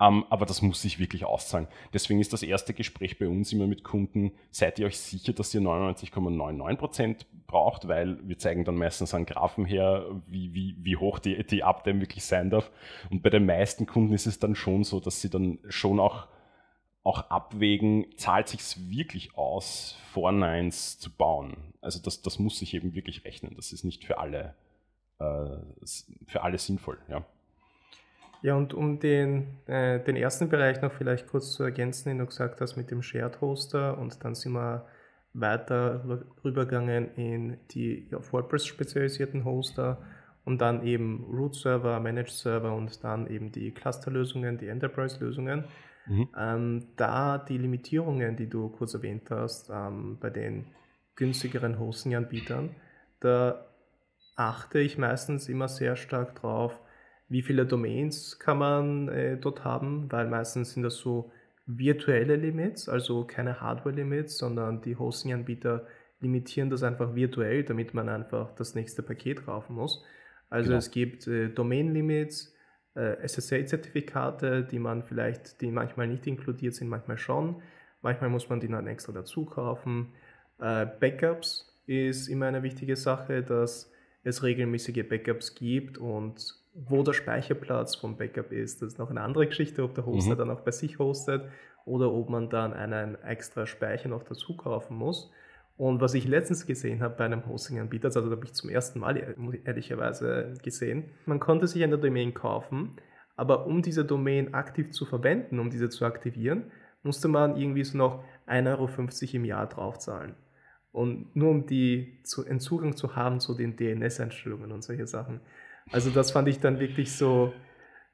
Um, 0.00 0.06
ähm, 0.06 0.24
aber 0.30 0.46
das 0.46 0.62
muss 0.62 0.80
sich 0.80 0.98
wirklich 0.98 1.26
auszahlen. 1.26 1.68
Deswegen 1.92 2.20
ist 2.20 2.32
das 2.32 2.42
erste 2.42 2.72
Gespräch 2.72 3.18
bei 3.18 3.28
uns 3.28 3.52
immer 3.52 3.66
mit 3.66 3.84
Kunden, 3.84 4.32
seid 4.50 4.78
ihr 4.78 4.86
euch 4.86 4.98
sicher, 4.98 5.34
dass 5.34 5.54
ihr 5.54 5.60
99,99% 5.60 7.26
braucht, 7.46 7.86
weil 7.86 8.16
wir 8.26 8.38
zeigen 8.38 8.64
dann 8.64 8.76
meistens 8.76 9.12
an 9.12 9.26
Graphen 9.26 9.66
her, 9.66 10.06
wie, 10.26 10.54
wie, 10.54 10.76
wie 10.80 10.96
hoch 10.96 11.18
die, 11.18 11.44
die 11.44 11.64
Uptime 11.64 12.00
wirklich 12.00 12.24
sein 12.24 12.48
darf. 12.48 12.70
Und 13.10 13.22
bei 13.22 13.28
den 13.28 13.44
meisten 13.44 13.84
Kunden 13.84 14.14
ist 14.14 14.26
es 14.26 14.38
dann 14.38 14.54
schon 14.54 14.84
so, 14.84 15.00
dass 15.00 15.20
sie 15.20 15.28
dann 15.28 15.58
schon 15.68 16.00
auch, 16.00 16.28
auch 17.04 17.28
abwägen, 17.28 18.06
zahlt 18.16 18.48
sich 18.48 18.88
wirklich 18.88 19.36
aus, 19.36 19.98
Vornines 20.12 20.98
zu 20.98 21.10
bauen. 21.14 21.74
Also 21.82 22.00
das, 22.00 22.22
das 22.22 22.38
muss 22.38 22.58
sich 22.58 22.72
eben 22.72 22.94
wirklich 22.94 23.24
rechnen. 23.26 23.54
Das 23.54 23.72
ist 23.72 23.84
nicht 23.84 24.04
für 24.04 24.18
alle, 24.18 24.54
äh, 25.18 25.58
für 26.26 26.42
alle 26.42 26.58
sinnvoll. 26.58 26.98
Ja. 27.08 27.24
Ja, 28.42 28.54
und 28.54 28.72
um 28.72 28.98
den, 29.00 29.58
äh, 29.66 30.02
den 30.02 30.16
ersten 30.16 30.48
Bereich 30.48 30.80
noch 30.80 30.92
vielleicht 30.92 31.26
kurz 31.26 31.52
zu 31.52 31.62
ergänzen, 31.62 32.08
den 32.08 32.18
du 32.18 32.26
gesagt 32.26 32.60
hast 32.60 32.76
mit 32.76 32.90
dem 32.90 33.02
Shared 33.02 33.40
Hoster 33.40 33.98
und 33.98 34.24
dann 34.24 34.34
sind 34.34 34.52
wir 34.52 34.86
weiter 35.32 36.04
rübergegangen 36.44 37.14
in 37.14 37.58
die 37.70 38.08
auf 38.14 38.32
WordPress 38.32 38.66
spezialisierten 38.66 39.44
Hoster 39.44 39.98
und 40.44 40.60
dann 40.60 40.84
eben 40.84 41.24
Root 41.24 41.54
Server, 41.54 42.00
Managed 42.00 42.30
Server 42.30 42.74
und 42.74 43.04
dann 43.04 43.26
eben 43.26 43.52
die 43.52 43.72
Cluster-Lösungen, 43.72 44.58
die 44.58 44.68
Enterprise-Lösungen. 44.68 45.64
Mhm. 46.06 46.28
Ähm, 46.36 46.86
da 46.96 47.38
die 47.38 47.58
Limitierungen, 47.58 48.36
die 48.36 48.48
du 48.48 48.70
kurz 48.70 48.94
erwähnt 48.94 49.30
hast, 49.30 49.70
ähm, 49.70 50.18
bei 50.18 50.30
den 50.30 50.66
günstigeren 51.14 51.78
Hosting-Anbietern, 51.78 52.74
da 53.20 53.66
achte 54.34 54.80
ich 54.80 54.96
meistens 54.96 55.48
immer 55.48 55.68
sehr 55.68 55.94
stark 55.94 56.34
drauf, 56.36 56.80
wie 57.30 57.42
viele 57.42 57.64
Domains 57.64 58.38
kann 58.38 58.58
man 58.58 59.08
äh, 59.08 59.38
dort 59.38 59.64
haben, 59.64 60.10
weil 60.10 60.28
meistens 60.28 60.74
sind 60.74 60.82
das 60.82 60.96
so 60.96 61.30
virtuelle 61.64 62.34
Limits, 62.34 62.88
also 62.88 63.24
keine 63.24 63.60
Hardware-Limits, 63.60 64.36
sondern 64.36 64.82
die 64.82 64.96
Hosting-Anbieter 64.96 65.86
limitieren 66.18 66.70
das 66.70 66.82
einfach 66.82 67.14
virtuell, 67.14 67.62
damit 67.62 67.94
man 67.94 68.08
einfach 68.08 68.54
das 68.56 68.74
nächste 68.74 69.02
Paket 69.02 69.46
kaufen 69.46 69.74
muss. 69.76 70.04
Also 70.50 70.68
genau. 70.68 70.78
es 70.78 70.90
gibt 70.90 71.28
äh, 71.28 71.48
Domain-Limits, 71.48 72.52
äh, 72.96 73.26
SSL-Zertifikate, 73.26 74.64
die 74.64 74.80
man 74.80 75.04
vielleicht, 75.04 75.60
die 75.60 75.70
manchmal 75.70 76.08
nicht 76.08 76.26
inkludiert 76.26 76.74
sind, 76.74 76.88
manchmal 76.88 77.16
schon. 77.16 77.62
Manchmal 78.02 78.30
muss 78.30 78.48
man 78.48 78.58
die 78.58 78.68
dann 78.68 78.88
extra 78.88 79.12
dazu 79.12 79.44
kaufen. 79.44 80.14
Äh, 80.58 80.86
Backups 80.98 81.80
ist 81.86 82.26
immer 82.26 82.46
eine 82.46 82.64
wichtige 82.64 82.96
Sache, 82.96 83.42
dass 83.44 83.92
es 84.24 84.42
regelmäßige 84.42 85.08
Backups 85.08 85.54
gibt 85.54 85.96
und 85.96 86.59
wo 86.74 87.02
der 87.02 87.12
Speicherplatz 87.12 87.96
vom 87.96 88.16
Backup 88.16 88.52
ist. 88.52 88.82
Das 88.82 88.92
ist 88.92 88.98
noch 88.98 89.10
eine 89.10 89.22
andere 89.22 89.46
Geschichte, 89.46 89.82
ob 89.82 89.94
der 89.94 90.06
Hoster 90.06 90.34
mhm. 90.34 90.38
dann 90.38 90.50
auch 90.50 90.60
bei 90.60 90.70
sich 90.70 90.98
hostet 90.98 91.44
oder 91.84 92.12
ob 92.12 92.30
man 92.30 92.50
dann 92.50 92.72
einen 92.72 93.16
extra 93.22 93.66
Speicher 93.66 94.08
noch 94.08 94.22
dazu 94.22 94.56
kaufen 94.56 94.96
muss. 94.96 95.30
Und 95.76 96.00
was 96.00 96.12
ich 96.14 96.28
letztens 96.28 96.66
gesehen 96.66 97.02
habe 97.02 97.16
bei 97.16 97.24
einem 97.24 97.46
Hosting-Anbieter, 97.46 98.06
also 98.06 98.20
da 98.20 98.36
habe 98.36 98.44
ich 98.44 98.52
zum 98.52 98.68
ersten 98.68 99.00
Mal 99.00 99.16
ehrlicherweise 99.64 100.52
gesehen, 100.62 101.10
man 101.24 101.40
konnte 101.40 101.66
sich 101.66 101.82
eine 101.82 101.96
Domain 101.96 102.34
kaufen, 102.34 102.96
aber 103.34 103.66
um 103.66 103.80
diese 103.80 104.04
Domain 104.04 104.52
aktiv 104.52 104.90
zu 104.90 105.06
verwenden, 105.06 105.58
um 105.58 105.70
diese 105.70 105.88
zu 105.88 106.04
aktivieren, 106.04 106.70
musste 107.02 107.28
man 107.28 107.56
irgendwie 107.56 107.84
so 107.84 107.96
noch 107.96 108.22
1,50 108.46 108.68
Euro 108.76 109.36
im 109.36 109.44
Jahr 109.46 109.66
draufzahlen. 109.66 110.34
Und 110.92 111.34
nur 111.34 111.50
um 111.50 111.66
die 111.66 112.18
zu, 112.24 112.44
einen 112.44 112.60
Zugang 112.60 112.96
zu 112.96 113.16
haben 113.16 113.40
zu 113.40 113.54
den 113.54 113.76
DNS-Einstellungen 113.76 114.72
und 114.72 114.82
solche 114.82 115.06
Sachen. 115.06 115.40
Also 115.92 116.10
das 116.10 116.30
fand 116.30 116.48
ich 116.48 116.60
dann 116.60 116.78
wirklich 116.78 117.12
so 117.12 117.52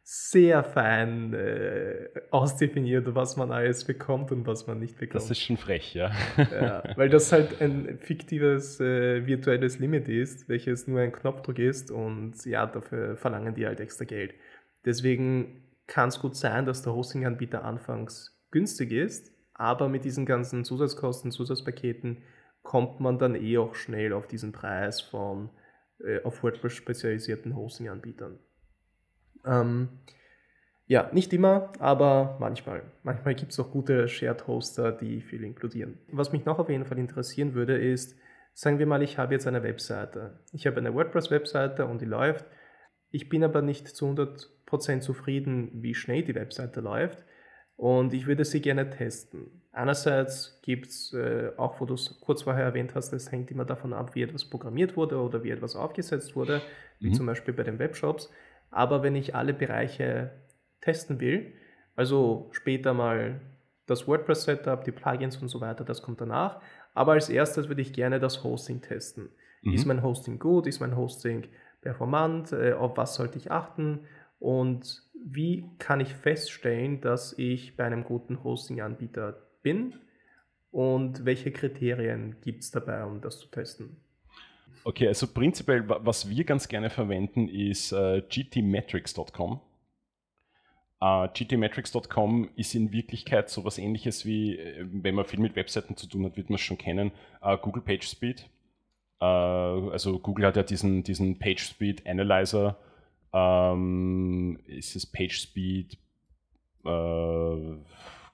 sehr 0.09 0.63
fein 0.63 1.35
äh, 1.35 2.09
ausdefiniert, 2.31 3.13
was 3.17 3.37
man 3.37 3.51
alles 3.51 3.85
bekommt 3.85 4.31
und 4.31 4.47
was 4.47 4.69
man 4.69 4.79
nicht 4.79 4.99
bekommt. 4.99 5.17
Das 5.17 5.31
ist 5.33 5.41
schon 5.41 5.57
frech, 5.57 5.95
ja. 5.95 6.13
ja 6.37 6.85
weil 6.95 7.09
das 7.09 7.33
halt 7.33 7.61
ein 7.61 7.99
fiktives 7.99 8.79
äh, 8.79 9.27
virtuelles 9.27 9.81
Limit 9.81 10.09
ist, 10.09 10.49
welches 10.49 10.87
nur 10.87 11.01
ein 11.01 11.11
Knopfdruck 11.11 11.59
ist 11.59 11.91
und 11.91 12.35
ja, 12.45 12.67
dafür 12.67 13.17
verlangen 13.17 13.57
die 13.57 13.67
halt 13.67 13.81
extra 13.81 14.05
Geld. 14.05 14.35
Deswegen 14.85 15.65
kann 15.89 16.09
es 16.09 16.21
gut 16.21 16.37
sein, 16.37 16.67
dass 16.67 16.83
der 16.83 16.95
Hosting-Anbieter 16.95 17.65
anfangs 17.65 18.41
günstig 18.53 18.93
ist, 18.93 19.33
aber 19.55 19.89
mit 19.89 20.05
diesen 20.05 20.25
ganzen 20.25 20.65
Zusatzkosten, 20.65 21.33
Zusatzpaketen 21.33 22.23
kommt 22.63 23.01
man 23.01 23.19
dann 23.19 23.35
eh 23.35 23.59
auch 23.59 23.75
schnell 23.75 24.13
auf 24.13 24.29
diesen 24.29 24.53
Preis 24.53 25.01
von 25.01 25.51
äh, 26.05 26.23
auf 26.23 26.43
WordPress 26.43 26.75
spezialisierten 26.75 27.57
Hosting-Anbietern. 27.57 28.39
Ähm, 29.45 29.89
Ja, 30.89 31.11
nicht 31.13 31.33
immer, 31.33 31.73
aber 31.81 32.37
manchmal. 32.39 32.83
Manchmal 33.03 33.35
gibt 33.35 33.51
es 33.51 33.59
auch 33.59 33.73
gute 33.73 34.07
Shared 34.07 34.47
Hoster, 34.47 34.93
die 34.93 35.21
viel 35.21 35.43
inkludieren. 35.43 35.99
Was 36.13 36.31
mich 36.31 36.45
noch 36.45 36.61
auf 36.61 36.69
jeden 36.69 36.85
Fall 36.85 36.99
interessieren 36.99 37.55
würde, 37.55 37.77
ist, 37.77 38.17
sagen 38.55 38.79
wir 38.79 38.87
mal, 38.87 39.03
ich 39.03 39.19
habe 39.19 39.35
jetzt 39.35 39.49
eine 39.49 39.65
Webseite. 39.65 40.39
Ich 40.53 40.65
habe 40.65 40.77
eine 40.77 40.95
WordPress-Webseite 40.95 41.87
und 41.87 42.01
die 42.01 42.07
läuft. 42.07 42.47
Ich 43.11 43.29
bin 43.29 43.43
aber 43.43 43.63
nicht 43.63 43.89
zu 43.89 44.07
100% 44.07 45.01
zufrieden, 45.01 45.71
wie 45.75 45.95
schnell 45.95 46.23
die 46.23 46.37
Webseite 46.37 46.81
läuft 46.81 47.25
und 47.77 48.15
ich 48.15 48.27
würde 48.27 48.45
sie 48.45 48.61
gerne 48.61 48.89
testen. 48.91 49.63
Einerseits 49.73 50.59
gibt 50.63 50.87
es, 50.87 51.13
äh, 51.13 51.53
auch 51.59 51.81
wo 51.81 51.85
du 51.85 51.95
es 51.95 52.19
kurz 52.21 52.43
vorher 52.43 52.65
erwähnt 52.65 52.95
hast, 52.95 53.13
es 53.13 53.31
hängt 53.31 53.51
immer 53.51 53.67
davon 53.67 53.93
ab, 53.93 54.15
wie 54.15 54.23
etwas 54.23 54.47
programmiert 54.47 54.97
wurde 54.97 55.21
oder 55.21 55.45
wie 55.45 55.51
etwas 55.51 55.77
aufgesetzt 55.77 56.35
wurde, 56.35 56.63
wie 56.99 57.11
mhm. 57.11 57.15
zum 57.15 57.27
Beispiel 57.27 57.53
bei 57.53 57.63
den 57.63 57.79
Webshops. 57.79 58.31
Aber 58.71 59.03
wenn 59.03 59.15
ich 59.15 59.35
alle 59.35 59.53
Bereiche 59.53 60.31
testen 60.81 61.21
will, 61.21 61.53
also 61.95 62.49
später 62.53 62.95
mal 62.95 63.41
das 63.87 64.09
WordPress-Setup, 64.09 64.85
die 64.85 64.93
Plugins 64.93 65.37
und 65.37 65.49
so 65.49 65.61
weiter, 65.61 65.85
das 65.85 66.03
kommt 66.03 66.21
danach. 66.21 66.61
Aber 66.95 67.13
als 67.13 67.29
erstes 67.29 67.69
würde 67.69 67.83
ich 67.83 67.93
gerne 67.93 68.19
das 68.19 68.43
Hosting 68.43 68.81
testen. 68.81 69.29
Mhm. 69.63 69.73
Ist 69.75 69.85
mein 69.85 70.03
Hosting 70.03 70.39
gut? 70.39 70.67
Ist 70.67 70.81
mein 70.81 70.97
Hosting 70.97 71.47
performant? 71.83 72.53
Äh, 72.53 72.73
auf 72.73 72.97
was 72.97 73.15
sollte 73.15 73.37
ich 73.39 73.51
achten? 73.51 74.01
Und 74.39 75.06
wie 75.29 75.69
kann 75.79 76.01
ich 76.01 76.15
feststellen, 76.15 77.01
dass 77.01 77.37
ich 77.37 77.77
bei 77.77 77.85
einem 77.85 78.05
guten 78.05 78.45
Hosting-Anbieter 78.45 79.37
bin? 79.63 79.95
Und 80.71 81.25
welche 81.25 81.51
Kriterien 81.51 82.37
gibt 82.43 82.63
es 82.63 82.71
dabei, 82.71 83.05
um 83.05 83.21
das 83.21 83.41
zu 83.41 83.49
testen? 83.49 83.97
Okay, 84.85 85.09
also 85.09 85.27
prinzipiell, 85.27 85.85
was 85.89 86.31
wir 86.31 86.45
ganz 86.45 86.69
gerne 86.69 86.91
verwenden, 86.91 87.49
ist 87.49 87.91
äh, 87.91 88.23
gtmetrics.com. 88.23 89.61
Uh, 91.03 91.29
gtmetrics.com 91.35 92.51
ist 92.55 92.75
in 92.75 92.93
Wirklichkeit 92.93 93.51
so 93.51 93.63
etwas 93.63 93.79
ähnliches 93.79 94.25
wie, 94.25 94.57
äh, 94.57 94.87
wenn 94.91 95.17
man 95.17 95.25
viel 95.25 95.41
mit 95.41 95.57
Webseiten 95.57 95.97
zu 95.97 96.07
tun 96.07 96.25
hat, 96.25 96.37
wird 96.37 96.51
man 96.51 96.55
es 96.55 96.61
schon 96.61 96.79
kennen, 96.79 97.11
uh, 97.43 97.57
Google 97.57 97.83
PageSpeed. 97.83 98.49
Uh, 99.21 99.91
also 99.91 100.21
Google 100.21 100.47
hat 100.47 100.57
ja 100.57 100.63
diesen, 100.63 101.03
diesen 101.03 101.39
PageSpeed 101.39 102.07
Analyzer, 102.07 102.79
um, 103.37 104.59
ist 104.67 104.97
es 104.97 105.07
PageSpeed, 105.07 105.99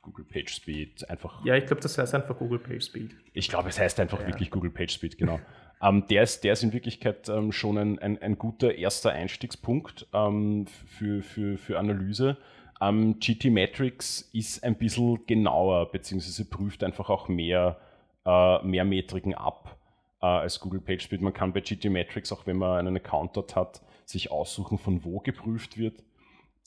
Google 0.03 0.25
PageSpeed, 0.25 1.09
einfach. 1.09 1.45
Ja, 1.45 1.55
ich 1.55 1.67
glaube, 1.67 1.81
das 1.81 1.97
heißt 1.97 2.15
einfach 2.15 2.37
Google 2.37 2.59
PageSpeed. 2.59 3.15
Ich 3.33 3.49
glaube, 3.49 3.69
es 3.69 3.79
heißt 3.79 3.99
einfach 4.01 4.21
ja. 4.21 4.27
wirklich 4.27 4.51
Google 4.51 4.71
PageSpeed, 4.71 5.17
genau. 5.17 5.41
um, 5.81 6.07
der, 6.11 6.25
ist, 6.25 6.45
der 6.45 6.53
ist 6.53 6.63
in 6.63 6.73
Wirklichkeit 6.73 7.29
ähm, 7.29 7.53
schon 7.53 7.79
ein, 7.79 7.99
ein, 8.01 8.21
ein, 8.21 8.37
guter 8.37 8.75
erster 8.75 9.13
Einstiegspunkt 9.13 10.07
ähm, 10.13 10.67
für, 10.67 11.23
für, 11.23 11.57
für 11.57 11.79
Analyse. 11.79 12.37
Ähm, 12.81 13.21
GT 13.21 13.47
Metrics 13.47 14.29
ist 14.33 14.65
ein 14.65 14.75
bisschen 14.77 15.25
genauer, 15.27 15.93
beziehungsweise 15.93 16.45
prüft 16.45 16.83
einfach 16.83 17.09
auch 17.09 17.29
mehr, 17.29 17.79
äh, 18.27 18.63
mehr 18.65 18.85
Metriken 18.85 19.35
ab 19.35 19.79
äh, 20.21 20.27
als 20.27 20.59
Google 20.59 20.81
PageSpeed. 20.81 21.23
Man 21.23 21.33
kann 21.33 21.53
bei 21.53 21.61
GT 21.61 21.91
Metrics, 21.91 22.33
auch 22.33 22.45
wenn 22.47 22.57
man 22.57 22.79
einen 22.79 22.97
Account 22.97 23.37
dort 23.37 23.55
hat, 23.55 23.83
sich 24.05 24.31
aussuchen, 24.31 24.79
von 24.79 25.05
wo 25.05 25.21
geprüft 25.21 25.79
wird. 25.79 26.03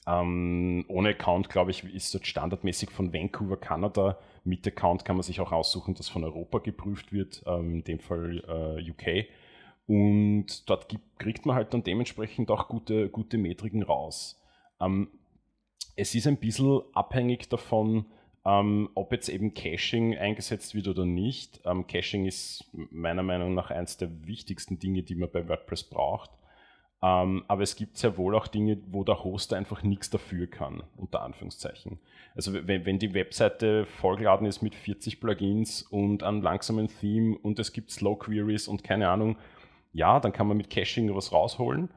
Ähm, 0.08 0.86
ohne 0.88 1.10
Account, 1.10 1.50
glaube 1.50 1.72
ich, 1.72 1.84
ist 1.84 2.14
dort 2.14 2.28
standardmäßig 2.28 2.92
von 2.92 3.12
Vancouver, 3.12 3.58
Kanada. 3.58 4.20
Mit 4.44 4.68
Account 4.68 5.04
kann 5.04 5.16
man 5.16 5.24
sich 5.24 5.40
auch 5.42 5.52
aussuchen, 5.52 5.96
dass 5.96 6.10
von 6.10 6.24
Europa 6.24 6.60
geprüft 6.60 7.12
wird, 7.12 7.44
ähm, 7.48 7.76
in 7.76 7.84
dem 7.84 8.00
Fall 8.00 8.44
äh, 8.48 8.92
UK. 8.92 9.28
Und 9.88 10.70
dort 10.70 10.90
gibt, 10.90 11.20
kriegt 11.20 11.46
man 11.46 11.56
halt 11.56 11.74
dann 11.74 11.84
dementsprechend 11.84 12.52
auch 12.52 12.68
gute, 12.68 13.10
gute 13.10 13.38
Metriken 13.38 13.84
raus. 13.84 14.40
Ähm, 14.80 15.10
es 15.96 16.14
ist 16.14 16.28
ein 16.28 16.38
bisschen 16.38 16.82
abhängig 16.94 17.50
davon, 17.50 18.06
ähm, 18.46 18.90
ob 18.94 19.12
jetzt 19.12 19.30
eben 19.30 19.54
Caching 19.54 20.18
eingesetzt 20.18 20.76
wird 20.76 20.88
oder 20.88 21.06
nicht. 21.06 21.62
Ähm, 21.66 21.88
Caching 21.88 22.26
ist 22.26 22.70
meiner 22.74 23.24
Meinung 23.24 23.56
nach 23.56 23.72
eines 23.72 23.98
der 23.98 24.28
wichtigsten 24.28 24.78
Dinge, 24.78 25.02
die 25.02 25.16
man 25.16 25.32
bei 25.32 25.48
WordPress 25.48 25.84
braucht. 25.84 26.30
Ähm, 27.02 27.44
aber 27.48 27.64
es 27.64 27.76
gibt 27.76 27.98
sehr 27.98 28.18
wohl 28.18 28.36
auch 28.36 28.48
Dinge, 28.48 28.78
wo 28.88 29.04
der 29.04 29.24
Hoster 29.24 29.58
einfach 29.58 29.84
nichts 29.84 30.10
dafür 30.10 30.48
kann, 30.48 30.84
unter 30.98 31.22
Anführungszeichen. 31.22 32.00
Also 32.36 32.54
wenn, 32.54 32.86
wenn 32.86 33.00
die 33.00 33.14
Webseite 33.14 33.86
vollgeladen 33.86 34.48
ist 34.48 34.62
mit 34.62 34.76
40 34.76 35.20
Plugins 35.20 35.84
und 35.84 36.24
einem 36.24 36.42
langsamen 36.42 36.88
Theme 36.88 37.38
und 37.38 37.60
es 37.60 37.74
gibt 37.74 37.92
Slow 37.92 38.18
Queries 38.18 38.68
und 38.68 38.84
keine 38.84 39.10
Ahnung, 39.10 39.38
ja, 39.94 40.20
dann 40.20 40.34
kann 40.34 40.48
man 40.48 40.58
mit 40.58 40.70
Caching 40.70 41.14
was 41.16 41.32
rausholen 41.32 41.90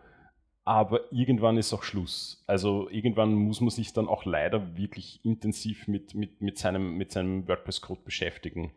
aber 0.68 1.10
irgendwann 1.10 1.56
ist 1.56 1.72
auch 1.72 1.82
Schluss. 1.82 2.44
Also 2.46 2.90
irgendwann 2.90 3.32
muss 3.32 3.62
man 3.62 3.70
sich 3.70 3.94
dann 3.94 4.06
auch 4.06 4.26
leider 4.26 4.76
wirklich 4.76 5.18
intensiv 5.24 5.88
mit, 5.88 6.14
mit, 6.14 6.42
mit 6.42 6.58
seinem, 6.58 6.98
mit 6.98 7.10
seinem 7.10 7.48
WordPress-Code 7.48 8.02
beschäftigen. 8.04 8.72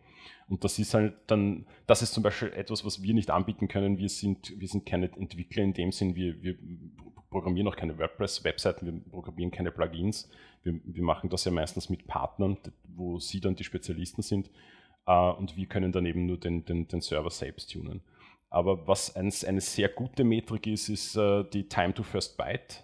Und 0.51 0.65
das 0.65 0.77
ist 0.79 0.93
halt 0.93 1.13
dann, 1.27 1.65
das 1.87 2.01
ist 2.01 2.13
zum 2.13 2.23
Beispiel 2.23 2.49
etwas, 2.49 2.83
was 2.83 3.01
wir 3.01 3.13
nicht 3.13 3.29
anbieten 3.29 3.69
können. 3.69 3.97
Wir 3.97 4.09
sind, 4.09 4.53
wir 4.59 4.67
sind 4.67 4.85
keine 4.85 5.09
Entwickler 5.15 5.63
in 5.63 5.73
dem 5.73 5.93
Sinn, 5.93 6.13
wir, 6.13 6.43
wir 6.43 6.57
programmieren 7.29 7.69
auch 7.69 7.77
keine 7.77 7.97
WordPress-Webseiten, 7.97 8.85
wir 8.85 9.11
programmieren 9.11 9.51
keine 9.51 9.71
Plugins. 9.71 10.29
Wir, 10.63 10.77
wir 10.83 11.03
machen 11.03 11.29
das 11.29 11.45
ja 11.45 11.51
meistens 11.53 11.89
mit 11.89 12.05
Partnern, 12.05 12.57
wo 12.83 13.17
sie 13.17 13.39
dann 13.39 13.55
die 13.55 13.63
Spezialisten 13.63 14.23
sind. 14.23 14.51
Uh, 15.07 15.31
und 15.37 15.55
wir 15.55 15.67
können 15.67 15.93
dann 15.93 16.05
eben 16.05 16.25
nur 16.25 16.37
den, 16.37 16.65
den, 16.65 16.85
den 16.89 16.99
Server 16.99 17.31
selbst 17.31 17.71
tunen. 17.71 18.01
Aber 18.49 18.85
was 18.85 19.15
ein, 19.15 19.31
eine 19.47 19.61
sehr 19.61 19.87
gute 19.87 20.25
Metrik 20.25 20.67
ist, 20.67 20.89
ist 20.89 21.15
äh, 21.15 21.45
die 21.45 21.69
Time 21.69 21.93
to 21.93 22.03
First 22.03 22.35
Byte. 22.35 22.83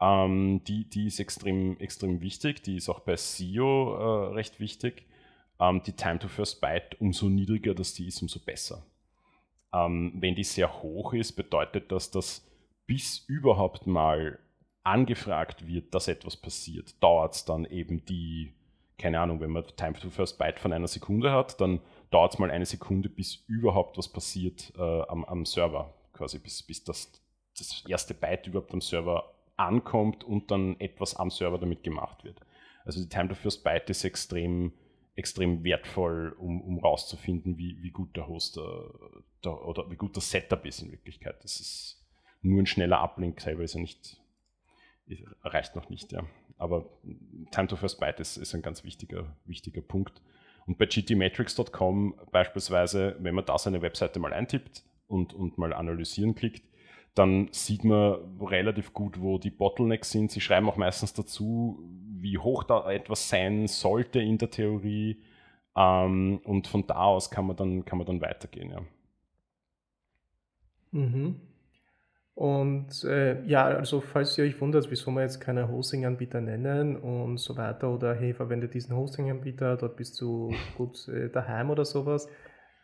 Ähm, 0.00 0.62
die, 0.68 0.88
die 0.88 1.08
ist 1.08 1.18
extrem, 1.18 1.76
extrem 1.80 2.20
wichtig. 2.20 2.62
Die 2.62 2.76
ist 2.76 2.88
auch 2.88 3.00
bei 3.00 3.16
SEO 3.16 3.96
äh, 3.96 4.34
recht 4.34 4.60
wichtig. 4.60 5.06
Ähm, 5.60 5.82
die 5.84 5.92
Time 5.92 6.18
to 6.18 6.28
First 6.28 6.60
Byte, 6.60 7.00
umso 7.00 7.28
niedriger 7.28 7.74
das 7.74 7.94
die 7.94 8.06
ist, 8.06 8.20
umso 8.22 8.40
besser. 8.40 8.84
Ähm, 9.72 10.12
wenn 10.16 10.34
die 10.34 10.44
sehr 10.44 10.82
hoch 10.82 11.12
ist, 11.14 11.32
bedeutet 11.32 11.90
das, 11.90 12.10
dass 12.10 12.46
bis 12.86 13.24
überhaupt 13.28 13.86
mal 13.86 14.38
angefragt 14.84 15.66
wird, 15.66 15.94
dass 15.94 16.08
etwas 16.08 16.36
passiert, 16.36 17.02
dauert 17.02 17.34
es 17.34 17.44
dann 17.44 17.64
eben 17.64 18.04
die, 18.04 18.52
keine 18.98 19.18
Ahnung, 19.18 19.40
wenn 19.40 19.50
man 19.50 19.64
Time 19.76 19.94
to 19.94 20.10
First 20.10 20.38
Byte 20.38 20.60
von 20.60 20.72
einer 20.72 20.86
Sekunde 20.86 21.32
hat, 21.32 21.60
dann 21.60 21.80
dauert 22.10 22.34
es 22.34 22.38
mal 22.38 22.50
eine 22.50 22.66
Sekunde, 22.66 23.08
bis 23.08 23.44
überhaupt 23.48 23.96
was 23.96 24.08
passiert 24.08 24.72
äh, 24.76 25.02
am, 25.08 25.24
am, 25.24 25.46
Server, 25.46 25.94
quasi 26.12 26.38
bis, 26.38 26.62
bis 26.62 26.84
das, 26.84 27.10
das 27.58 27.82
erste 27.88 28.14
Byte 28.14 28.46
überhaupt 28.46 28.74
am 28.74 28.82
Server 28.82 29.34
ankommt 29.56 30.22
und 30.22 30.50
dann 30.50 30.78
etwas 30.80 31.16
am 31.16 31.30
Server 31.30 31.58
damit 31.58 31.82
gemacht 31.82 32.22
wird. 32.24 32.38
Also 32.84 33.00
die 33.00 33.08
Time 33.08 33.28
to 33.28 33.34
First 33.34 33.64
Byte 33.64 33.88
ist 33.88 34.04
extrem, 34.04 34.72
extrem 35.16 35.62
wertvoll, 35.62 36.34
um, 36.38 36.60
um 36.60 36.78
rauszufinden, 36.78 37.56
wie, 37.56 37.82
wie 37.82 37.90
gut 37.90 38.16
der 38.16 38.26
Host 38.26 38.56
der, 38.56 39.66
oder 39.66 39.90
wie 39.90 39.96
gut 39.96 40.16
das 40.16 40.30
Setup 40.30 40.64
ist 40.66 40.82
in 40.82 40.90
Wirklichkeit. 40.90 41.42
Das 41.44 41.60
ist 41.60 42.04
nur 42.42 42.60
ein 42.62 42.66
schneller 42.66 43.00
Uplink 43.00 43.40
selber 43.40 43.62
ist 43.62 43.74
ja 43.74 43.80
nicht, 43.80 44.20
reicht 45.42 45.76
noch 45.76 45.88
nicht, 45.88 46.12
ja. 46.12 46.26
Aber 46.56 46.88
Time 47.50 47.68
to 47.68 47.76
First 47.76 48.00
Byte 48.00 48.20
ist, 48.20 48.36
ist 48.36 48.54
ein 48.54 48.62
ganz 48.62 48.84
wichtiger, 48.84 49.36
wichtiger 49.44 49.82
Punkt. 49.82 50.22
Und 50.66 50.78
bei 50.78 50.86
gtmetrics.com 50.86 52.14
beispielsweise, 52.30 53.16
wenn 53.18 53.34
man 53.34 53.44
da 53.44 53.58
seine 53.58 53.82
Webseite 53.82 54.18
mal 54.18 54.32
eintippt 54.32 54.84
und, 55.08 55.34
und 55.34 55.58
mal 55.58 55.72
analysieren 55.72 56.34
klickt, 56.34 56.62
dann 57.14 57.48
sieht 57.52 57.84
man 57.84 58.18
relativ 58.40 58.92
gut, 58.92 59.20
wo 59.20 59.38
die 59.38 59.50
Bottlenecks 59.50 60.10
sind. 60.10 60.30
Sie 60.30 60.40
schreiben 60.40 60.68
auch 60.68 60.76
meistens 60.76 61.12
dazu, 61.14 61.78
wie 62.20 62.38
hoch 62.38 62.64
da 62.64 62.90
etwas 62.90 63.28
sein 63.28 63.66
sollte 63.66 64.20
in 64.20 64.38
der 64.38 64.50
Theorie. 64.50 65.22
Ähm, 65.76 66.40
und 66.44 66.66
von 66.66 66.86
da 66.86 67.04
aus 67.04 67.30
kann 67.30 67.46
man 67.46 67.56
dann, 67.56 67.84
kann 67.84 67.98
man 67.98 68.06
dann 68.06 68.20
weitergehen. 68.20 68.70
Ja. 68.70 68.82
Mhm. 70.90 71.40
Und 72.34 73.04
äh, 73.04 73.44
ja, 73.46 73.66
also 73.66 74.00
falls 74.00 74.36
ihr 74.38 74.44
euch 74.44 74.60
wundert, 74.60 74.90
wieso 74.90 75.12
wir 75.12 75.22
jetzt 75.22 75.40
keine 75.40 75.68
Hosting-Anbieter 75.68 76.40
nennen 76.40 76.96
und 76.96 77.38
so 77.38 77.56
weiter 77.56 77.94
oder 77.94 78.14
hey, 78.14 78.34
verwende 78.34 78.66
diesen 78.66 78.96
Hosting-Anbieter, 78.96 79.76
dort 79.76 79.96
bist 79.96 80.20
du 80.20 80.52
gut 80.76 81.06
äh, 81.08 81.28
daheim 81.30 81.70
oder 81.70 81.84
sowas, 81.84 82.28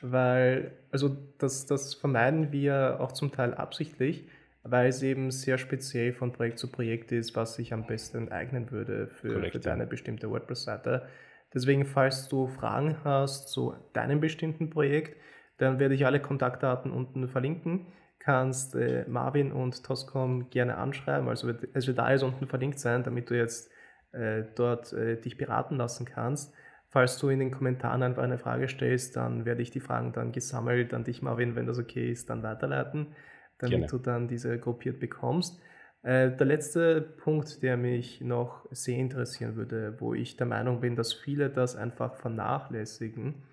weil, 0.01 0.72
also 0.90 1.16
das, 1.38 1.66
das 1.66 1.94
vermeiden 1.94 2.53
wir 2.53 2.98
auch 3.01 3.12
zum 3.12 3.32
Teil 3.32 3.55
absichtlich, 3.55 4.28
weil 4.62 4.88
es 4.88 5.03
eben 5.03 5.30
sehr 5.30 5.59
speziell 5.59 6.12
von 6.12 6.32
Projekt 6.32 6.59
zu 6.59 6.70
Projekt 6.70 7.12
ist, 7.12 7.34
was 7.36 7.55
sich 7.55 7.72
am 7.72 7.86
besten 7.86 8.30
eignen 8.30 8.70
würde 8.70 9.09
für, 9.09 9.42
für 9.51 9.59
deine 9.59 9.86
bestimmte 9.86 10.30
WordPress-Seite. 10.30 11.07
Deswegen, 11.55 11.86
falls 11.86 12.28
du 12.28 12.46
Fragen 12.46 12.98
hast 13.05 13.48
zu 13.48 13.74
deinem 13.92 14.20
bestimmten 14.20 14.70
Projekt, 14.70 15.16
dann 15.59 15.78
werde 15.78 15.94
ich 15.94 16.07
alle 16.07 16.20
Kontaktdaten 16.20 16.90
unten 16.90 17.28
verlinken 17.28 17.86
kannst 18.20 18.74
äh, 18.76 19.05
Marvin 19.09 19.51
und 19.51 19.82
Toscom 19.82 20.51
gerne 20.51 20.76
anschreiben. 20.76 21.28
Also 21.28 21.48
wird, 21.48 21.66
es 21.72 21.88
wird 21.88 21.98
alles 21.98 22.22
unten 22.22 22.46
verlinkt 22.46 22.78
sein, 22.78 23.03
damit 23.03 23.30
du 23.30 23.36
jetzt 23.36 23.70
äh, 24.12 24.44
dort 24.55 24.92
äh, 24.92 25.20
dich 25.20 25.36
beraten 25.36 25.76
lassen 25.76 26.05
kannst. 26.05 26.55
Falls 26.91 27.18
du 27.18 27.28
in 27.28 27.38
den 27.38 27.53
Kommentaren 27.53 28.03
einfach 28.03 28.24
eine 28.24 28.38
Frage 28.38 28.68
stellst, 28.68 29.16
dann 29.16 29.45
werde 29.45 29.62
ich 29.62 29.70
die 29.70 29.80
Fragen 29.80 30.12
dann 30.12 30.32
gesammelt 30.32 30.93
an 30.93 31.05
dich, 31.05 31.22
Marvin, 31.22 31.55
wenn 31.55 31.66
das 31.66 31.78
okay 31.78 32.11
ist, 32.11 32.28
dann 32.30 32.43
weiterleiten, 32.43 33.14
damit 33.59 33.78
gerne. 33.78 33.86
du 33.86 33.99
dann 33.99 34.28
diese 34.28 34.59
gruppiert 34.59 34.99
bekommst. 34.99 35.61
Äh, 36.03 36.30
der 36.36 36.47
letzte 36.47 37.01
Punkt, 37.01 37.62
der 37.62 37.76
mich 37.76 38.20
noch 38.22 38.66
sehr 38.72 38.99
interessieren 38.99 39.55
würde, 39.55 39.97
wo 40.01 40.14
ich 40.14 40.36
der 40.36 40.47
Meinung 40.47 40.80
bin, 40.80 40.97
dass 40.97 41.12
viele 41.12 41.49
das 41.49 41.76
einfach 41.76 42.16
vernachlässigen, 42.16 43.45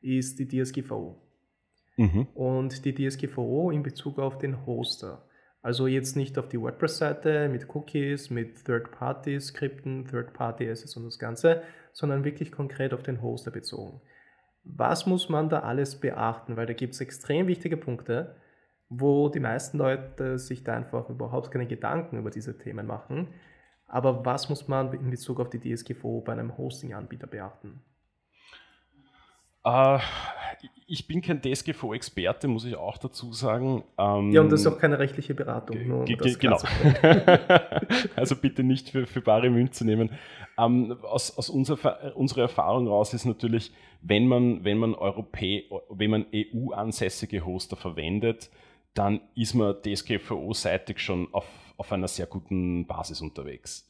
ist 0.00 0.38
die 0.38 0.48
DSGVO. 0.48 1.20
Mhm. 1.96 2.28
Und 2.34 2.84
die 2.84 2.94
DSGVO 2.94 3.70
in 3.70 3.82
Bezug 3.82 4.18
auf 4.18 4.38
den 4.38 4.64
Hoster. 4.64 5.26
Also 5.66 5.88
jetzt 5.88 6.14
nicht 6.14 6.38
auf 6.38 6.46
die 6.48 6.60
WordPress-Seite 6.60 7.48
mit 7.48 7.74
Cookies, 7.74 8.30
mit 8.30 8.64
Third-Party-Skripten, 8.66 10.04
Third-Party-Assets 10.04 10.96
und 10.96 11.06
das 11.06 11.18
Ganze, 11.18 11.60
sondern 11.92 12.22
wirklich 12.22 12.52
konkret 12.52 12.94
auf 12.94 13.02
den 13.02 13.20
Hoster 13.20 13.50
bezogen. 13.50 14.00
Was 14.62 15.06
muss 15.06 15.28
man 15.28 15.48
da 15.48 15.62
alles 15.62 15.96
beachten? 15.96 16.56
Weil 16.56 16.66
da 16.66 16.72
gibt 16.72 16.94
es 16.94 17.00
extrem 17.00 17.48
wichtige 17.48 17.76
Punkte, 17.76 18.36
wo 18.88 19.28
die 19.28 19.40
meisten 19.40 19.78
Leute 19.78 20.38
sich 20.38 20.62
da 20.62 20.76
einfach 20.76 21.10
überhaupt 21.10 21.50
keine 21.50 21.66
Gedanken 21.66 22.16
über 22.16 22.30
diese 22.30 22.56
Themen 22.56 22.86
machen. 22.86 23.26
Aber 23.88 24.24
was 24.24 24.48
muss 24.48 24.68
man 24.68 24.92
in 24.92 25.10
Bezug 25.10 25.40
auf 25.40 25.50
die 25.50 25.58
DSGVO 25.58 26.20
bei 26.20 26.30
einem 26.30 26.56
Hosting-Anbieter 26.56 27.26
beachten? 27.26 27.80
Uh, 29.66 29.98
ich 30.88 31.08
bin 31.08 31.20
kein 31.20 31.42
DSGVO-Experte, 31.42 32.46
muss 32.46 32.64
ich 32.64 32.76
auch 32.76 32.96
dazu 32.98 33.32
sagen. 33.32 33.82
Ähm, 33.98 34.30
ja, 34.30 34.40
und 34.40 34.50
das 34.50 34.60
ist 34.60 34.66
auch 34.68 34.78
keine 34.78 35.00
rechtliche 35.00 35.34
Beratung. 35.34 35.86
Nur 35.88 36.04
genau. 36.04 36.58
also 38.16 38.36
bitte 38.36 38.62
nicht 38.62 38.90
für, 38.90 39.06
für 39.06 39.20
bare 39.20 39.50
Münze 39.50 39.84
nehmen. 39.84 40.10
Ähm, 40.56 40.96
aus 41.02 41.36
aus 41.36 41.50
unserer, 41.50 42.16
unserer 42.16 42.42
Erfahrung 42.42 42.86
raus 42.86 43.12
ist 43.14 43.24
natürlich, 43.24 43.72
wenn 44.00 44.28
man, 44.28 44.64
wenn 44.64 44.78
man, 44.78 44.94
Europä 44.94 45.64
wenn 45.90 46.10
man 46.10 46.26
EU-ansässige 46.32 47.44
Hoster 47.44 47.76
verwendet, 47.76 48.48
dann 48.94 49.20
ist 49.34 49.54
man 49.54 49.74
DSGVO-seitig 49.82 51.00
schon 51.00 51.28
auf, 51.32 51.46
auf 51.76 51.92
einer 51.92 52.08
sehr 52.08 52.26
guten 52.26 52.86
Basis 52.86 53.20
unterwegs. 53.20 53.85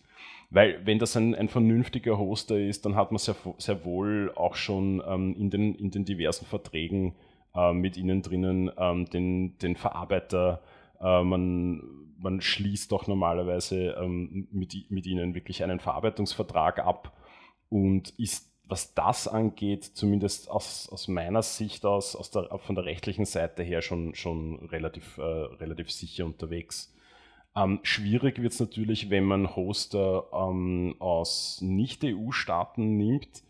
Weil 0.57 0.87
wenn 0.87 0.99
das 0.99 1.15
ein, 1.19 1.35
ein 1.35 1.51
vernünftiger 1.51 2.17
Hoster 2.17 2.59
ist, 2.59 2.87
dann 2.87 2.97
hat 2.97 3.13
man 3.13 3.19
sehr, 3.19 3.37
sehr 3.59 3.85
wohl 3.85 4.33
auch 4.37 4.55
schon 4.55 5.03
ähm, 5.07 5.37
in, 5.39 5.51
den, 5.51 5.75
in 5.75 5.91
den 5.91 6.07
diversen 6.07 6.47
Verträgen 6.47 7.15
äh, 7.55 7.75
mit 7.75 7.99
ihnen 7.99 8.23
drinnen 8.23 8.71
ähm, 8.79 9.05
den, 9.05 9.59
den 9.59 9.77
Verarbeiter, 9.77 10.63
äh, 10.99 11.23
man, 11.23 11.83
man 12.19 12.41
schließt 12.41 12.91
doch 12.91 13.07
normalerweise 13.07 13.99
ähm, 14.01 14.49
mit, 14.51 14.91
mit 14.91 15.05
ihnen 15.05 15.35
wirklich 15.35 15.63
einen 15.63 15.79
Verarbeitungsvertrag 15.79 16.79
ab 16.79 17.13
und 17.69 18.19
ist 18.19 18.51
was 18.65 18.95
das 18.95 19.29
angeht, 19.29 19.85
zumindest 19.85 20.51
aus, 20.51 20.89
aus 20.91 21.07
meiner 21.07 21.43
Sicht 21.43 21.85
aus, 21.85 22.17
aus 22.17 22.31
der, 22.31 22.49
von 22.61 22.75
der 22.75 22.87
rechtlichen 22.87 23.27
Seite 23.27 23.63
her 23.63 23.83
schon, 23.83 24.15
schon 24.15 24.57
relativ, 24.71 25.19
äh, 25.19 25.23
relativ 25.23 25.91
sicher 25.91 26.25
unterwegs. 26.25 26.96
Ähm, 27.57 27.81
schwierig 27.83 28.43
wird 28.43 28.53
es 28.53 28.61
natürlich, 28.61 29.09
wenn 29.09 29.25
man 29.25 29.57
Hoster 29.57 30.27
ähm, 30.33 30.95
aus 30.99 31.61
Nicht-EU-Staaten 31.63 32.97
nimmt, 32.97 33.43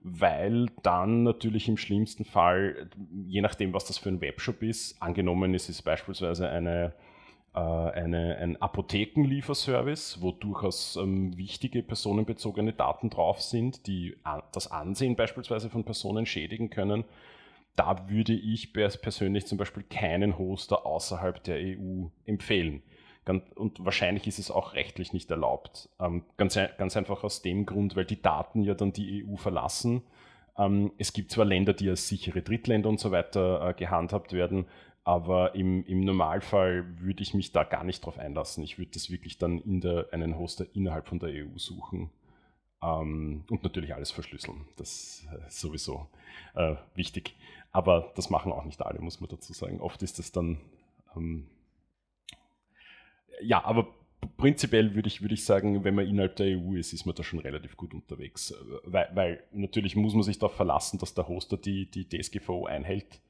weil 0.00 0.66
dann 0.82 1.22
natürlich 1.22 1.68
im 1.68 1.78
schlimmsten 1.78 2.26
Fall, 2.26 2.90
je 3.26 3.40
nachdem, 3.40 3.72
was 3.72 3.86
das 3.86 3.96
für 3.96 4.10
ein 4.10 4.20
Webshop 4.20 4.62
ist, 4.62 5.00
angenommen 5.00 5.54
es 5.54 5.70
ist 5.70 5.82
beispielsweise 5.82 6.48
eine 6.48 6.92
äh, 7.54 7.60
eine, 7.60 8.36
ein 8.38 8.60
Apothekenlieferservice, 8.60 10.20
wo 10.20 10.32
durchaus 10.32 10.96
ähm, 10.96 11.36
wichtige 11.36 11.82
personenbezogene 11.82 12.72
Daten 12.72 13.10
drauf 13.10 13.40
sind, 13.40 13.86
die 13.86 14.16
das 14.52 14.70
Ansehen 14.70 15.16
beispielsweise 15.16 15.70
von 15.70 15.84
Personen 15.84 16.26
schädigen 16.26 16.68
können. 16.68 17.04
Da 17.76 18.08
würde 18.08 18.32
ich 18.34 18.72
persönlich 18.72 19.46
zum 19.46 19.56
Beispiel 19.58 19.84
keinen 19.84 20.36
Hoster 20.36 20.84
außerhalb 20.84 21.42
der 21.44 21.58
EU 21.58 22.06
empfehlen. 22.26 22.82
Und 23.26 23.84
wahrscheinlich 23.84 24.26
ist 24.26 24.38
es 24.38 24.50
auch 24.50 24.74
rechtlich 24.74 25.12
nicht 25.12 25.30
erlaubt. 25.30 25.88
Ähm, 25.98 26.24
ganz, 26.36 26.58
ganz 26.76 26.96
einfach 26.96 27.24
aus 27.24 27.42
dem 27.42 27.66
Grund, 27.66 27.96
weil 27.96 28.04
die 28.04 28.20
Daten 28.20 28.62
ja 28.62 28.74
dann 28.74 28.92
die 28.92 29.24
EU 29.26 29.36
verlassen. 29.36 30.02
Ähm, 30.56 30.92
es 30.98 31.12
gibt 31.12 31.30
zwar 31.30 31.44
Länder, 31.44 31.72
die 31.72 31.88
als 31.88 32.08
sichere 32.08 32.42
Drittländer 32.42 32.88
und 32.88 33.00
so 33.00 33.10
weiter 33.10 33.68
äh, 33.68 33.74
gehandhabt 33.74 34.32
werden, 34.32 34.66
aber 35.04 35.54
im, 35.54 35.84
im 35.84 36.00
Normalfall 36.00 36.98
würde 36.98 37.22
ich 37.22 37.34
mich 37.34 37.52
da 37.52 37.64
gar 37.64 37.84
nicht 37.84 38.04
drauf 38.04 38.18
einlassen. 38.18 38.64
Ich 38.64 38.78
würde 38.78 38.92
das 38.92 39.10
wirklich 39.10 39.38
dann 39.38 39.58
in 39.58 39.80
der, 39.80 40.08
einen 40.12 40.38
Hoster 40.38 40.66
innerhalb 40.74 41.08
von 41.08 41.18
der 41.18 41.30
EU 41.30 41.56
suchen. 41.58 42.10
Ähm, 42.82 43.44
und 43.50 43.62
natürlich 43.62 43.94
alles 43.94 44.10
verschlüsseln. 44.10 44.66
Das 44.76 44.90
ist 44.90 45.28
äh, 45.32 45.38
sowieso 45.48 46.08
äh, 46.54 46.76
wichtig. 46.94 47.34
Aber 47.72 48.12
das 48.14 48.30
machen 48.30 48.52
auch 48.52 48.64
nicht 48.64 48.80
alle, 48.82 49.00
muss 49.00 49.20
man 49.20 49.28
dazu 49.28 49.52
sagen. 49.52 49.80
Oft 49.80 50.02
ist 50.02 50.18
das 50.18 50.32
dann. 50.32 50.58
Ähm, 51.16 51.48
ja, 53.42 53.64
aber 53.64 53.88
prinzipiell 54.36 54.94
würde 54.94 55.08
ich, 55.08 55.22
würde 55.22 55.34
ich 55.34 55.44
sagen, 55.44 55.84
wenn 55.84 55.94
man 55.94 56.06
innerhalb 56.06 56.36
der 56.36 56.58
EU 56.58 56.74
ist, 56.74 56.92
ist 56.92 57.06
man 57.06 57.14
da 57.14 57.22
schon 57.22 57.38
relativ 57.40 57.76
gut 57.76 57.94
unterwegs. 57.94 58.54
Weil, 58.84 59.08
weil 59.14 59.44
natürlich 59.52 59.96
muss 59.96 60.14
man 60.14 60.22
sich 60.22 60.38
darauf 60.38 60.56
verlassen, 60.56 60.98
dass 60.98 61.14
der 61.14 61.28
Hoster 61.28 61.56
die, 61.56 61.90
die 61.90 62.08
DSGVO 62.08 62.66
einhält. 62.66 63.20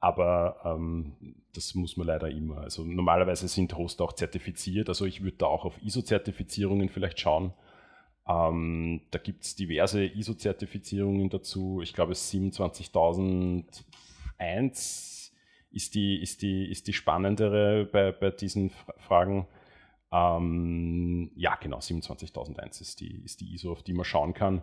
Aber 0.00 0.56
ähm, 0.64 1.12
das 1.52 1.74
muss 1.74 1.98
man 1.98 2.06
leider 2.06 2.30
immer. 2.30 2.58
Also 2.58 2.84
normalerweise 2.84 3.48
sind 3.48 3.76
Hoster 3.76 4.04
auch 4.04 4.12
zertifiziert. 4.14 4.88
Also 4.88 5.04
ich 5.04 5.22
würde 5.22 5.36
da 5.38 5.46
auch 5.46 5.66
auf 5.66 5.82
ISO-Zertifizierungen 5.82 6.88
vielleicht 6.88 7.20
schauen. 7.20 7.52
Ähm, 8.26 9.02
da 9.10 9.18
gibt 9.18 9.44
es 9.44 9.56
diverse 9.56 10.06
ISO-Zertifizierungen 10.06 11.28
dazu. 11.28 11.82
Ich 11.82 11.92
glaube, 11.92 12.14
27001 12.14 15.09
ist 15.70 15.94
die, 15.94 16.20
ist 16.20 16.42
die, 16.42 16.70
ist 16.70 16.86
die 16.86 16.92
spannendere 16.92 17.86
bei, 17.86 18.12
bei 18.12 18.30
diesen 18.30 18.70
Fragen. 18.98 19.46
Ähm, 20.12 21.30
ja, 21.36 21.54
genau, 21.56 21.80
27001 21.80 22.80
ist 22.80 23.00
die, 23.00 23.22
ist 23.24 23.40
die 23.40 23.54
ISO, 23.54 23.72
auf 23.72 23.82
die 23.82 23.92
man 23.92 24.04
schauen 24.04 24.34
kann. 24.34 24.62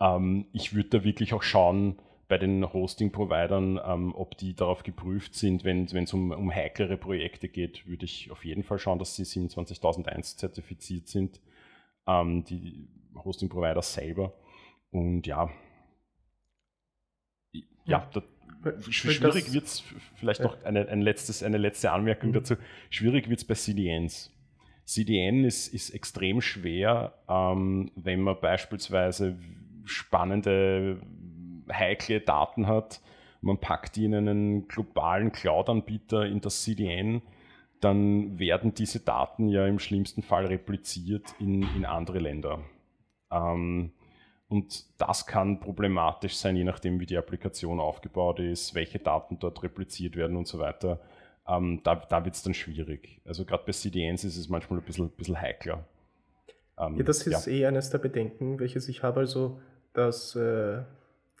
Ähm, 0.00 0.46
ich 0.52 0.74
würde 0.74 0.90
da 0.90 1.04
wirklich 1.04 1.32
auch 1.32 1.42
schauen, 1.42 1.96
bei 2.32 2.38
den 2.38 2.72
Hosting-Providern, 2.72 3.78
ähm, 3.84 4.14
ob 4.14 4.38
die 4.38 4.54
darauf 4.54 4.84
geprüft 4.84 5.34
sind, 5.34 5.64
wenn 5.64 5.84
es 5.84 6.14
um, 6.14 6.30
um 6.30 6.50
heiklere 6.50 6.96
Projekte 6.96 7.46
geht, 7.48 7.86
würde 7.86 8.06
ich 8.06 8.30
auf 8.30 8.42
jeden 8.44 8.62
Fall 8.62 8.78
schauen, 8.78 8.98
dass 8.98 9.16
sie 9.16 9.26
27001 9.26 10.38
zertifiziert 10.38 11.08
sind, 11.08 11.42
ähm, 12.06 12.42
die 12.44 12.88
Hosting-Provider 13.14 13.82
selber. 13.82 14.32
Und 14.90 15.26
ja, 15.26 15.50
ja, 17.52 17.62
ja. 17.84 18.10
Da, 18.14 18.22
schwierig 18.90 19.52
wird 19.52 19.64
es, 19.64 19.84
vielleicht 20.16 20.40
ja. 20.40 20.46
noch 20.46 20.62
eine, 20.64 20.88
ein 20.88 21.00
letztes, 21.00 21.42
eine 21.42 21.58
letzte 21.58 21.92
Anmerkung 21.92 22.30
mhm. 22.30 22.34
dazu, 22.34 22.54
schwierig 22.90 23.28
wird 23.28 23.40
es 23.40 23.44
bei 23.44 23.54
CDNs. 23.54 24.30
CDN 24.84 25.44
ist, 25.44 25.68
ist 25.68 25.90
extrem 25.90 26.40
schwer, 26.40 27.14
ähm, 27.28 27.90
wenn 27.94 28.20
man 28.20 28.40
beispielsweise 28.40 29.36
spannende 29.84 31.00
heikle 31.70 32.20
Daten 32.20 32.66
hat, 32.66 33.00
man 33.40 33.58
packt 33.58 33.96
die 33.96 34.04
in 34.04 34.14
einen 34.14 34.68
globalen 34.68 35.32
Cloud-Anbieter 35.32 36.26
in 36.26 36.40
das 36.40 36.62
CDN, 36.62 37.22
dann 37.80 38.38
werden 38.38 38.74
diese 38.74 39.00
Daten 39.00 39.48
ja 39.48 39.66
im 39.66 39.80
schlimmsten 39.80 40.22
Fall 40.22 40.46
repliziert 40.46 41.34
in, 41.40 41.62
in 41.74 41.84
andere 41.84 42.20
Länder. 42.20 42.60
Ähm, 43.30 43.92
und 44.52 44.84
das 45.00 45.26
kann 45.26 45.60
problematisch 45.60 46.36
sein, 46.36 46.56
je 46.56 46.64
nachdem, 46.64 47.00
wie 47.00 47.06
die 47.06 47.16
Applikation 47.16 47.80
aufgebaut 47.80 48.38
ist, 48.38 48.74
welche 48.74 48.98
Daten 48.98 49.38
dort 49.38 49.62
repliziert 49.62 50.14
werden 50.14 50.36
und 50.36 50.46
so 50.46 50.58
weiter. 50.58 51.00
Ähm, 51.48 51.80
da 51.84 51.94
da 51.94 52.24
wird 52.26 52.34
es 52.34 52.42
dann 52.42 52.52
schwierig. 52.52 53.22
Also 53.24 53.46
gerade 53.46 53.64
bei 53.64 53.72
CDNs 53.72 54.24
ist 54.24 54.36
es 54.36 54.50
manchmal 54.50 54.78
ein 54.80 54.84
bisschen, 54.84 55.08
bisschen 55.08 55.40
heikler. 55.40 55.86
Ähm, 56.78 56.96
ja, 56.98 57.02
das 57.02 57.26
ist 57.26 57.46
ja. 57.46 57.52
eh 57.52 57.66
eines 57.66 57.88
der 57.88 57.98
Bedenken, 57.98 58.60
welches 58.60 58.88
ich 58.88 59.02
habe. 59.02 59.20
Also, 59.20 59.58
dass 59.94 60.36
äh, 60.36 60.82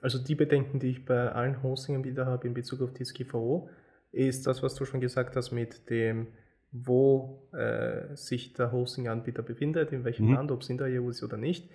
also 0.00 0.18
die 0.18 0.34
Bedenken, 0.34 0.80
die 0.80 0.88
ich 0.88 1.04
bei 1.04 1.30
allen 1.30 1.62
Hosting-Anbietern 1.62 2.26
habe 2.26 2.46
in 2.46 2.54
Bezug 2.54 2.80
auf 2.80 2.94
DSGVO, 2.94 3.68
ist 4.10 4.46
das, 4.46 4.62
was 4.62 4.74
du 4.74 4.86
schon 4.86 5.02
gesagt 5.02 5.36
hast 5.36 5.52
mit 5.52 5.90
dem, 5.90 6.28
wo 6.72 7.46
äh, 7.52 8.16
sich 8.16 8.54
der 8.54 8.72
Hosting-Anbieter 8.72 9.42
befindet, 9.42 9.92
in 9.92 10.04
welchem 10.04 10.28
mhm. 10.28 10.34
Land, 10.34 10.50
ob 10.50 10.62
es 10.62 10.70
in 10.70 10.78
der 10.78 10.86
EU 10.86 11.10
ist 11.10 11.22
oder 11.22 11.36
nicht. 11.36 11.68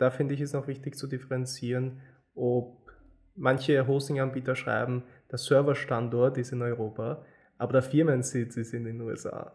Da 0.00 0.10
finde 0.10 0.32
ich 0.32 0.40
es 0.40 0.54
noch 0.54 0.66
wichtig 0.66 0.96
zu 0.96 1.06
differenzieren, 1.06 2.00
ob 2.34 2.90
manche 3.36 3.86
Hosting-Anbieter 3.86 4.56
schreiben, 4.56 5.02
der 5.30 5.36
Serverstandort 5.36 6.38
ist 6.38 6.52
in 6.52 6.62
Europa, 6.62 7.22
aber 7.58 7.74
der 7.74 7.82
Firmensitz 7.82 8.56
ist 8.56 8.72
in 8.72 8.84
den 8.84 9.02
USA. 9.02 9.52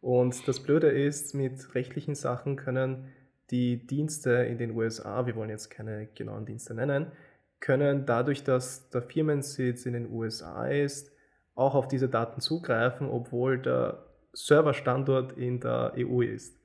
Und 0.00 0.46
das 0.46 0.60
Blöde 0.60 0.88
ist, 0.90 1.34
mit 1.34 1.74
rechtlichen 1.74 2.14
Sachen 2.14 2.54
können 2.54 3.08
die 3.50 3.84
Dienste 3.84 4.30
in 4.30 4.58
den 4.58 4.76
USA, 4.76 5.26
wir 5.26 5.34
wollen 5.34 5.50
jetzt 5.50 5.70
keine 5.70 6.06
genauen 6.06 6.46
Dienste 6.46 6.72
nennen, 6.72 7.10
können 7.58 8.06
dadurch, 8.06 8.44
dass 8.44 8.90
der 8.90 9.02
Firmensitz 9.02 9.86
in 9.86 9.94
den 9.94 10.08
USA 10.12 10.68
ist, 10.68 11.10
auch 11.56 11.74
auf 11.74 11.88
diese 11.88 12.08
Daten 12.08 12.40
zugreifen, 12.40 13.08
obwohl 13.08 13.58
der 13.58 14.06
Serverstandort 14.32 15.32
in 15.32 15.58
der 15.58 15.94
EU 15.96 16.20
ist. 16.20 16.59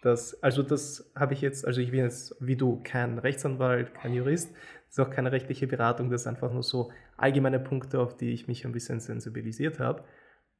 Das, 0.00 0.42
also 0.42 0.62
das 0.62 1.12
habe 1.14 1.34
ich 1.34 1.42
jetzt, 1.42 1.66
also 1.66 1.80
ich 1.80 1.90
bin 1.90 2.00
jetzt 2.00 2.34
wie 2.40 2.56
du 2.56 2.80
kein 2.82 3.18
Rechtsanwalt, 3.18 3.94
kein 3.94 4.14
Jurist, 4.14 4.50
das 4.88 4.98
ist 4.98 5.00
auch 5.00 5.10
keine 5.10 5.30
rechtliche 5.30 5.66
Beratung, 5.66 6.10
das 6.10 6.22
ist 6.22 6.26
einfach 6.26 6.52
nur 6.52 6.62
so 6.62 6.90
allgemeine 7.16 7.60
Punkte, 7.60 8.00
auf 8.00 8.16
die 8.16 8.32
ich 8.32 8.48
mich 8.48 8.64
ein 8.64 8.72
bisschen 8.72 9.00
sensibilisiert 9.00 9.78
habe. 9.78 10.04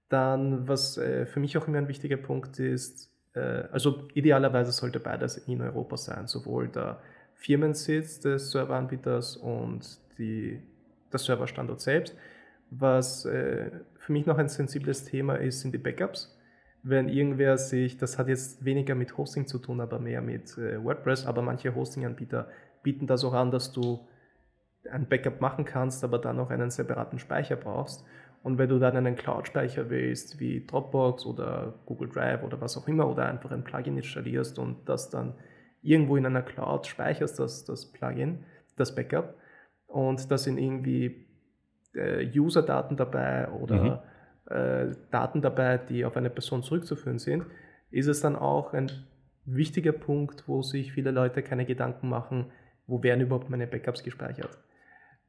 Dann, 0.08 0.68
was 0.68 0.98
äh, 0.98 1.24
für 1.26 1.40
mich 1.40 1.56
auch 1.56 1.66
immer 1.66 1.78
ein 1.78 1.88
wichtiger 1.88 2.18
Punkt 2.18 2.58
ist, 2.58 3.10
äh, 3.34 3.64
also 3.72 4.08
idealerweise 4.14 4.72
sollte 4.72 5.00
beides 5.00 5.36
in 5.36 5.62
Europa 5.62 5.96
sein, 5.96 6.26
sowohl 6.26 6.68
der 6.68 7.00
Firmensitz 7.34 8.20
des 8.20 8.50
Serveranbieters 8.50 9.36
und 9.36 9.98
die, 10.18 10.62
der 11.10 11.18
Serverstandort 11.18 11.80
selbst. 11.80 12.14
Was 12.70 13.24
äh, 13.24 13.70
für 13.98 14.12
mich 14.12 14.26
noch 14.26 14.38
ein 14.38 14.48
sensibles 14.48 15.04
Thema 15.04 15.36
ist, 15.36 15.60
sind 15.60 15.72
die 15.72 15.78
Backups. 15.78 16.36
Wenn 16.82 17.08
irgendwer 17.08 17.58
sich, 17.58 17.98
das 17.98 18.18
hat 18.18 18.28
jetzt 18.28 18.64
weniger 18.64 18.94
mit 18.94 19.16
Hosting 19.16 19.46
zu 19.46 19.58
tun, 19.58 19.80
aber 19.80 19.98
mehr 19.98 20.22
mit 20.22 20.56
äh, 20.56 20.82
WordPress, 20.82 21.26
aber 21.26 21.42
manche 21.42 21.74
Hosting-Anbieter 21.74 22.48
bieten 22.82 23.06
das 23.06 23.24
auch 23.24 23.34
an, 23.34 23.50
dass 23.50 23.72
du 23.72 24.00
ein 24.90 25.06
Backup 25.06 25.40
machen 25.40 25.64
kannst, 25.64 26.02
aber 26.04 26.18
dann 26.18 26.36
noch 26.36 26.50
einen 26.50 26.70
separaten 26.70 27.18
Speicher 27.18 27.56
brauchst. 27.56 28.04
Und 28.42 28.56
wenn 28.56 28.70
du 28.70 28.78
dann 28.78 28.96
einen 28.96 29.16
Cloud-Speicher 29.16 29.90
willst, 29.90 30.40
wie 30.40 30.64
Dropbox 30.64 31.26
oder 31.26 31.74
Google 31.84 32.08
Drive 32.08 32.42
oder 32.42 32.60
was 32.60 32.78
auch 32.78 32.88
immer, 32.88 33.06
oder 33.08 33.26
einfach 33.26 33.50
ein 33.50 33.64
Plugin 33.64 33.98
installierst 33.98 34.58
und 34.58 34.88
das 34.88 35.10
dann 35.10 35.34
irgendwo 35.82 36.16
in 36.16 36.24
einer 36.24 36.42
Cloud 36.42 36.86
speicherst, 36.86 37.38
das, 37.38 37.64
das 37.66 37.92
Plugin, 37.92 38.44
das 38.76 38.94
Backup, 38.94 39.34
und 39.86 40.30
da 40.30 40.38
sind 40.38 40.58
irgendwie 40.58 41.26
äh, 41.94 42.24
User-Daten 42.34 42.96
dabei 42.96 43.48
oder 43.50 43.82
mhm. 43.82 43.98
Äh, 44.50 44.94
Daten 45.10 45.40
dabei, 45.40 45.78
die 45.78 46.04
auf 46.04 46.16
eine 46.16 46.30
Person 46.30 46.62
zurückzuführen 46.62 47.18
sind, 47.18 47.46
ist 47.90 48.06
es 48.06 48.20
dann 48.20 48.36
auch 48.36 48.72
ein 48.72 48.90
wichtiger 49.44 49.92
Punkt, 49.92 50.44
wo 50.46 50.62
sich 50.62 50.92
viele 50.92 51.10
Leute 51.10 51.42
keine 51.42 51.64
Gedanken 51.64 52.08
machen, 52.08 52.52
wo 52.86 53.02
werden 53.02 53.20
überhaupt 53.20 53.50
meine 53.50 53.66
Backups 53.66 54.02
gespeichert. 54.02 54.58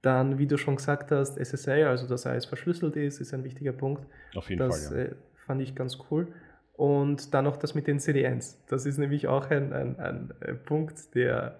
Dann, 0.01 0.39
wie 0.39 0.47
du 0.47 0.57
schon 0.57 0.77
gesagt 0.77 1.11
hast, 1.11 1.37
SSL, 1.37 1.85
also 1.85 2.07
dass 2.07 2.25
alles 2.25 2.45
verschlüsselt 2.45 2.95
ist, 2.95 3.21
ist 3.21 3.33
ein 3.33 3.43
wichtiger 3.43 3.71
Punkt. 3.71 4.05
Auf 4.35 4.49
jeden 4.49 4.59
das, 4.59 4.87
Fall. 4.87 4.97
Ja. 4.97 5.03
Äh, 5.05 5.15
fand 5.45 5.61
ich 5.61 5.75
ganz 5.75 5.97
cool. 6.09 6.27
Und 6.73 7.33
dann 7.33 7.45
noch 7.45 7.57
das 7.57 7.75
mit 7.75 7.85
den 7.85 7.99
CDNs. 7.99 8.63
Das 8.67 8.87
ist 8.87 8.97
nämlich 8.97 9.27
auch 9.27 9.51
ein, 9.51 9.71
ein, 9.73 9.99
ein 9.99 10.33
äh, 10.41 10.53
Punkt, 10.53 11.13
der 11.13 11.59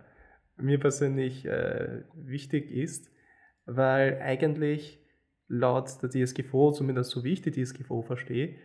mir 0.58 0.80
persönlich 0.80 1.46
äh, 1.46 2.04
wichtig 2.16 2.72
ist, 2.72 3.12
weil 3.66 4.20
eigentlich 4.22 5.01
laut 5.52 6.02
der 6.02 6.10
DSGVO, 6.10 6.72
zumindest 6.72 7.12
so 7.12 7.24
wie 7.24 7.34
ich 7.34 7.42
die 7.42 7.52
DSGVO 7.52 8.02
verstehe, 8.02 8.56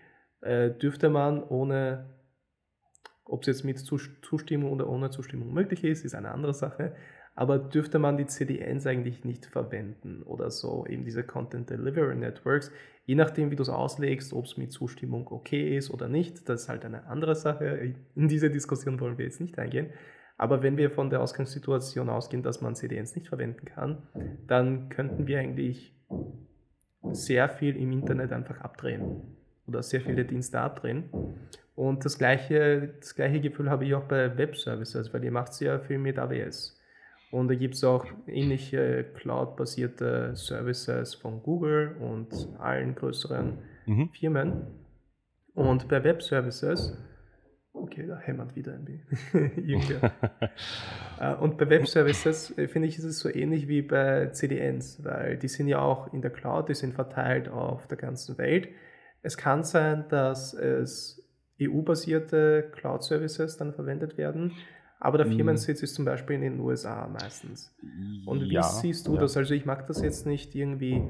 äh, 0.40 0.70
dürfte 0.70 1.10
man 1.10 1.42
ohne, 1.42 2.14
ob 3.24 3.42
es 3.42 3.48
jetzt 3.48 3.64
mit 3.64 3.78
Zustimmung 3.78 4.72
oder 4.72 4.88
ohne 4.88 5.10
Zustimmung 5.10 5.52
möglich 5.52 5.82
ist, 5.82 6.04
ist 6.04 6.14
eine 6.14 6.30
andere 6.30 6.54
Sache, 6.54 6.94
aber 7.34 7.58
dürfte 7.58 7.98
man 7.98 8.16
die 8.16 8.26
CDNs 8.26 8.86
eigentlich 8.86 9.24
nicht 9.24 9.46
verwenden 9.46 10.22
oder 10.22 10.50
so, 10.50 10.86
eben 10.86 11.04
diese 11.04 11.24
Content 11.24 11.68
Delivery 11.68 12.14
Networks, 12.14 12.70
je 13.04 13.16
nachdem, 13.16 13.50
wie 13.50 13.56
du 13.56 13.62
es 13.62 13.68
auslegst, 13.68 14.32
ob 14.32 14.44
es 14.44 14.56
mit 14.56 14.72
Zustimmung 14.72 15.26
okay 15.28 15.76
ist 15.76 15.90
oder 15.90 16.08
nicht, 16.08 16.48
das 16.48 16.62
ist 16.62 16.68
halt 16.68 16.84
eine 16.84 17.06
andere 17.06 17.34
Sache. 17.34 17.94
In 18.14 18.28
diese 18.28 18.48
Diskussion 18.48 19.00
wollen 19.00 19.18
wir 19.18 19.24
jetzt 19.24 19.40
nicht 19.40 19.58
eingehen. 19.58 19.90
Aber 20.38 20.62
wenn 20.62 20.76
wir 20.76 20.90
von 20.90 21.10
der 21.10 21.22
Ausgangssituation 21.22 22.10
ausgehen, 22.10 22.42
dass 22.42 22.60
man 22.60 22.74
CDNs 22.74 23.14
nicht 23.16 23.28
verwenden 23.28 23.64
kann, 23.64 24.02
dann 24.46 24.88
könnten 24.88 25.26
wir 25.26 25.38
eigentlich 25.40 25.96
sehr 27.14 27.48
viel 27.48 27.76
im 27.76 27.92
Internet 27.92 28.32
einfach 28.32 28.60
abdrehen 28.60 29.22
oder 29.66 29.82
sehr 29.82 30.00
viele 30.00 30.24
Dienste 30.24 30.60
abdrehen. 30.60 31.04
Und 31.74 32.04
das 32.04 32.16
gleiche, 32.16 32.94
das 33.00 33.14
gleiche 33.14 33.40
Gefühl 33.40 33.70
habe 33.70 33.84
ich 33.84 33.94
auch 33.94 34.04
bei 34.04 34.36
Web-Services, 34.36 35.12
weil 35.12 35.24
ihr 35.24 35.30
macht 35.30 35.52
sehr 35.52 35.80
viel 35.80 35.98
mit 35.98 36.18
AWS. 36.18 36.80
Und 37.30 37.48
da 37.48 37.54
gibt 37.54 37.74
es 37.74 37.84
auch 37.84 38.06
ähnliche 38.26 39.04
Cloud-basierte 39.14 40.34
Services 40.36 41.14
von 41.14 41.42
Google 41.42 41.96
und 42.00 42.28
allen 42.58 42.94
größeren 42.94 43.58
mhm. 43.86 44.08
Firmen. 44.10 44.66
Und 45.54 45.88
bei 45.88 46.02
Web 46.02 46.22
Services, 46.22 46.96
okay, 47.76 48.06
da 48.06 48.18
hämmert 48.18 48.56
wieder 48.56 48.74
ein 48.74 48.84
bisschen. 48.84 49.50
Äh, 51.18 51.34
und 51.36 51.56
bei 51.56 51.70
Web 51.70 51.88
Services 51.88 52.56
äh, 52.58 52.68
finde 52.68 52.88
ich, 52.88 52.98
ist 52.98 53.04
es 53.04 53.20
so 53.20 53.30
ähnlich 53.30 53.68
wie 53.68 53.80
bei 53.80 54.26
CDNs, 54.26 55.02
weil 55.02 55.38
die 55.38 55.48
sind 55.48 55.66
ja 55.66 55.80
auch 55.80 56.12
in 56.12 56.20
der 56.20 56.30
Cloud, 56.30 56.68
die 56.68 56.74
sind 56.74 56.92
verteilt 56.92 57.48
auf 57.48 57.86
der 57.86 57.96
ganzen 57.96 58.36
Welt. 58.36 58.68
Es 59.22 59.38
kann 59.38 59.64
sein, 59.64 60.04
dass 60.10 60.52
es 60.52 61.26
EU-basierte 61.58 62.70
Cloud-Services 62.70 63.56
dann 63.56 63.72
verwendet 63.72 64.18
werden 64.18 64.52
aber 64.98 65.18
der 65.18 65.26
mhm. 65.26 65.36
Firmensitz 65.36 65.82
ist 65.82 65.94
zum 65.94 66.04
Beispiel 66.04 66.36
in 66.36 66.42
den 66.42 66.60
USA 66.60 67.06
meistens. 67.06 67.74
Und 68.24 68.42
wie 68.42 68.54
ja, 68.54 68.62
siehst 68.62 69.06
du 69.06 69.14
ja. 69.14 69.20
das? 69.20 69.36
Also 69.36 69.54
ich 69.54 69.66
mag 69.66 69.86
das 69.86 70.00
jetzt 70.00 70.26
nicht 70.26 70.54
irgendwie 70.54 71.02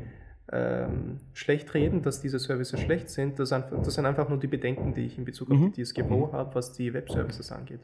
ähm, 0.52 1.18
schlecht 1.32 1.74
reden, 1.74 2.02
dass 2.02 2.20
diese 2.20 2.38
Services 2.38 2.80
schlecht 2.80 3.10
sind. 3.10 3.38
Das, 3.38 3.50
das, 3.50 3.94
sind 3.94 4.06
einfach 4.06 4.28
nur 4.28 4.38
die 4.38 4.46
Bedenken, 4.46 4.94
die 4.94 5.02
ich 5.02 5.18
in 5.18 5.24
Bezug 5.24 5.50
auf 5.50 5.58
mhm. 5.58 5.72
die 5.72 5.82
DSGVO 5.82 6.28
mhm. 6.28 6.32
habe, 6.32 6.54
was 6.54 6.72
die 6.72 6.92
Web-Services 6.92 7.50
angeht. 7.52 7.80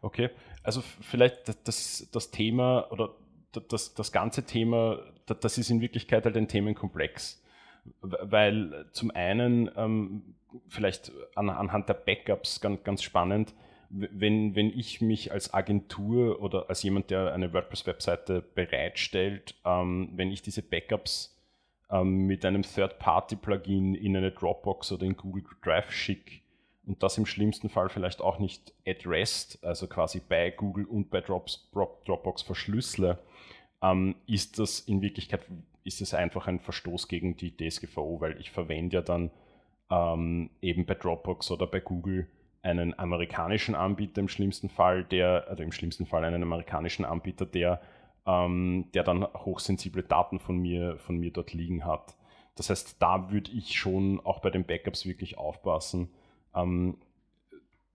Okay, 0.00 0.30
also 0.62 0.80
vielleicht 0.80 1.48
das, 1.64 2.08
das 2.12 2.30
Thema 2.30 2.90
oder 2.90 3.14
das, 3.68 3.94
das 3.94 4.12
ganze 4.12 4.44
Thema, 4.44 5.00
das 5.26 5.58
ist 5.58 5.70
in 5.70 5.80
Wirklichkeit 5.80 6.24
halt 6.24 6.36
ein 6.36 6.48
Themenkomplex. 6.48 7.42
Weil 8.00 8.86
zum 8.92 9.10
einen, 9.10 9.70
ähm, 9.76 10.34
vielleicht 10.68 11.12
an, 11.34 11.48
anhand 11.48 11.88
der 11.88 11.94
Backups 11.94 12.60
ganz, 12.60 12.84
ganz 12.84 13.02
spannend, 13.02 13.54
wenn, 13.90 14.54
wenn 14.54 14.68
ich 14.68 15.00
mich 15.00 15.32
als 15.32 15.54
Agentur 15.54 16.42
oder 16.42 16.68
als 16.68 16.82
jemand, 16.82 17.10
der 17.10 17.32
eine 17.32 17.52
WordPress-Webseite 17.54 18.42
bereitstellt, 18.54 19.54
ähm, 19.64 20.10
wenn 20.14 20.30
ich 20.30 20.42
diese 20.42 20.62
Backups 20.62 21.37
ähm, 21.90 22.26
mit 22.26 22.44
einem 22.44 22.62
Third-Party-Plugin 22.62 23.94
in 23.94 24.16
eine 24.16 24.30
Dropbox 24.30 24.92
oder 24.92 25.06
in 25.06 25.16
Google 25.16 25.44
Drive 25.62 25.90
schicke 25.90 26.40
und 26.86 27.02
das 27.02 27.18
im 27.18 27.26
schlimmsten 27.26 27.68
Fall 27.68 27.90
vielleicht 27.90 28.22
auch 28.22 28.38
nicht 28.38 28.72
at 28.86 29.06
rest, 29.06 29.58
also 29.62 29.86
quasi 29.86 30.20
bei 30.26 30.50
Google 30.50 30.86
und 30.86 31.10
bei 31.10 31.20
Drops, 31.20 31.70
Dropbox 31.72 32.42
verschlüssele, 32.42 33.18
ähm, 33.82 34.14
ist 34.26 34.58
das 34.58 34.80
in 34.80 35.02
Wirklichkeit 35.02 35.42
ist 35.84 36.00
es 36.00 36.12
einfach 36.12 36.46
ein 36.46 36.60
Verstoß 36.60 37.08
gegen 37.08 37.36
die 37.36 37.56
DSGVO, 37.56 38.20
weil 38.20 38.38
ich 38.40 38.50
verwende 38.50 38.96
ja 38.96 39.02
dann 39.02 39.30
ähm, 39.90 40.50
eben 40.60 40.84
bei 40.84 40.94
Dropbox 40.94 41.50
oder 41.50 41.66
bei 41.66 41.80
Google 41.80 42.26
einen 42.62 42.98
amerikanischen 42.98 43.74
Anbieter 43.74 44.20
im 44.20 44.28
schlimmsten 44.28 44.68
Fall, 44.68 45.04
der, 45.04 45.46
also 45.48 45.62
im 45.62 45.72
schlimmsten 45.72 46.06
Fall 46.06 46.24
einen 46.24 46.42
amerikanischen 46.42 47.04
Anbieter, 47.04 47.46
der, 47.46 47.80
ähm, 48.28 48.84
der 48.92 49.04
dann 49.04 49.24
hochsensible 49.24 50.02
Daten 50.02 50.38
von 50.38 50.58
mir, 50.58 50.98
von 50.98 51.16
mir 51.16 51.32
dort 51.32 51.54
liegen 51.54 51.86
hat. 51.86 52.14
Das 52.56 52.68
heißt, 52.68 53.00
da 53.00 53.30
würde 53.32 53.50
ich 53.50 53.78
schon 53.78 54.20
auch 54.20 54.40
bei 54.40 54.50
den 54.50 54.66
Backups 54.66 55.06
wirklich 55.06 55.38
aufpassen. 55.38 56.10
Ähm, 56.54 56.98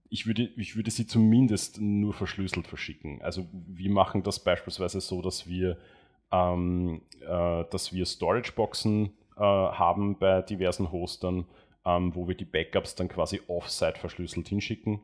ich 0.09 0.25
würde, 0.25 0.49
ich 0.57 0.75
würde 0.75 0.89
sie 0.89 1.05
zumindest 1.05 1.79
nur 1.79 2.13
verschlüsselt 2.13 2.67
verschicken. 2.67 3.21
Also 3.21 3.45
wir 3.51 3.91
machen 3.91 4.23
das 4.23 4.43
beispielsweise 4.43 5.01
so, 5.01 5.21
dass 5.21 5.47
wir, 5.47 5.77
ähm, 6.31 7.01
äh, 7.21 7.65
dass 7.69 7.93
wir 7.93 8.05
Storageboxen 8.05 9.13
äh, 9.37 9.39
haben 9.39 10.17
bei 10.17 10.41
diversen 10.41 10.91
Hostern, 10.91 11.45
ähm, 11.85 12.15
wo 12.15 12.27
wir 12.27 12.35
die 12.35 12.45
Backups 12.45 12.95
dann 12.95 13.07
quasi 13.07 13.39
offsite 13.47 13.99
verschlüsselt 13.99 14.47
hinschicken. 14.47 14.99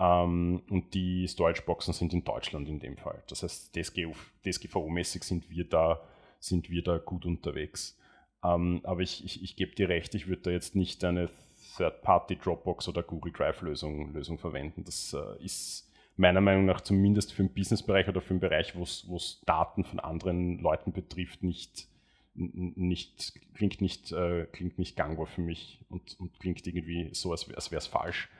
Ähm, 0.00 0.62
und 0.70 0.94
die 0.94 1.28
Storage-Boxen 1.28 1.92
sind 1.92 2.14
in 2.14 2.24
Deutschland 2.24 2.68
in 2.68 2.80
dem 2.80 2.96
Fall. 2.96 3.22
Das 3.28 3.42
heißt, 3.42 3.76
DSGVO-mäßig 3.76 5.22
sind 5.22 5.50
wir 5.50 5.64
da, 5.64 6.00
sind 6.40 6.70
wir 6.70 6.82
da 6.82 6.96
gut 6.96 7.26
unterwegs. 7.26 7.98
Ähm, 8.42 8.80
aber 8.84 9.00
ich, 9.00 9.22
ich, 9.24 9.42
ich 9.42 9.56
gebe 9.56 9.74
dir 9.74 9.90
recht, 9.90 10.14
ich 10.14 10.26
würde 10.26 10.42
da 10.42 10.50
jetzt 10.50 10.74
nicht 10.74 11.04
eine 11.04 11.28
Third-Party 11.76 12.36
Dropbox 12.36 12.88
oder 12.88 13.02
Google 13.02 13.32
Drive-Lösung 13.32 14.14
Lösung 14.14 14.38
verwenden. 14.38 14.84
Das 14.84 15.12
äh, 15.12 15.44
ist 15.44 15.86
meiner 16.16 16.40
Meinung 16.40 16.64
nach 16.64 16.80
zumindest 16.80 17.34
für 17.34 17.42
den 17.42 17.52
Businessbereich 17.52 18.08
oder 18.08 18.22
für 18.22 18.34
den 18.34 18.40
Bereich, 18.40 18.74
wo 18.74 18.82
es 18.82 19.42
Daten 19.44 19.84
von 19.84 20.00
anderen 20.00 20.58
Leuten 20.58 20.92
betrifft, 20.92 21.42
nicht, 21.42 21.88
nicht, 22.34 23.34
klingt 23.54 23.82
nicht, 23.82 24.12
äh, 24.12 24.46
klingt 24.50 24.78
nicht 24.78 24.96
gangbar 24.96 25.26
für 25.26 25.42
mich 25.42 25.78
und, 25.90 26.18
und 26.18 26.38
klingt 26.40 26.66
irgendwie 26.66 27.10
so, 27.12 27.32
als, 27.32 27.50
als 27.54 27.70
wäre 27.70 27.78
es 27.78 27.86
falsch. 27.86 28.30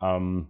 Ähm, 0.00 0.48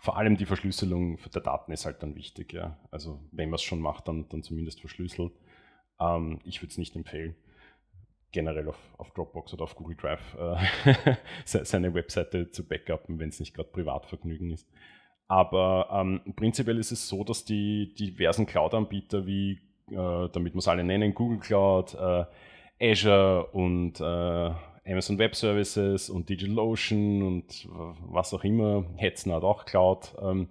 vor 0.00 0.16
allem 0.16 0.36
die 0.36 0.46
Verschlüsselung 0.46 1.18
der 1.34 1.42
Daten 1.42 1.72
ist 1.72 1.86
halt 1.86 2.02
dann 2.02 2.14
wichtig, 2.14 2.52
ja. 2.52 2.78
Also 2.90 3.20
wenn 3.32 3.50
man 3.50 3.56
es 3.56 3.62
schon 3.62 3.80
macht, 3.80 4.08
dann, 4.08 4.28
dann 4.28 4.42
zumindest 4.42 4.80
verschlüsselt. 4.80 5.32
Ähm, 6.00 6.40
ich 6.44 6.62
würde 6.62 6.70
es 6.70 6.78
nicht 6.78 6.96
empfehlen, 6.96 7.34
generell 8.32 8.68
auf, 8.68 8.78
auf 8.96 9.10
Dropbox 9.12 9.54
oder 9.54 9.64
auf 9.64 9.74
Google 9.74 9.96
Drive 9.96 10.36
äh, 10.36 11.14
seine 11.44 11.94
Webseite 11.94 12.50
zu 12.50 12.66
backuppen, 12.66 13.18
wenn 13.18 13.30
es 13.30 13.40
nicht 13.40 13.54
gerade 13.54 13.70
Privatvergnügen 13.70 14.50
ist. 14.50 14.68
Aber 15.26 15.88
ähm, 15.92 16.34
prinzipiell 16.36 16.78
ist 16.78 16.92
es 16.92 17.08
so, 17.08 17.22
dass 17.24 17.44
die 17.44 17.94
diversen 17.94 18.46
Cloud-Anbieter 18.46 19.26
wie 19.26 19.60
äh, 19.90 20.28
damit 20.32 20.54
wir 20.54 20.58
es 20.58 20.68
alle 20.68 20.84
nennen, 20.84 21.14
Google 21.14 21.38
Cloud, 21.38 21.94
äh, 21.94 22.24
Azure 22.80 23.46
und 23.52 24.00
äh, 24.00 24.50
Amazon 24.88 25.18
Web 25.18 25.36
Services 25.36 26.08
und 26.08 26.28
DigitalOcean 26.28 27.22
und 27.22 27.68
was 28.00 28.32
auch 28.32 28.44
immer, 28.44 28.84
Hetzen 28.96 29.32
hat 29.32 29.42
auch 29.42 29.64
Cloud. 29.64 30.14
Ähm, 30.20 30.48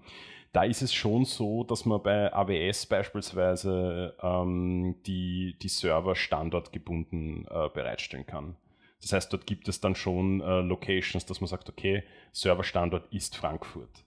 da 0.54 0.64
ist 0.64 0.82
es 0.82 0.94
schon 0.94 1.26
so, 1.26 1.64
dass 1.64 1.86
man 1.86 2.02
bei 2.02 2.34
AWS 2.34 2.86
beispielsweise 2.88 4.16
ähm, 4.22 4.96
die, 5.06 5.56
die 5.62 5.68
Server 5.68 6.16
standortgebunden 6.16 7.46
äh, 7.50 7.70
bereitstellen 7.74 8.26
kann. 8.26 8.56
Das 9.02 9.14
heißt, 9.14 9.32
dort 9.32 9.46
gibt 9.46 9.68
es 9.68 9.82
dann 9.82 9.96
schon 9.96 10.42
äh, 10.42 10.62
Locations, 10.62 11.26
dass 11.26 11.42
man 11.42 11.48
sagt, 11.48 11.70
okay, 11.70 12.04
Serverstandort 12.32 13.12
ist 13.14 13.36
Frankfurt. 13.36 14.04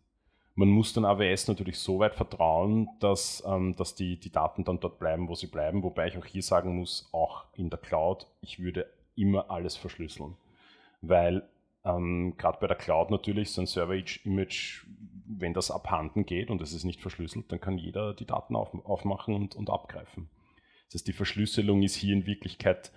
Man 0.56 0.68
muss 0.68 0.92
dann 0.92 1.04
AWS 1.04 1.48
natürlich 1.48 1.78
so 1.78 2.00
weit 2.00 2.14
vertrauen, 2.14 2.88
dass, 2.98 3.42
ähm, 3.46 3.76
dass 3.76 3.94
die, 3.94 4.18
die 4.18 4.32
Daten 4.32 4.64
dann 4.64 4.80
dort 4.80 4.98
bleiben, 4.98 5.28
wo 5.28 5.34
sie 5.34 5.46
bleiben. 5.46 5.82
Wobei 5.82 6.08
ich 6.08 6.18
auch 6.18 6.26
hier 6.26 6.42
sagen 6.42 6.76
muss, 6.76 7.08
auch 7.12 7.44
in 7.54 7.70
der 7.70 7.78
Cloud, 7.78 8.26
ich 8.40 8.58
würde 8.58 8.86
immer 9.14 9.50
alles 9.50 9.76
verschlüsseln. 9.76 10.36
Weil 11.00 11.48
ähm, 11.84 12.34
gerade 12.36 12.58
bei 12.60 12.66
der 12.66 12.76
Cloud 12.76 13.10
natürlich 13.10 13.50
so 13.50 13.62
ein 13.62 13.66
Server-Image, 13.66 14.84
wenn 15.26 15.54
das 15.54 15.70
abhanden 15.70 16.26
geht 16.26 16.50
und 16.50 16.60
es 16.60 16.72
ist 16.72 16.84
nicht 16.84 17.00
verschlüsselt, 17.00 17.50
dann 17.50 17.60
kann 17.60 17.78
jeder 17.78 18.14
die 18.14 18.26
Daten 18.26 18.56
auf, 18.56 18.74
aufmachen 18.84 19.34
und, 19.34 19.56
und 19.56 19.70
abgreifen. 19.70 20.28
Das 20.86 21.00
heißt, 21.00 21.08
die 21.08 21.12
Verschlüsselung 21.12 21.82
ist 21.82 21.94
hier 21.94 22.14
in 22.14 22.26
Wirklichkeit 22.26 22.92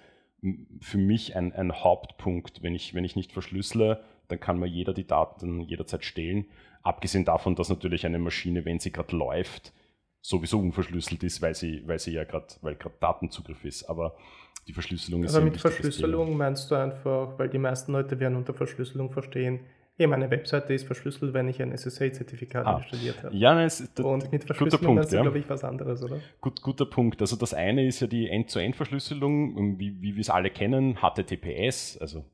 für 0.82 0.98
mich 0.98 1.36
ein, 1.36 1.54
ein 1.54 1.72
Hauptpunkt. 1.72 2.64
Wenn 2.64 2.76
ich, 2.76 2.94
wenn 2.94 3.06
ich 3.06 3.16
nicht 3.16 3.32
verschlüssele, 3.32 4.04
dann 4.28 4.40
kann 4.40 4.60
mir 4.60 4.68
jeder 4.68 4.94
die 4.94 5.08
Daten 5.08 5.62
jederzeit 5.62 6.04
stehlen. 6.04 6.48
Abgesehen 6.82 7.24
davon, 7.24 7.56
dass 7.56 7.70
natürlich 7.70 8.06
eine 8.06 8.20
Maschine, 8.20 8.66
wenn 8.66 8.80
sie 8.80 8.92
gerade 8.92 9.16
läuft, 9.16 9.72
sowieso 10.22 10.60
unverschlüsselt 10.60 11.24
ist, 11.24 11.42
weil 11.42 11.56
sie, 11.56 11.88
weil 11.88 12.00
sie 12.00 12.12
ja 12.12 12.24
gerade, 12.24 12.48
weil 12.62 12.76
gerade 12.76 12.96
Datenzugriff 13.00 13.64
ist. 13.64 13.84
Aber 13.86 14.18
die 14.68 14.74
Verschlüsselung 14.74 15.24
ist 15.24 15.36
Aber 15.36 15.46
mit 15.46 15.60
Verschlüsselung 15.60 16.38
meinst 16.38 16.70
du 16.72 16.76
einfach, 16.76 17.38
weil 17.38 17.50
die 17.50 17.58
meisten 17.58 17.92
Leute 17.92 18.20
werden 18.20 18.36
unter 18.38 18.54
Verschlüsselung 18.54 19.12
verstehen, 19.12 19.62
ja, 19.98 20.08
meine 20.08 20.32
Webseite 20.32 20.74
ist 20.74 20.88
verschlüsselt, 20.88 21.36
wenn 21.36 21.48
ich 21.48 21.62
ein 21.62 21.72
SSL-Zertifikat 21.72 22.66
ah. 22.66 22.78
installiert 22.78 23.24
habe. 23.24 23.36
Ja, 23.36 23.54
nein, 23.54 23.68
ist 23.68 24.00
Und 24.00 24.32
mit 24.32 24.44
Verschlüsselung 24.44 24.98
ist 24.98 25.12
ja. 25.12 25.22
glaube 25.22 25.38
ich, 25.38 25.48
was 25.48 25.64
anderes, 25.64 26.02
oder? 26.02 26.20
Gut, 26.42 26.64
guter 26.64 26.86
Punkt. 26.86 27.22
Also 27.22 27.36
das 27.36 27.54
eine 27.54 27.86
ist 27.86 28.00
ja 28.00 28.08
die 28.08 28.28
End-zu-End-Verschlüsselung, 28.28 29.78
wie, 29.78 30.02
wie 30.02 30.16
wir 30.16 30.22
es 30.22 30.32
alle 30.32 30.50
kennen, 30.50 30.98
HTTPS, 30.98 32.00
also 32.00 32.26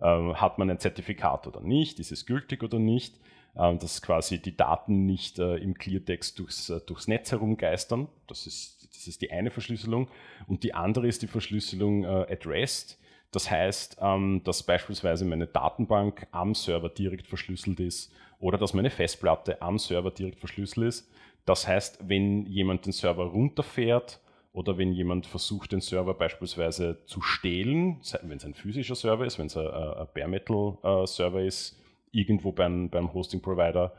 äh, 0.00 0.34
hat 0.34 0.58
man 0.58 0.70
ein 0.70 0.78
Zertifikat 0.78 1.48
oder 1.48 1.60
nicht, 1.60 1.98
ist 1.98 2.12
es 2.12 2.26
gültig 2.26 2.62
oder 2.62 2.78
nicht, 2.78 3.16
äh, 3.56 3.76
dass 3.76 4.00
quasi 4.00 4.40
die 4.40 4.56
Daten 4.56 5.04
nicht 5.04 5.40
äh, 5.40 5.56
im 5.56 5.74
Cleartext 5.74 6.38
durchs, 6.38 6.70
äh, 6.70 6.80
durchs 6.86 7.08
Netz 7.08 7.32
herumgeistern. 7.32 8.06
Das 8.28 8.46
ist, 8.46 8.73
das 8.94 9.06
ist 9.06 9.22
die 9.22 9.30
eine 9.30 9.50
Verschlüsselung. 9.50 10.08
Und 10.46 10.62
die 10.62 10.74
andere 10.74 11.06
ist 11.06 11.22
die 11.22 11.26
Verschlüsselung 11.26 12.04
äh, 12.04 12.32
at 12.32 12.46
rest 12.46 12.98
das 13.34 13.50
heißt, 13.50 13.96
ähm, 14.00 14.42
dass 14.44 14.62
beispielsweise 14.62 15.24
meine 15.24 15.48
Datenbank 15.48 16.28
am 16.30 16.54
Server 16.54 16.88
direkt 16.88 17.26
verschlüsselt 17.26 17.80
ist 17.80 18.12
oder 18.38 18.58
dass 18.58 18.74
meine 18.74 18.90
Festplatte 18.90 19.60
am 19.60 19.78
Server 19.78 20.12
direkt 20.12 20.38
verschlüsselt 20.38 20.86
ist. 20.86 21.10
Das 21.44 21.66
heißt, 21.66 22.08
wenn 22.08 22.46
jemand 22.46 22.86
den 22.86 22.92
Server 22.92 23.24
runterfährt 23.24 24.20
oder 24.52 24.78
wenn 24.78 24.92
jemand 24.92 25.26
versucht, 25.26 25.72
den 25.72 25.80
Server 25.80 26.14
beispielsweise 26.14 27.04
zu 27.06 27.22
stehlen, 27.22 28.00
wenn 28.22 28.36
es 28.36 28.44
ein 28.44 28.54
physischer 28.54 28.94
Server 28.94 29.26
ist, 29.26 29.40
wenn 29.40 29.46
es 29.46 29.56
ein, 29.56 29.66
ein 29.66 30.06
Bare 30.14 30.28
Metal 30.28 30.78
äh, 30.84 31.06
Server 31.06 31.42
ist, 31.42 31.76
irgendwo 32.12 32.52
beim, 32.52 32.88
beim 32.88 33.12
Hosting 33.12 33.42
Provider, 33.42 33.92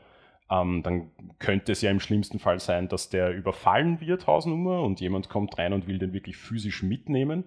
ähm, 0.50 0.82
dann 0.82 1.10
könnte 1.38 1.72
es 1.72 1.82
ja 1.82 1.90
im 1.90 2.00
schlimmsten 2.00 2.38
Fall 2.38 2.60
sein, 2.60 2.88
dass 2.88 3.08
der 3.08 3.34
überfallen 3.34 4.00
wird, 4.00 4.26
Hausnummer, 4.26 4.82
und 4.82 5.00
jemand 5.00 5.28
kommt 5.28 5.58
rein 5.58 5.72
und 5.72 5.86
will 5.86 5.98
den 5.98 6.12
wirklich 6.12 6.36
physisch 6.36 6.82
mitnehmen 6.82 7.44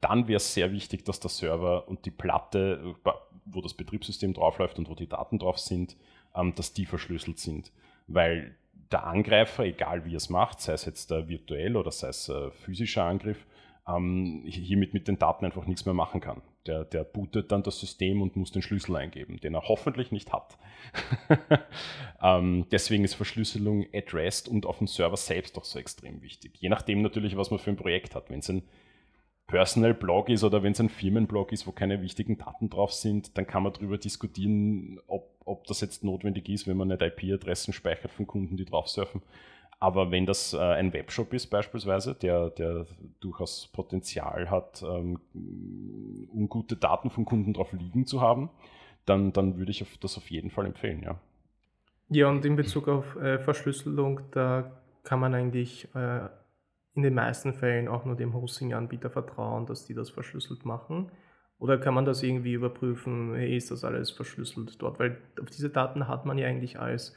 dann 0.00 0.28
wäre 0.28 0.38
es 0.38 0.54
sehr 0.54 0.72
wichtig, 0.72 1.04
dass 1.04 1.20
der 1.20 1.30
Server 1.30 1.88
und 1.88 2.04
die 2.06 2.10
Platte, 2.10 2.94
wo 3.44 3.60
das 3.60 3.74
Betriebssystem 3.74 4.32
draufläuft 4.32 4.78
und 4.78 4.88
wo 4.88 4.94
die 4.94 5.08
Daten 5.08 5.38
drauf 5.38 5.58
sind, 5.58 5.96
ähm, 6.34 6.54
dass 6.54 6.72
die 6.72 6.86
verschlüsselt 6.86 7.38
sind. 7.38 7.72
Weil 8.06 8.56
der 8.90 9.06
Angreifer, 9.06 9.64
egal 9.64 10.04
wie 10.04 10.14
er 10.14 10.16
es 10.16 10.30
macht, 10.30 10.60
sei 10.60 10.72
es 10.72 10.84
jetzt 10.84 11.12
äh, 11.12 11.28
virtuell 11.28 11.76
oder 11.76 11.90
sei 11.90 12.08
es 12.08 12.28
äh, 12.28 12.50
physischer 12.50 13.04
Angriff, 13.04 13.46
ähm, 13.96 14.42
hiermit 14.46 14.94
mit 14.94 15.08
den 15.08 15.18
Daten 15.18 15.44
einfach 15.44 15.66
nichts 15.66 15.84
mehr 15.84 15.94
machen 15.94 16.20
kann. 16.20 16.42
Der, 16.66 16.84
der 16.84 17.04
bootet 17.04 17.50
dann 17.52 17.62
das 17.62 17.80
System 17.80 18.22
und 18.22 18.36
muss 18.36 18.52
den 18.52 18.62
Schlüssel 18.62 18.96
eingeben, 18.96 19.40
den 19.40 19.54
er 19.54 19.68
hoffentlich 19.68 20.12
nicht 20.12 20.32
hat. 20.32 20.58
ähm, 22.22 22.66
deswegen 22.70 23.04
ist 23.04 23.14
Verschlüsselung 23.14 23.86
at 23.94 24.12
rest 24.12 24.48
und 24.48 24.66
auf 24.66 24.78
dem 24.78 24.86
Server 24.86 25.16
selbst 25.16 25.56
auch 25.56 25.64
so 25.64 25.78
extrem 25.78 26.22
wichtig. 26.22 26.52
Je 26.58 26.68
nachdem 26.68 27.02
natürlich, 27.02 27.36
was 27.36 27.50
man 27.50 27.58
für 27.58 27.70
ein 27.70 27.76
Projekt 27.76 28.14
hat. 28.14 28.30
Wenn 28.30 28.40
es 28.40 28.50
ein 28.50 28.62
Personal 29.50 29.94
Blog 29.94 30.28
ist 30.28 30.44
oder 30.44 30.62
wenn 30.62 30.72
es 30.72 30.80
ein 30.80 30.88
Firmenblog 30.88 31.52
ist, 31.52 31.66
wo 31.66 31.72
keine 31.72 32.02
wichtigen 32.02 32.38
Daten 32.38 32.70
drauf 32.70 32.92
sind, 32.92 33.36
dann 33.36 33.46
kann 33.46 33.64
man 33.64 33.72
darüber 33.72 33.98
diskutieren, 33.98 35.00
ob, 35.08 35.34
ob 35.44 35.66
das 35.66 35.80
jetzt 35.80 36.04
notwendig 36.04 36.48
ist, 36.48 36.68
wenn 36.68 36.76
man 36.76 36.88
nicht 36.88 37.02
IP-Adressen 37.02 37.72
speichert 37.72 38.12
von 38.12 38.28
Kunden, 38.28 38.56
die 38.56 38.64
drauf 38.64 38.88
surfen. 38.88 39.22
Aber 39.80 40.10
wenn 40.10 40.26
das 40.26 40.52
äh, 40.52 40.58
ein 40.58 40.92
Webshop 40.92 41.32
ist 41.32 41.46
beispielsweise, 41.46 42.14
der, 42.14 42.50
der 42.50 42.86
durchaus 43.20 43.68
Potenzial 43.72 44.50
hat, 44.50 44.82
ähm, 44.82 45.18
ungute 46.32 46.76
Daten 46.76 47.10
von 47.10 47.24
Kunden 47.24 47.54
drauf 47.54 47.72
liegen 47.72 48.06
zu 48.06 48.20
haben, 48.20 48.50
dann, 49.06 49.32
dann 49.32 49.56
würde 49.56 49.70
ich 49.70 49.84
das 50.00 50.18
auf 50.18 50.30
jeden 50.30 50.50
Fall 50.50 50.66
empfehlen, 50.66 51.02
ja. 51.02 51.18
Ja, 52.10 52.28
und 52.28 52.44
in 52.44 52.56
Bezug 52.56 52.88
auf 52.88 53.16
äh, 53.16 53.38
Verschlüsselung, 53.38 54.20
da 54.32 54.70
kann 55.02 55.20
man 55.20 55.32
eigentlich 55.32 55.88
äh, 55.94 56.28
in 56.94 57.02
den 57.02 57.14
meisten 57.14 57.54
Fällen 57.54 57.88
auch 57.88 58.04
nur 58.04 58.16
dem 58.16 58.34
Hosting-Anbieter 58.34 59.10
vertrauen, 59.10 59.64
dass 59.66 59.86
die 59.86 59.94
das 59.94 60.10
verschlüsselt 60.10 60.64
machen? 60.64 61.10
Oder 61.58 61.78
kann 61.78 61.94
man 61.94 62.04
das 62.04 62.22
irgendwie 62.22 62.52
überprüfen, 62.52 63.34
hey, 63.34 63.56
ist 63.56 63.70
das 63.70 63.84
alles 63.84 64.10
verschlüsselt 64.10 64.80
dort? 64.82 64.98
Weil 64.98 65.18
auf 65.40 65.50
diese 65.50 65.70
Daten 65.70 66.08
hat 66.08 66.26
man 66.26 66.36
ja 66.36 66.46
eigentlich 66.48 66.78
als, 66.80 67.14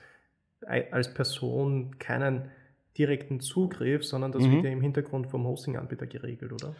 als 0.67 1.13
Person 1.13 1.97
keinen 1.99 2.49
direkten 2.97 3.39
Zugriff, 3.39 4.05
sondern 4.05 4.31
das 4.31 4.43
mhm. 4.43 4.51
wird 4.51 4.65
ja 4.65 4.71
im 4.71 4.81
Hintergrund 4.81 5.27
vom 5.27 5.45
Hosting-Anbieter 5.45 6.07
geregelt, 6.07 6.53
oder? 6.53 6.75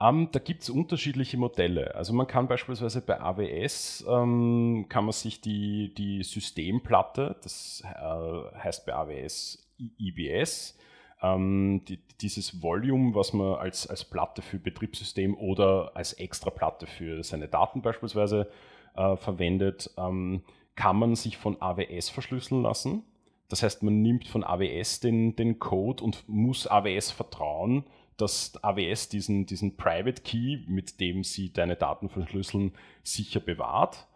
Um, 0.00 0.20
ähm, 0.20 0.28
da 0.30 0.38
gibt 0.38 0.62
es 0.62 0.70
unterschiedliche 0.70 1.36
Modelle. 1.36 1.94
Also 1.96 2.12
man 2.12 2.28
kann 2.28 2.46
beispielsweise 2.46 3.00
bei 3.00 3.20
AWS, 3.20 4.06
ähm, 4.08 4.86
kann 4.88 5.04
man 5.04 5.12
sich 5.12 5.40
die, 5.40 5.92
die 5.94 6.22
Systemplatte, 6.22 7.36
das 7.42 7.82
äh, 7.84 8.58
heißt 8.58 8.86
bei 8.86 8.94
AWS 8.94 9.68
IBS, 9.98 10.78
ähm, 11.20 11.82
die, 11.88 11.98
dieses 12.20 12.62
Volume, 12.62 13.14
was 13.14 13.32
man 13.32 13.54
als, 13.54 13.88
als 13.88 14.04
Platte 14.04 14.40
für 14.40 14.58
Betriebssystem 14.58 15.36
oder 15.36 15.92
als 15.94 16.12
Extraplatte 16.12 16.86
für 16.86 17.24
seine 17.24 17.48
Daten 17.48 17.82
beispielsweise 17.82 18.48
äh, 18.94 19.16
verwendet, 19.16 19.90
ähm, 19.96 20.42
kann 20.76 20.96
man 20.96 21.16
sich 21.16 21.36
von 21.36 21.60
AWS 21.60 22.08
verschlüsseln 22.08 22.62
lassen. 22.62 23.02
Das 23.48 23.62
heißt, 23.62 23.82
man 23.82 24.02
nimmt 24.02 24.28
von 24.28 24.44
AWS 24.44 25.00
den, 25.00 25.36
den 25.36 25.58
Code 25.58 26.04
und 26.04 26.28
muss 26.28 26.66
AWS 26.66 27.10
vertrauen, 27.10 27.84
dass 28.16 28.52
AWS 28.62 29.08
diesen, 29.08 29.46
diesen 29.46 29.76
Private 29.76 30.22
Key, 30.22 30.58
mit 30.66 31.00
dem 31.00 31.24
sie 31.24 31.52
deine 31.52 31.76
Daten 31.76 32.08
verschlüsseln, 32.08 32.72
sicher 33.02 33.40
bewahrt 33.40 34.06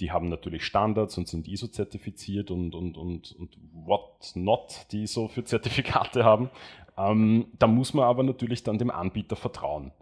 die 0.00 0.10
haben 0.10 0.28
natürlich 0.28 0.64
Standards 0.64 1.16
und 1.18 1.28
sind 1.28 1.46
ISO-zertifiziert 1.46 2.50
und, 2.50 2.74
und, 2.74 2.96
und, 2.96 3.32
und 3.38 3.56
what 3.72 4.32
not, 4.34 4.86
die 4.90 5.06
so 5.06 5.28
für 5.28 5.44
Zertifikate 5.44 6.24
haben. 6.24 6.50
Ähm, 6.96 7.46
da 7.58 7.66
muss 7.66 7.94
man 7.94 8.04
aber 8.04 8.22
natürlich 8.22 8.62
dann 8.62 8.78
dem 8.78 8.90
Anbieter 8.90 9.36
vertrauen. 9.36 9.92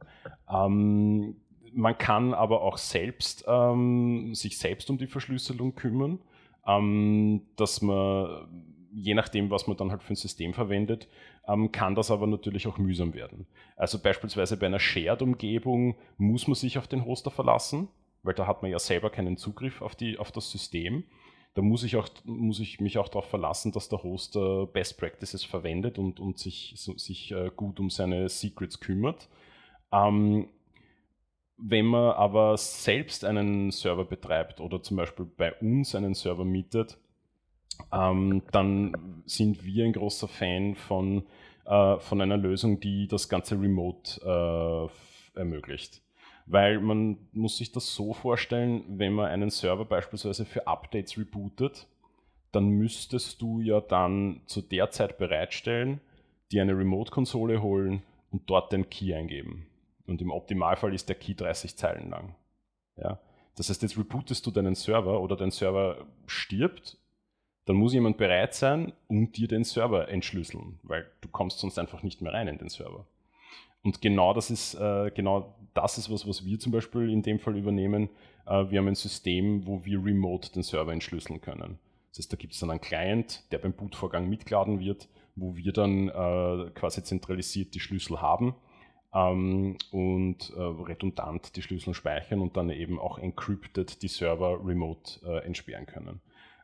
Ähm, 0.50 1.36
man 1.74 1.96
kann 1.96 2.34
aber 2.34 2.62
auch 2.62 2.78
selbst 2.78 3.44
ähm, 3.46 4.34
sich 4.34 4.58
selbst 4.58 4.90
um 4.90 4.98
die 4.98 5.06
Verschlüsselung 5.06 5.74
kümmern, 5.74 6.20
ähm, 6.66 7.42
dass 7.56 7.82
man 7.82 8.71
je 8.94 9.14
nachdem, 9.14 9.50
was 9.50 9.66
man 9.66 9.76
dann 9.76 9.90
halt 9.90 10.02
für 10.02 10.12
ein 10.12 10.16
System 10.16 10.54
verwendet, 10.54 11.08
ähm, 11.48 11.72
kann 11.72 11.94
das 11.94 12.10
aber 12.10 12.26
natürlich 12.26 12.66
auch 12.66 12.78
mühsam 12.78 13.14
werden. 13.14 13.46
Also 13.76 13.98
beispielsweise 13.98 14.56
bei 14.56 14.66
einer 14.66 14.80
Shared-Umgebung 14.80 15.96
muss 16.18 16.46
man 16.46 16.54
sich 16.54 16.78
auf 16.78 16.86
den 16.86 17.04
Hoster 17.04 17.30
verlassen 17.30 17.88
weil 18.22 18.34
da 18.34 18.46
hat 18.46 18.62
man 18.62 18.70
ja 18.70 18.78
selber 18.78 19.10
keinen 19.10 19.36
Zugriff 19.36 19.82
auf, 19.82 19.94
die, 19.94 20.18
auf 20.18 20.32
das 20.32 20.50
System. 20.50 21.04
Da 21.54 21.62
muss 21.62 21.82
ich, 21.82 21.96
auch, 21.96 22.08
muss 22.24 22.60
ich 22.60 22.80
mich 22.80 22.98
auch 22.98 23.08
darauf 23.08 23.26
verlassen, 23.26 23.72
dass 23.72 23.88
der 23.88 24.02
Host 24.02 24.36
äh, 24.36 24.66
Best 24.66 24.98
Practices 24.98 25.44
verwendet 25.44 25.98
und, 25.98 26.18
und 26.18 26.38
sich, 26.38 26.74
so, 26.76 26.96
sich 26.96 27.32
äh, 27.32 27.50
gut 27.54 27.78
um 27.78 27.90
seine 27.90 28.28
Secrets 28.28 28.80
kümmert. 28.80 29.28
Ähm, 29.92 30.48
wenn 31.58 31.86
man 31.86 32.12
aber 32.12 32.56
selbst 32.56 33.24
einen 33.24 33.70
Server 33.70 34.04
betreibt 34.04 34.60
oder 34.60 34.82
zum 34.82 34.96
Beispiel 34.96 35.26
bei 35.26 35.52
uns 35.54 35.94
einen 35.94 36.14
Server 36.14 36.44
mietet, 36.44 36.98
ähm, 37.92 38.42
dann 38.52 39.22
sind 39.26 39.64
wir 39.64 39.84
ein 39.84 39.92
großer 39.92 40.28
Fan 40.28 40.74
von, 40.74 41.24
äh, 41.66 41.98
von 41.98 42.20
einer 42.20 42.36
Lösung, 42.36 42.80
die 42.80 43.08
das 43.08 43.28
Ganze 43.28 43.60
remote 43.60 44.20
äh, 44.22 45.38
ermöglicht. 45.38 46.02
Weil 46.46 46.80
man 46.80 47.18
muss 47.32 47.56
sich 47.56 47.72
das 47.72 47.94
so 47.94 48.12
vorstellen, 48.12 48.84
wenn 48.98 49.12
man 49.12 49.26
einen 49.26 49.50
Server 49.50 49.84
beispielsweise 49.84 50.44
für 50.44 50.66
Updates 50.66 51.16
rebootet, 51.16 51.86
dann 52.50 52.68
müsstest 52.68 53.40
du 53.40 53.60
ja 53.60 53.80
dann 53.80 54.42
zu 54.46 54.60
der 54.60 54.90
Zeit 54.90 55.18
bereitstellen, 55.18 56.00
dir 56.50 56.62
eine 56.62 56.76
Remote-Konsole 56.76 57.62
holen 57.62 58.02
und 58.30 58.50
dort 58.50 58.72
den 58.72 58.90
Key 58.90 59.14
eingeben. 59.14 59.66
Und 60.06 60.20
im 60.20 60.30
Optimalfall 60.30 60.92
ist 60.94 61.08
der 61.08 61.16
Key 61.16 61.34
30 61.34 61.76
Zeilen 61.76 62.10
lang. 62.10 62.34
Ja? 62.96 63.20
Das 63.56 63.68
heißt, 63.68 63.82
jetzt 63.82 63.96
rebootest 63.96 64.44
du 64.46 64.50
deinen 64.50 64.74
Server 64.74 65.20
oder 65.20 65.36
dein 65.36 65.50
Server 65.50 66.06
stirbt, 66.26 66.98
dann 67.64 67.76
muss 67.76 67.92
jemand 67.92 68.16
bereit 68.16 68.54
sein 68.54 68.92
und 69.08 69.36
dir 69.36 69.48
den 69.48 69.64
Server 69.64 70.08
entschlüsseln, 70.08 70.78
weil 70.82 71.06
du 71.20 71.28
kommst 71.28 71.58
sonst 71.58 71.78
einfach 71.78 72.02
nicht 72.02 72.20
mehr 72.20 72.32
rein 72.32 72.48
in 72.48 72.58
den 72.58 72.68
Server. 72.68 73.06
Und 73.82 74.00
genau 74.00 74.32
das 74.32 74.50
ist, 74.50 74.74
äh, 74.74 75.10
genau 75.14 75.54
das 75.74 75.98
ist 75.98 76.10
was, 76.10 76.26
was 76.26 76.44
wir 76.44 76.58
zum 76.58 76.72
Beispiel 76.72 77.10
in 77.10 77.22
dem 77.22 77.38
Fall 77.38 77.56
übernehmen. 77.56 78.08
Äh, 78.46 78.70
wir 78.70 78.78
haben 78.78 78.88
ein 78.88 78.94
System, 78.94 79.66
wo 79.66 79.84
wir 79.84 80.04
remote 80.04 80.52
den 80.52 80.62
Server 80.62 80.92
entschlüsseln 80.92 81.40
können. 81.40 81.78
Das 82.10 82.18
heißt, 82.18 82.32
da 82.32 82.36
gibt 82.36 82.52
es 82.52 82.60
dann 82.60 82.70
einen 82.70 82.80
Client, 82.80 83.42
der 83.52 83.58
beim 83.58 83.72
Bootvorgang 83.72 84.28
mitgeladen 84.28 84.80
wird, 84.80 85.08
wo 85.34 85.56
wir 85.56 85.72
dann 85.72 86.08
äh, 86.08 86.70
quasi 86.74 87.02
zentralisiert 87.02 87.74
die 87.74 87.80
Schlüssel 87.80 88.20
haben 88.20 88.54
ähm, 89.14 89.76
und 89.90 90.52
äh, 90.56 90.60
redundant 90.60 91.56
die 91.56 91.62
Schlüssel 91.62 91.94
speichern 91.94 92.40
und 92.40 92.56
dann 92.56 92.70
eben 92.70 92.98
auch 92.98 93.18
encrypted 93.18 94.02
die 94.02 94.08
Server 94.08 94.60
remote 94.64 95.20
äh, 95.24 95.44
entsperren 95.44 95.86
können. 95.86 96.20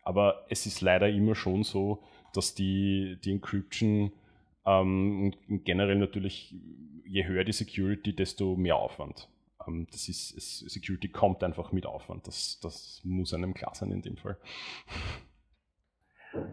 Aber 0.08 0.46
es 0.48 0.64
ist 0.64 0.80
leider 0.80 1.10
immer 1.10 1.34
schon 1.34 1.64
so, 1.64 2.02
dass 2.32 2.54
die, 2.54 3.18
die 3.22 3.30
Encryption 3.30 4.10
ähm, 4.64 5.34
generell 5.50 5.98
natürlich, 5.98 6.54
je 7.04 7.26
höher 7.26 7.44
die 7.44 7.52
Security, 7.52 8.16
desto 8.16 8.56
mehr 8.56 8.76
Aufwand. 8.76 9.28
Ähm, 9.66 9.86
das 9.92 10.08
ist, 10.08 10.34
es, 10.34 10.60
Security 10.60 11.08
kommt 11.08 11.44
einfach 11.44 11.72
mit 11.72 11.84
Aufwand. 11.84 12.26
Das, 12.26 12.58
das 12.62 13.02
muss 13.04 13.34
einem 13.34 13.52
klar 13.52 13.74
sein 13.74 13.90
in 13.90 14.00
dem 14.00 14.16
Fall. 14.16 14.38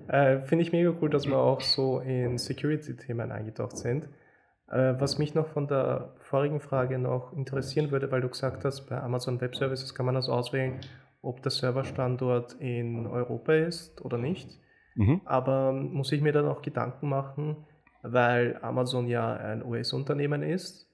Äh, 0.10 0.42
Finde 0.42 0.64
ich 0.66 0.74
mega 0.74 0.94
cool, 1.02 1.10
dass 1.10 1.26
wir 1.26 1.38
auch 1.38 1.62
so 1.62 2.02
in 2.02 2.38
Security-Themen 2.38 3.32
eingetaucht 3.32 3.78
sind. 3.78 4.10
Äh, 4.68 4.96
was 5.00 5.18
mich 5.18 5.34
noch 5.34 5.48
von 5.48 5.70
der 5.70 6.14
vorigen 6.20 6.60
Frage 6.60 7.00
noch 7.00 7.32
interessieren 7.32 7.92
würde, 7.92 8.12
weil 8.12 8.20
du 8.20 8.28
gesagt 8.28 8.66
hast, 8.66 8.90
bei 8.90 9.00
Amazon 9.02 9.40
Web 9.40 9.56
Services 9.56 9.96
kann 9.96 10.06
man 10.06 10.16
das 10.16 10.28
auswählen, 10.28 10.82
ob 11.26 11.42
der 11.42 11.52
Serverstandort 11.52 12.54
in 12.60 13.08
Europa 13.08 13.54
ist 13.54 14.04
oder 14.06 14.18
nicht. 14.18 14.60
Mhm. 14.96 15.22
Aber 15.26 15.74
muss 15.74 16.12
ich 16.12 16.22
mir 16.22 16.32
dann 16.32 16.48
auch 16.48 16.62
Gedanken 16.62 17.10
machen, 17.10 17.58
weil 18.02 18.60
Amazon 18.62 19.08
ja 19.08 19.34
ein 19.34 19.64
US-Unternehmen 19.64 20.44
ist, 20.44 20.90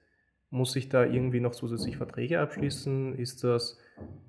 muss 0.50 0.76
ich 0.76 0.88
da 0.88 1.04
irgendwie 1.04 1.40
noch 1.40 1.52
zusätzlich 1.52 1.96
Verträge 1.96 2.40
abschließen? 2.40 3.14
Ist 3.16 3.44
das, 3.44 3.78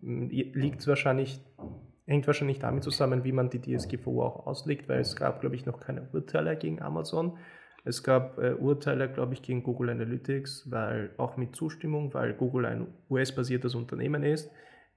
liegt 0.02 0.88
wahrscheinlich, 0.88 1.42
hängt 2.06 2.28
wahrscheinlich 2.28 2.60
damit 2.60 2.84
zusammen, 2.84 3.24
wie 3.24 3.32
man 3.32 3.50
die 3.50 3.60
DSGVO 3.60 4.24
auch 4.24 4.48
auslegt, 4.48 4.88
weil 4.88 5.02
es 5.02 5.16
gab, 5.16 5.42
glaube 5.42 5.56
ich, 5.56 5.66
noch 5.66 5.80
keine 5.80 6.08
Urteile 6.14 6.56
gegen 6.56 6.82
Amazon. 6.82 7.38
Es 7.86 8.04
gab 8.04 8.38
äh, 8.38 8.54
Urteile, 8.54 9.12
glaube 9.12 9.34
ich, 9.34 9.42
gegen 9.42 9.64
Google 9.64 9.90
Analytics, 9.90 10.72
weil 10.72 11.12
auch 11.18 11.36
mit 11.36 11.56
Zustimmung, 11.56 12.14
weil 12.14 12.34
Google 12.34 12.66
ein 12.66 12.88
US-basiertes 13.10 13.76
Unternehmen 13.76 14.24
ist, 14.24 14.50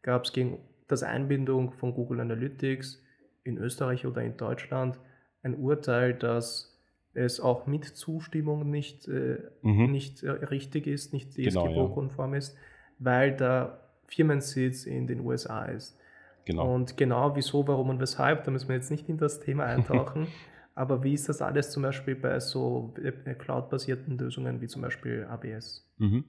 gab 0.03 0.25
es 0.25 0.33
gegen 0.33 0.59
das 0.89 1.03
Einbindung 1.03 1.73
von 1.73 1.95
Google 1.95 2.21
Analytics 2.21 3.03
in 3.45 3.59
Österreich 3.59 4.07
oder 4.07 4.23
in 4.23 4.37
Deutschland 4.37 4.99
ein 5.43 5.55
Urteil, 5.55 6.15
dass 6.15 6.77
es 7.15 7.41
auch 7.41 7.67
mit 7.67 7.85
Zustimmung 7.85 8.71
nicht, 8.71 9.09
äh, 9.09 9.39
mhm. 9.63 9.91
nicht 9.91 10.23
äh, 10.23 10.31
richtig 10.31 10.87
ist, 10.87 11.13
nicht 11.13 11.31
DSGVO-konform 11.31 12.31
genau, 12.31 12.33
ja. 12.33 12.39
ist, 12.39 12.57
weil 12.99 13.37
der 13.37 13.81
Firmensitz 14.07 14.85
in 14.87 15.07
den 15.07 15.21
USA 15.21 15.65
ist. 15.65 15.99
Genau. 16.45 16.75
Und 16.75 16.97
genau 16.97 17.35
wieso, 17.35 17.67
warum 17.67 17.91
und 17.91 18.01
weshalb, 18.01 18.45
da 18.45 18.51
müssen 18.51 18.69
wir 18.69 18.77
jetzt 18.77 18.91
nicht 18.91 19.09
in 19.09 19.19
das 19.19 19.41
Thema 19.41 19.65
eintauchen. 19.67 20.29
Aber 20.77 21.03
wie 21.03 21.15
ist 21.15 21.27
das 21.31 21.41
alles 21.41 21.71
zum 21.71 21.85
Beispiel 21.85 22.15
bei 22.15 22.39
so 22.39 22.93
cloud-basierten 23.39 24.19
Lösungen 24.19 24.61
wie 24.61 24.67
zum 24.67 24.83
Beispiel 24.83 25.25
ABS? 25.25 25.89
Mhm. 25.97 26.25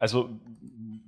Also, 0.00 0.28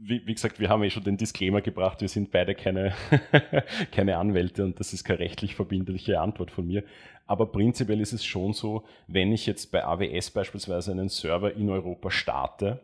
wie, 0.01 0.25
wie, 0.25 0.33
gesagt, 0.33 0.61
wir 0.61 0.69
haben 0.69 0.85
ja 0.85 0.91
schon 0.91 1.03
den 1.03 1.17
Disclaimer 1.17 1.61
gebracht, 1.61 2.01
wir 2.03 2.09
sind 2.09 2.31
beide 2.31 2.55
keine, 2.55 2.95
keine 3.91 4.17
Anwälte 4.17 4.65
und 4.65 4.79
das 4.79 4.93
ist 4.93 5.03
keine 5.03 5.19
rechtlich 5.19 5.57
verbindliche 5.57 6.21
Antwort 6.21 6.53
von 6.53 6.69
mir. 6.69 6.85
Aber 7.27 7.47
prinzipiell 7.47 8.01
ist 8.01 8.13
es 8.13 8.25
schon 8.25 8.53
so, 8.53 8.85
wenn 9.09 9.33
ich 9.33 9.45
jetzt 9.47 9.73
bei 9.73 9.85
AWS 9.85 10.31
beispielsweise 10.31 10.93
einen 10.93 11.09
Server 11.09 11.53
in 11.53 11.71
Europa 11.71 12.13
starte, 12.13 12.79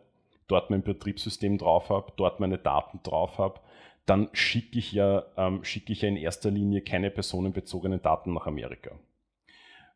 dort 0.49 0.69
mein 0.69 0.83
Betriebssystem 0.83 1.57
drauf 1.57 1.89
habe, 1.89 2.11
dort 2.17 2.41
meine 2.41 2.57
Daten 2.57 2.99
drauf 3.03 3.37
habe, 3.37 3.61
dann 4.05 4.27
schicke 4.33 4.77
ich, 4.77 4.91
ja, 4.91 5.23
ähm, 5.37 5.63
schicke 5.63 5.93
ich 5.93 6.01
ja 6.01 6.09
in 6.09 6.17
erster 6.17 6.51
Linie 6.51 6.81
keine 6.81 7.11
personenbezogenen 7.11 8.01
Daten 8.01 8.33
nach 8.33 8.45
Amerika 8.45 8.91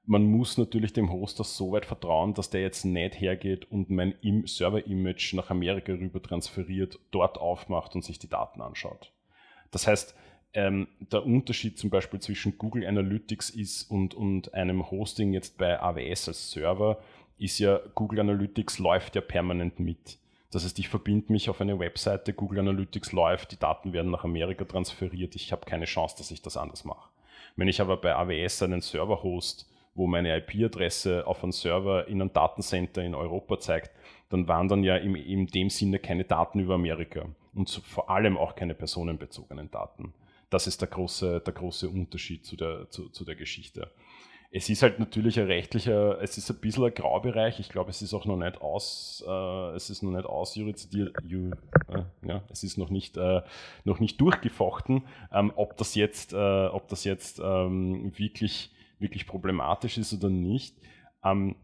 man 0.07 0.25
muss 0.25 0.57
natürlich 0.57 0.93
dem 0.93 1.11
Hoster 1.11 1.43
so 1.43 1.71
weit 1.71 1.85
vertrauen, 1.85 2.33
dass 2.33 2.49
der 2.49 2.61
jetzt 2.61 2.85
nicht 2.85 3.19
hergeht 3.19 3.71
und 3.71 3.89
mein 3.89 4.15
Server-Image 4.45 5.33
nach 5.33 5.49
Amerika 5.49 5.93
rüber 5.93 6.21
transferiert, 6.21 6.99
dort 7.11 7.37
aufmacht 7.37 7.95
und 7.95 8.03
sich 8.03 8.19
die 8.19 8.29
Daten 8.29 8.61
anschaut. 8.61 9.11
Das 9.71 9.87
heißt, 9.87 10.15
ähm, 10.53 10.87
der 10.99 11.25
Unterschied 11.25 11.77
zum 11.77 11.89
Beispiel 11.89 12.19
zwischen 12.19 12.57
Google 12.57 12.85
Analytics 12.85 13.49
ist 13.49 13.89
und, 13.91 14.13
und 14.13 14.53
einem 14.53 14.89
Hosting 14.89 15.33
jetzt 15.33 15.57
bei 15.57 15.79
AWS 15.79 16.29
als 16.29 16.51
Server, 16.51 16.99
ist 17.37 17.59
ja, 17.59 17.81
Google 17.95 18.21
Analytics 18.21 18.79
läuft 18.79 19.15
ja 19.15 19.21
permanent 19.21 19.79
mit. 19.79 20.17
Das 20.51 20.63
heißt, 20.63 20.79
ich 20.79 20.87
verbinde 20.87 21.33
mich 21.33 21.49
auf 21.49 21.59
eine 21.59 21.79
Webseite, 21.79 22.31
Google 22.31 22.59
Analytics 22.59 23.11
läuft, 23.11 23.51
die 23.51 23.59
Daten 23.59 23.91
werden 23.91 24.11
nach 24.11 24.23
Amerika 24.23 24.63
transferiert, 24.63 25.35
ich 25.35 25.51
habe 25.51 25.65
keine 25.65 25.85
Chance, 25.85 26.15
dass 26.17 26.31
ich 26.31 26.41
das 26.41 26.55
anders 26.55 26.85
mache. 26.85 27.09
Wenn 27.57 27.67
ich 27.67 27.81
aber 27.81 27.97
bei 27.97 28.15
AWS 28.15 28.63
einen 28.63 28.81
Server 28.81 29.21
host, 29.23 29.69
wo 29.95 30.07
meine 30.07 30.37
IP-Adresse 30.37 31.25
auf 31.25 31.41
einen 31.41 31.53
Server 31.53 32.07
in 32.07 32.21
einem 32.21 32.33
Datencenter 32.33 33.01
in 33.01 33.15
Europa 33.15 33.59
zeigt, 33.59 33.91
dann 34.29 34.47
wandern 34.47 34.83
ja 34.83 34.97
im, 34.97 35.15
in 35.15 35.47
dem 35.47 35.69
Sinne 35.69 35.99
keine 35.99 36.25
Daten 36.25 36.59
über 36.59 36.75
Amerika 36.75 37.25
und 37.53 37.69
vor 37.69 38.09
allem 38.09 38.37
auch 38.37 38.55
keine 38.55 38.75
personenbezogenen 38.75 39.71
Daten. 39.71 40.13
Das 40.49 40.67
ist 40.67 40.81
der 40.81 40.89
große, 40.89 41.39
der 41.39 41.53
große 41.53 41.89
Unterschied 41.89 42.45
zu 42.45 42.55
der, 42.55 42.89
zu, 42.89 43.09
zu 43.09 43.23
der 43.25 43.35
Geschichte. 43.35 43.89
Es 44.51 44.69
ist 44.69 44.83
halt 44.83 44.99
natürlich 44.99 45.39
ein 45.39 45.47
rechtlicher, 45.47 46.21
es 46.21 46.37
ist 46.37 46.49
ein 46.49 46.57
bisschen 46.59 46.85
ein 46.85 46.93
Graubereich. 46.93 47.59
Ich 47.59 47.69
glaube, 47.69 47.89
es 47.89 48.01
ist 48.01 48.13
auch 48.13 48.25
noch 48.25 48.37
nicht 48.37 48.61
aus, 48.61 49.23
äh, 49.27 49.75
es 49.75 49.89
ist 49.89 50.01
noch 50.01 50.11
nicht 50.11 50.25
ausjudiziert, 50.25 51.13
äh, 51.29 52.03
ja, 52.25 52.43
es 52.49 52.63
ist 52.63 52.77
noch 52.77 52.89
nicht, 52.89 53.17
äh, 53.17 53.41
noch 53.83 53.99
nicht 53.99 54.21
durchgefochten, 54.21 55.03
ähm, 55.33 55.51
ob 55.55 55.75
das 55.77 55.95
jetzt, 55.95 56.33
äh, 56.33 56.67
ob 56.67 56.87
das 56.87 57.03
jetzt 57.03 57.39
ähm, 57.43 58.17
wirklich 58.17 58.74
wirklich 59.05 59.27
problematisch 59.27 59.97
ist 59.97 60.13
oder 60.13 60.29
nicht. 60.29 60.75
Ähm, 61.23 61.55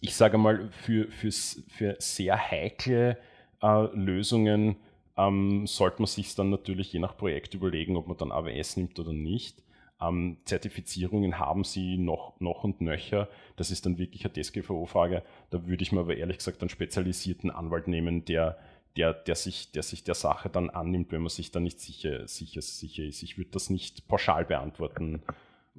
ich 0.00 0.14
sage 0.14 0.38
mal, 0.38 0.70
für, 0.70 1.10
für, 1.10 1.32
für 1.32 1.96
sehr 1.98 2.38
heikle 2.38 3.18
äh, 3.60 3.86
Lösungen 3.94 4.76
ähm, 5.16 5.66
sollte 5.66 6.00
man 6.00 6.06
sich 6.06 6.34
dann 6.34 6.48
natürlich 6.50 6.92
je 6.92 7.00
nach 7.00 7.16
Projekt 7.16 7.54
überlegen, 7.54 7.96
ob 7.96 8.06
man 8.06 8.16
dann 8.16 8.32
AWS 8.32 8.76
nimmt 8.76 8.98
oder 8.98 9.12
nicht. 9.12 9.62
Ähm, 10.00 10.38
Zertifizierungen 10.46 11.38
haben 11.38 11.64
sie 11.64 11.98
noch, 11.98 12.40
noch 12.40 12.64
und 12.64 12.80
nöcher. 12.80 13.28
Das 13.56 13.70
ist 13.70 13.84
dann 13.84 13.98
wirklich 13.98 14.24
eine 14.24 14.32
DSGVO-Frage. 14.32 15.22
Da 15.50 15.66
würde 15.66 15.82
ich 15.82 15.92
mir 15.92 16.00
aber 16.00 16.16
ehrlich 16.16 16.38
gesagt 16.38 16.62
einen 16.62 16.70
spezialisierten 16.70 17.50
Anwalt 17.50 17.86
nehmen, 17.86 18.24
der, 18.24 18.56
der, 18.96 19.12
der, 19.12 19.34
sich, 19.34 19.72
der 19.72 19.82
sich 19.82 20.04
der 20.04 20.14
Sache 20.14 20.48
dann 20.48 20.70
annimmt, 20.70 21.12
wenn 21.12 21.20
man 21.20 21.28
sich 21.28 21.50
da 21.50 21.60
nicht 21.60 21.80
sicher, 21.80 22.26
sicher, 22.26 22.62
sicher 22.62 23.04
ist. 23.04 23.22
Ich 23.22 23.36
würde 23.36 23.50
das 23.50 23.68
nicht 23.68 24.08
pauschal 24.08 24.46
beantworten 24.46 25.22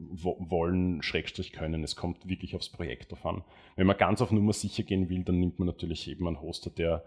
wollen, 0.09 1.01
Schrägstrich 1.01 1.51
können. 1.51 1.83
Es 1.83 1.95
kommt 1.95 2.27
wirklich 2.27 2.55
aufs 2.55 2.69
Projekt 2.69 3.11
drauf 3.11 3.25
an. 3.25 3.43
Wenn 3.75 3.87
man 3.87 3.97
ganz 3.97 4.21
auf 4.21 4.31
Nummer 4.31 4.53
sicher 4.53 4.83
gehen 4.83 5.09
will, 5.09 5.23
dann 5.23 5.39
nimmt 5.39 5.59
man 5.59 5.67
natürlich 5.67 6.07
eben 6.09 6.27
einen 6.27 6.41
Hoster, 6.41 6.69
der, 6.69 7.03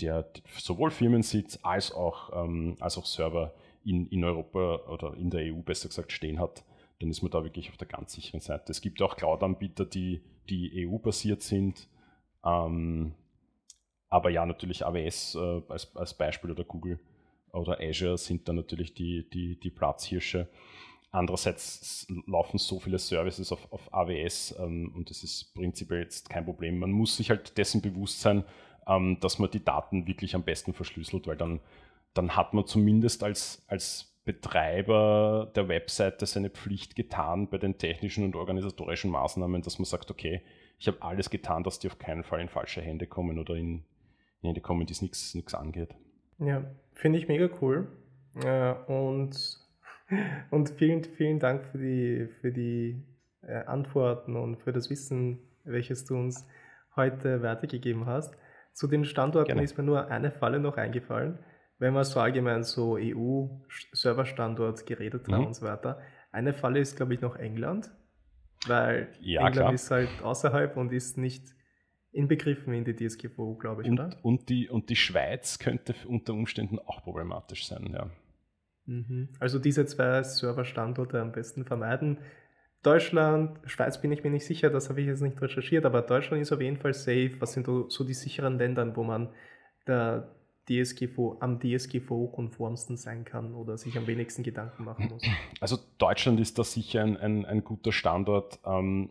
der 0.00 0.28
sowohl 0.56 0.90
Firmensitz 0.90 1.58
als 1.62 1.92
auch, 1.92 2.44
ähm, 2.44 2.76
als 2.80 2.98
auch 2.98 3.06
Server 3.06 3.54
in, 3.84 4.06
in 4.06 4.24
Europa 4.24 4.80
oder 4.88 5.14
in 5.14 5.30
der 5.30 5.52
EU 5.52 5.60
besser 5.60 5.88
gesagt 5.88 6.12
stehen 6.12 6.38
hat. 6.38 6.64
Dann 7.00 7.10
ist 7.10 7.22
man 7.22 7.30
da 7.30 7.44
wirklich 7.44 7.70
auf 7.70 7.76
der 7.76 7.88
ganz 7.88 8.12
sicheren 8.12 8.40
Seite. 8.40 8.72
Es 8.72 8.80
gibt 8.80 9.00
auch 9.02 9.16
Cloud-Anbieter, 9.16 9.84
die, 9.84 10.22
die 10.48 10.86
EU-basiert 10.86 11.42
sind. 11.42 11.88
Ähm, 12.44 13.14
aber 14.08 14.30
ja, 14.30 14.46
natürlich 14.46 14.84
AWS 14.84 15.36
äh, 15.36 15.62
als, 15.68 15.94
als 15.94 16.14
Beispiel 16.14 16.50
oder 16.50 16.64
Google 16.64 16.98
oder 17.52 17.78
Azure 17.80 18.18
sind 18.18 18.48
da 18.48 18.52
natürlich 18.52 18.94
die, 18.94 19.28
die, 19.30 19.58
die 19.58 19.70
Platzhirsche. 19.70 20.48
Andererseits 21.10 22.06
laufen 22.26 22.58
so 22.58 22.80
viele 22.80 22.98
Services 22.98 23.50
auf, 23.50 23.72
auf 23.72 23.92
AWS 23.92 24.56
ähm, 24.58 24.92
und 24.94 25.08
das 25.08 25.24
ist 25.24 25.54
prinzipiell 25.54 26.02
jetzt 26.02 26.28
kein 26.28 26.44
Problem. 26.44 26.78
Man 26.78 26.92
muss 26.92 27.16
sich 27.16 27.30
halt 27.30 27.56
dessen 27.56 27.80
bewusst 27.80 28.20
sein, 28.20 28.44
ähm, 28.86 29.18
dass 29.20 29.38
man 29.38 29.50
die 29.50 29.64
Daten 29.64 30.06
wirklich 30.06 30.34
am 30.34 30.42
besten 30.42 30.74
verschlüsselt, 30.74 31.26
weil 31.26 31.36
dann, 31.36 31.60
dann 32.12 32.36
hat 32.36 32.52
man 32.52 32.66
zumindest 32.66 33.24
als, 33.24 33.64
als 33.68 34.18
Betreiber 34.24 35.50
der 35.54 35.68
Webseite 35.68 36.26
seine 36.26 36.50
Pflicht 36.50 36.94
getan 36.94 37.48
bei 37.48 37.56
den 37.56 37.78
technischen 37.78 38.24
und 38.24 38.36
organisatorischen 38.36 39.10
Maßnahmen, 39.10 39.62
dass 39.62 39.78
man 39.78 39.86
sagt, 39.86 40.10
okay, 40.10 40.42
ich 40.78 40.86
habe 40.88 41.00
alles 41.00 41.30
getan, 41.30 41.64
dass 41.64 41.78
die 41.78 41.88
auf 41.88 41.98
keinen 41.98 42.22
Fall 42.22 42.42
in 42.42 42.50
falsche 42.50 42.82
Hände 42.82 43.06
kommen 43.06 43.38
oder 43.38 43.54
in, 43.54 43.84
in 44.42 44.48
Hände 44.48 44.60
kommen, 44.60 44.84
die 44.84 44.92
es 44.92 45.00
nichts 45.00 45.54
angeht. 45.54 45.94
Ja, 46.38 46.62
finde 46.92 47.18
ich 47.18 47.26
mega 47.26 47.48
cool. 47.62 47.88
Äh, 48.44 48.74
und 48.86 49.57
und 50.50 50.70
vielen, 50.70 51.04
vielen 51.04 51.38
Dank 51.38 51.64
für 51.66 51.78
die, 51.78 52.28
für 52.40 52.52
die 52.52 53.02
äh, 53.42 53.64
Antworten 53.64 54.36
und 54.36 54.56
für 54.56 54.72
das 54.72 54.90
Wissen, 54.90 55.38
welches 55.64 56.04
du 56.04 56.16
uns 56.16 56.46
heute 56.96 57.42
weitergegeben 57.42 58.06
hast. 58.06 58.36
Zu 58.72 58.86
den 58.86 59.04
Standorten 59.04 59.48
Gerne. 59.48 59.62
ist 59.62 59.76
mir 59.76 59.84
nur 59.84 60.08
eine 60.08 60.30
Falle 60.30 60.60
noch 60.60 60.76
eingefallen, 60.76 61.38
wenn 61.78 61.94
wir 61.94 62.04
so 62.04 62.20
allgemein 62.20 62.62
so 62.62 62.96
EU-Serverstandort 62.96 64.86
geredet 64.86 65.28
haben 65.28 65.40
mhm. 65.40 65.46
und 65.48 65.54
so 65.54 65.66
weiter. 65.66 66.00
Eine 66.30 66.52
Falle 66.52 66.80
ist, 66.80 66.96
glaube 66.96 67.14
ich, 67.14 67.20
noch 67.20 67.36
England, 67.36 67.90
weil 68.66 69.08
ja, 69.20 69.40
England 69.40 69.56
klar. 69.56 69.72
ist 69.72 69.90
halt 69.90 70.22
außerhalb 70.22 70.76
und 70.76 70.92
ist 70.92 71.18
nicht 71.18 71.54
inbegriffen 72.12 72.72
in 72.74 72.84
die 72.84 72.94
DSGVO, 72.94 73.56
glaube 73.56 73.82
ich, 73.82 73.88
und, 73.88 74.00
oder? 74.00 74.16
Und 74.22 74.48
die, 74.48 74.68
und 74.68 74.90
die 74.90 74.96
Schweiz 74.96 75.58
könnte 75.58 75.94
unter 76.06 76.32
Umständen 76.32 76.78
auch 76.78 77.02
problematisch 77.02 77.66
sein, 77.66 77.90
ja. 77.92 78.10
Mhm. 78.88 79.28
Also 79.38 79.58
diese 79.58 79.84
zwei 79.86 80.22
Serverstandorte 80.22 81.20
am 81.20 81.30
besten 81.30 81.64
vermeiden. 81.64 82.18
Deutschland, 82.82 83.58
Schweiz 83.66 84.00
bin 84.00 84.12
ich 84.12 84.24
mir 84.24 84.30
nicht 84.30 84.46
sicher, 84.46 84.70
das 84.70 84.88
habe 84.88 85.00
ich 85.00 85.06
jetzt 85.06 85.20
nicht 85.20 85.40
recherchiert, 85.42 85.84
aber 85.84 86.00
Deutschland 86.00 86.40
ist 86.40 86.52
auf 86.52 86.60
jeden 86.60 86.78
Fall 86.78 86.94
safe. 86.94 87.32
Was 87.40 87.52
sind 87.52 87.66
so 87.66 88.04
die 88.04 88.14
sicheren 88.14 88.56
Länder, 88.56 88.96
wo 88.96 89.04
man 89.04 89.28
der 89.86 90.34
DSGVO, 90.68 91.38
am 91.40 91.60
DSGVO-konformsten 91.60 92.96
sein 92.96 93.24
kann 93.24 93.54
oder 93.54 93.76
sich 93.76 93.98
am 93.98 94.06
wenigsten 94.06 94.42
Gedanken 94.42 94.84
machen 94.84 95.08
muss? 95.08 95.22
Also 95.60 95.78
Deutschland 95.98 96.40
ist 96.40 96.58
da 96.58 96.64
sicher 96.64 97.02
ein, 97.02 97.16
ein, 97.16 97.44
ein 97.44 97.64
guter 97.64 97.92
Standort. 97.92 98.60
Ähm, 98.64 99.10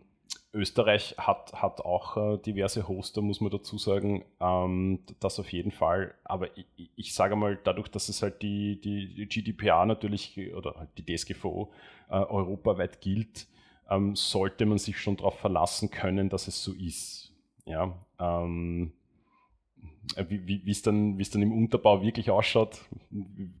Österreich 0.52 1.14
hat, 1.18 1.52
hat 1.52 1.82
auch 1.82 2.16
äh, 2.16 2.38
diverse 2.38 2.88
Hoster, 2.88 3.20
muss 3.20 3.40
man 3.40 3.50
dazu 3.50 3.76
sagen. 3.76 4.24
Ähm, 4.40 5.00
das 5.20 5.38
auf 5.38 5.52
jeden 5.52 5.72
Fall. 5.72 6.14
Aber 6.24 6.56
ich, 6.56 6.90
ich, 6.96 7.14
sage 7.14 7.36
mal, 7.36 7.58
dadurch, 7.62 7.88
dass 7.88 8.08
es 8.08 8.22
halt 8.22 8.42
die, 8.42 8.80
die, 8.80 9.26
GDPR 9.26 9.84
natürlich 9.84 10.38
oder 10.54 10.74
halt 10.76 10.90
die 10.96 11.04
DSGVO 11.04 11.70
äh, 12.08 12.14
europaweit 12.14 13.00
gilt, 13.00 13.46
ähm, 13.90 14.16
sollte 14.16 14.64
man 14.64 14.78
sich 14.78 14.98
schon 14.98 15.16
darauf 15.16 15.38
verlassen 15.38 15.90
können, 15.90 16.28
dass 16.30 16.48
es 16.48 16.62
so 16.62 16.72
ist. 16.72 17.32
Ja, 17.66 17.94
ähm, 18.18 18.92
wie, 20.16 20.64
wie 20.64 20.70
es 20.70 20.82
dann, 20.82 21.18
dann 21.18 21.42
im 21.42 21.52
Unterbau 21.52 22.02
wirklich 22.02 22.30
ausschaut, 22.30 22.80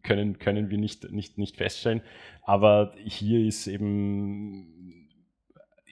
können, 0.02 0.38
können 0.38 0.70
wir 0.70 0.78
nicht, 0.78 1.10
nicht, 1.10 1.38
nicht 1.38 1.56
feststellen. 1.56 2.00
Aber 2.42 2.94
hier 3.04 3.46
ist 3.46 3.66
eben, 3.66 4.77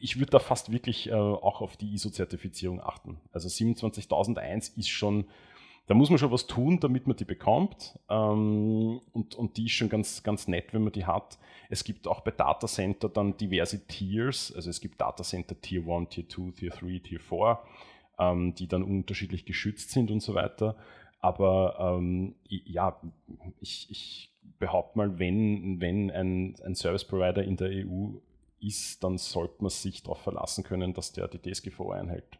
ich 0.00 0.18
würde 0.18 0.30
da 0.30 0.38
fast 0.38 0.72
wirklich 0.72 1.08
äh, 1.08 1.14
auch 1.14 1.60
auf 1.60 1.76
die 1.76 1.94
ISO-Zertifizierung 1.94 2.80
achten. 2.80 3.18
Also 3.32 3.48
27001 3.48 4.70
ist 4.70 4.88
schon, 4.88 5.26
da 5.86 5.94
muss 5.94 6.10
man 6.10 6.18
schon 6.18 6.32
was 6.32 6.46
tun, 6.46 6.80
damit 6.80 7.06
man 7.06 7.16
die 7.16 7.24
bekommt. 7.24 7.98
Ähm, 8.08 9.00
und, 9.12 9.34
und 9.34 9.56
die 9.56 9.66
ist 9.66 9.72
schon 9.72 9.88
ganz, 9.88 10.22
ganz 10.22 10.48
nett, 10.48 10.72
wenn 10.72 10.82
man 10.82 10.92
die 10.92 11.06
hat. 11.06 11.38
Es 11.68 11.84
gibt 11.84 12.06
auch 12.06 12.20
bei 12.20 12.30
Datacenter 12.30 13.08
dann 13.08 13.36
diverse 13.36 13.86
Tiers. 13.86 14.52
Also 14.54 14.70
es 14.70 14.80
gibt 14.80 15.00
Datacenter 15.00 15.60
Tier 15.60 15.86
1, 15.88 16.10
Tier 16.10 16.28
2, 16.28 16.50
Tier 16.52 16.70
3, 16.70 16.98
Tier 16.98 17.20
4 17.20 17.58
ähm, 18.18 18.54
die 18.54 18.66
dann 18.66 18.82
unterschiedlich 18.82 19.44
geschützt 19.44 19.90
sind 19.90 20.10
und 20.10 20.20
so 20.20 20.34
weiter. 20.34 20.76
Aber 21.20 21.98
ähm, 21.98 22.34
ja, 22.48 23.00
ich, 23.60 23.90
ich 23.90 24.30
behaupte 24.58 24.98
mal, 24.98 25.18
wenn, 25.18 25.80
wenn 25.80 26.10
ein, 26.10 26.56
ein 26.64 26.74
Service 26.74 27.04
Provider 27.04 27.42
in 27.42 27.56
der 27.56 27.70
EU 27.70 28.18
ist, 28.60 29.02
dann 29.04 29.18
sollte 29.18 29.62
man 29.62 29.70
sich 29.70 30.02
darauf 30.02 30.20
verlassen 30.20 30.64
können, 30.64 30.94
dass 30.94 31.12
der 31.12 31.28
die 31.28 31.40
DSGVO 31.40 31.90
einhält. 31.90 32.38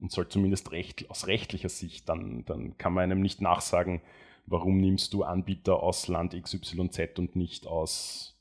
Und 0.00 0.12
soll 0.12 0.28
zumindest 0.28 0.70
recht, 0.70 1.10
aus 1.10 1.26
rechtlicher 1.26 1.68
Sicht, 1.68 2.08
dann, 2.08 2.44
dann 2.44 2.78
kann 2.78 2.92
man 2.92 3.04
einem 3.04 3.20
nicht 3.20 3.40
nachsagen, 3.40 4.00
warum 4.46 4.78
nimmst 4.78 5.12
du 5.12 5.24
Anbieter 5.24 5.82
aus 5.82 6.08
Land 6.08 6.40
XYZ 6.40 7.18
und 7.18 7.34
nicht 7.34 7.66
aus, 7.66 8.36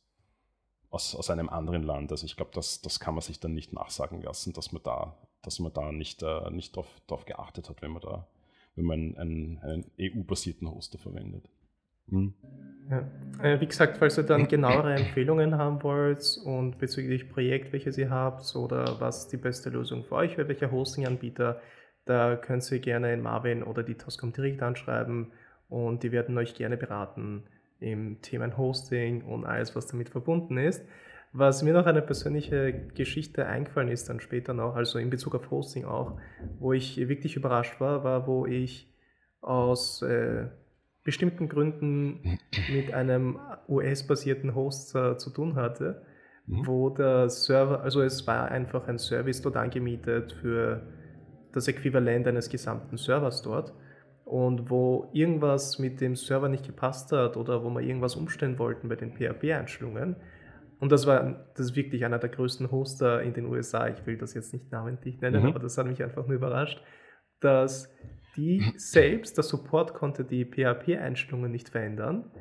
aus, 0.89 1.15
aus 1.15 1.29
einem 1.29 1.49
anderen 1.49 1.83
Land. 1.83 2.11
Also 2.11 2.25
ich 2.25 2.35
glaube, 2.35 2.51
das, 2.53 2.81
das 2.81 2.99
kann 2.99 3.15
man 3.15 3.21
sich 3.21 3.39
dann 3.39 3.53
nicht 3.53 3.73
nachsagen 3.73 4.21
lassen, 4.21 4.53
dass 4.53 4.71
man 4.71 4.83
da 4.83 5.17
dass 5.47 5.59
man 5.59 5.71
da 5.73 5.93
nicht, 5.93 6.23
äh, 6.23 6.49
nicht 6.51 6.75
darauf 6.75 7.25
geachtet 7.25 7.69
hat, 7.69 7.81
wenn 7.81 7.91
man 7.91 8.01
da, 8.01 8.27
wenn 8.75 8.85
man 8.85 9.17
einen, 9.17 9.59
einen 9.59 9.91
EU-basierten 9.99 10.69
Hoster 10.69 10.97
verwendet. 10.97 11.49
Hm. 12.09 12.33
Ja. 12.89 13.05
Äh, 13.43 13.59
wie 13.59 13.67
gesagt, 13.67 13.97
falls 13.97 14.17
ihr 14.17 14.23
dann 14.23 14.47
genauere 14.47 14.95
Empfehlungen 14.95 15.57
haben 15.57 15.83
wollt 15.83 16.39
und 16.43 16.77
bezüglich 16.79 17.29
Projekt, 17.29 17.73
welches 17.73 17.97
ihr 17.97 18.09
habt 18.09 18.55
oder 18.55 18.99
was 18.99 19.27
die 19.27 19.37
beste 19.37 19.69
Lösung 19.69 20.05
für 20.05 20.15
euch 20.15 20.37
wäre, 20.37 20.47
welcher 20.47 20.71
Hosting-Anbieter, 20.71 21.61
da 22.05 22.37
könnt 22.37 22.69
ihr 22.71 22.79
gerne 22.79 23.13
in 23.13 23.21
Marvin 23.21 23.63
oder 23.63 23.83
die 23.83 23.95
Toscom 23.95 24.31
direkt 24.31 24.63
anschreiben 24.63 25.33
und 25.67 26.03
die 26.03 26.11
werden 26.11 26.37
euch 26.37 26.55
gerne 26.55 26.77
beraten 26.77 27.43
im 27.79 28.21
Thema 28.21 28.55
Hosting 28.57 29.23
und 29.23 29.45
alles, 29.45 29.75
was 29.75 29.87
damit 29.87 30.09
verbunden 30.09 30.57
ist. 30.57 30.83
Was 31.33 31.61
mir 31.61 31.73
noch 31.73 31.85
eine 31.85 32.01
persönliche 32.01 32.87
Geschichte 32.95 33.45
eingefallen 33.45 33.89
ist, 33.89 34.09
dann 34.09 34.21
später 34.21 34.53
noch, 34.53 34.75
also 34.75 34.97
in 34.97 35.09
Bezug 35.09 35.35
auf 35.35 35.51
Hosting 35.51 35.85
auch, 35.85 36.17
wo 36.59 36.73
ich 36.73 36.97
wirklich 36.97 37.35
überrascht 37.35 37.79
war, 37.79 38.03
war, 38.03 38.25
wo 38.25 38.45
ich 38.45 38.91
aus 39.41 40.01
äh, 40.01 40.47
bestimmten 41.07 41.47
Gründen 41.47 42.37
mit 42.69 42.93
einem 42.93 43.39
US-basierten 43.69 44.53
Host 44.55 44.93
äh, 44.93 45.15
zu 45.15 45.29
tun 45.29 45.55
hatte, 45.55 46.01
mhm. 46.45 46.67
wo 46.67 46.89
der 46.89 47.29
Server, 47.29 47.81
also 47.81 48.01
es 48.01 48.27
war 48.27 48.51
einfach 48.51 48.89
ein 48.89 48.99
Service 48.99 49.41
dort 49.41 49.55
angemietet 49.55 50.33
für 50.33 50.85
das 51.53 51.69
Äquivalent 51.69 52.27
eines 52.27 52.49
gesamten 52.49 52.97
Servers 52.97 53.41
dort 53.41 53.73
und 54.25 54.69
wo 54.69 55.09
irgendwas 55.13 55.79
mit 55.79 56.01
dem 56.01 56.17
Server 56.17 56.49
nicht 56.49 56.65
gepasst 56.65 57.13
hat 57.13 57.37
oder 57.37 57.63
wo 57.63 57.69
wir 57.69 57.79
irgendwas 57.79 58.17
umstellen 58.17 58.59
wollten 58.59 58.89
bei 58.89 58.97
den 58.97 59.13
PHP-Einstellungen, 59.13 60.17
und 60.79 60.91
das 60.91 61.07
war 61.07 61.47
das 61.55 61.67
ist 61.67 61.75
wirklich 61.75 62.03
einer 62.05 62.19
der 62.19 62.29
größten 62.29 62.69
Hoster 62.69 63.23
in 63.23 63.33
den 63.33 63.45
USA. 63.45 63.87
Ich 63.87 64.05
will 64.05 64.15
das 64.15 64.35
jetzt 64.35 64.53
nicht 64.53 64.71
namentlich 64.71 65.19
nennen, 65.21 65.41
mhm. 65.41 65.49
aber 65.49 65.59
das 65.59 65.77
hat 65.77 65.87
mich 65.87 66.03
einfach 66.03 66.27
nur 66.27 66.35
überrascht, 66.35 66.83
dass 67.39 67.89
die 68.37 68.73
selbst, 68.77 69.35
der 69.37 69.43
Support 69.43 69.93
konnte 69.93 70.23
die 70.23 70.45
PHP-Einstellungen 70.45 71.51
nicht 71.51 71.69
verändern, 71.69 72.31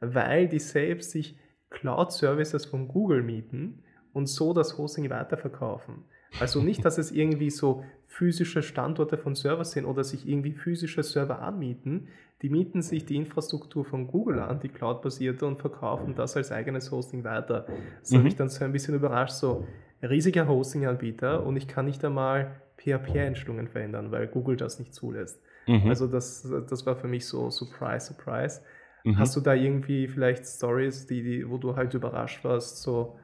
weil 0.00 0.48
die 0.48 0.60
selbst 0.60 1.10
sich 1.10 1.36
Cloud-Services 1.70 2.66
von 2.66 2.88
Google 2.88 3.22
mieten 3.22 3.82
und 4.12 4.28
so 4.28 4.54
das 4.54 4.78
Hosting 4.78 5.10
weiterverkaufen. 5.10 6.04
Also 6.38 6.62
nicht, 6.62 6.84
dass 6.84 6.98
es 6.98 7.10
irgendwie 7.10 7.50
so 7.50 7.84
physische 8.06 8.62
Standorte 8.62 9.18
von 9.18 9.34
Servers 9.34 9.72
sind 9.72 9.84
oder 9.84 10.04
sich 10.04 10.28
irgendwie 10.28 10.52
physische 10.52 11.02
Server 11.02 11.40
anmieten. 11.40 12.08
Die 12.42 12.48
mieten 12.48 12.82
sich 12.82 13.04
die 13.04 13.16
Infrastruktur 13.16 13.84
von 13.84 14.06
Google 14.06 14.38
an, 14.38 14.60
die 14.60 14.68
Cloud-basierte, 14.68 15.44
und 15.44 15.58
verkaufen 15.58 16.14
das 16.14 16.36
als 16.36 16.52
eigenes 16.52 16.90
Hosting 16.90 17.24
weiter. 17.24 17.66
Das 18.00 18.10
mhm. 18.10 18.16
hat 18.16 18.24
mich 18.24 18.36
dann 18.36 18.48
so 18.48 18.64
ein 18.64 18.72
bisschen 18.72 18.94
überrascht, 18.94 19.34
so 19.34 19.66
riesiger 20.02 20.48
Hosting-Anbieter 20.48 21.44
und 21.44 21.56
ich 21.56 21.68
kann 21.68 21.86
nicht 21.86 22.04
einmal 22.04 22.62
PHP-Einstellungen 22.80 23.68
verändern, 23.68 24.10
weil 24.10 24.26
Google 24.26 24.56
das 24.56 24.78
nicht 24.78 24.94
zulässt. 24.94 25.42
Mhm. 25.66 25.88
Also 25.88 26.06
das, 26.06 26.48
das 26.68 26.86
war 26.86 26.96
für 26.96 27.08
mich 27.08 27.26
so 27.26 27.50
Surprise, 27.50 28.06
Surprise. 28.06 28.62
Mhm. 29.04 29.18
Hast 29.18 29.36
du 29.36 29.40
da 29.40 29.54
irgendwie 29.54 30.08
vielleicht 30.08 30.46
Stories, 30.46 31.06
die, 31.06 31.22
die, 31.22 31.48
wo 31.48 31.58
du 31.58 31.76
halt 31.76 31.94
überrascht 31.94 32.44
warst, 32.44 32.82
so 32.82 33.18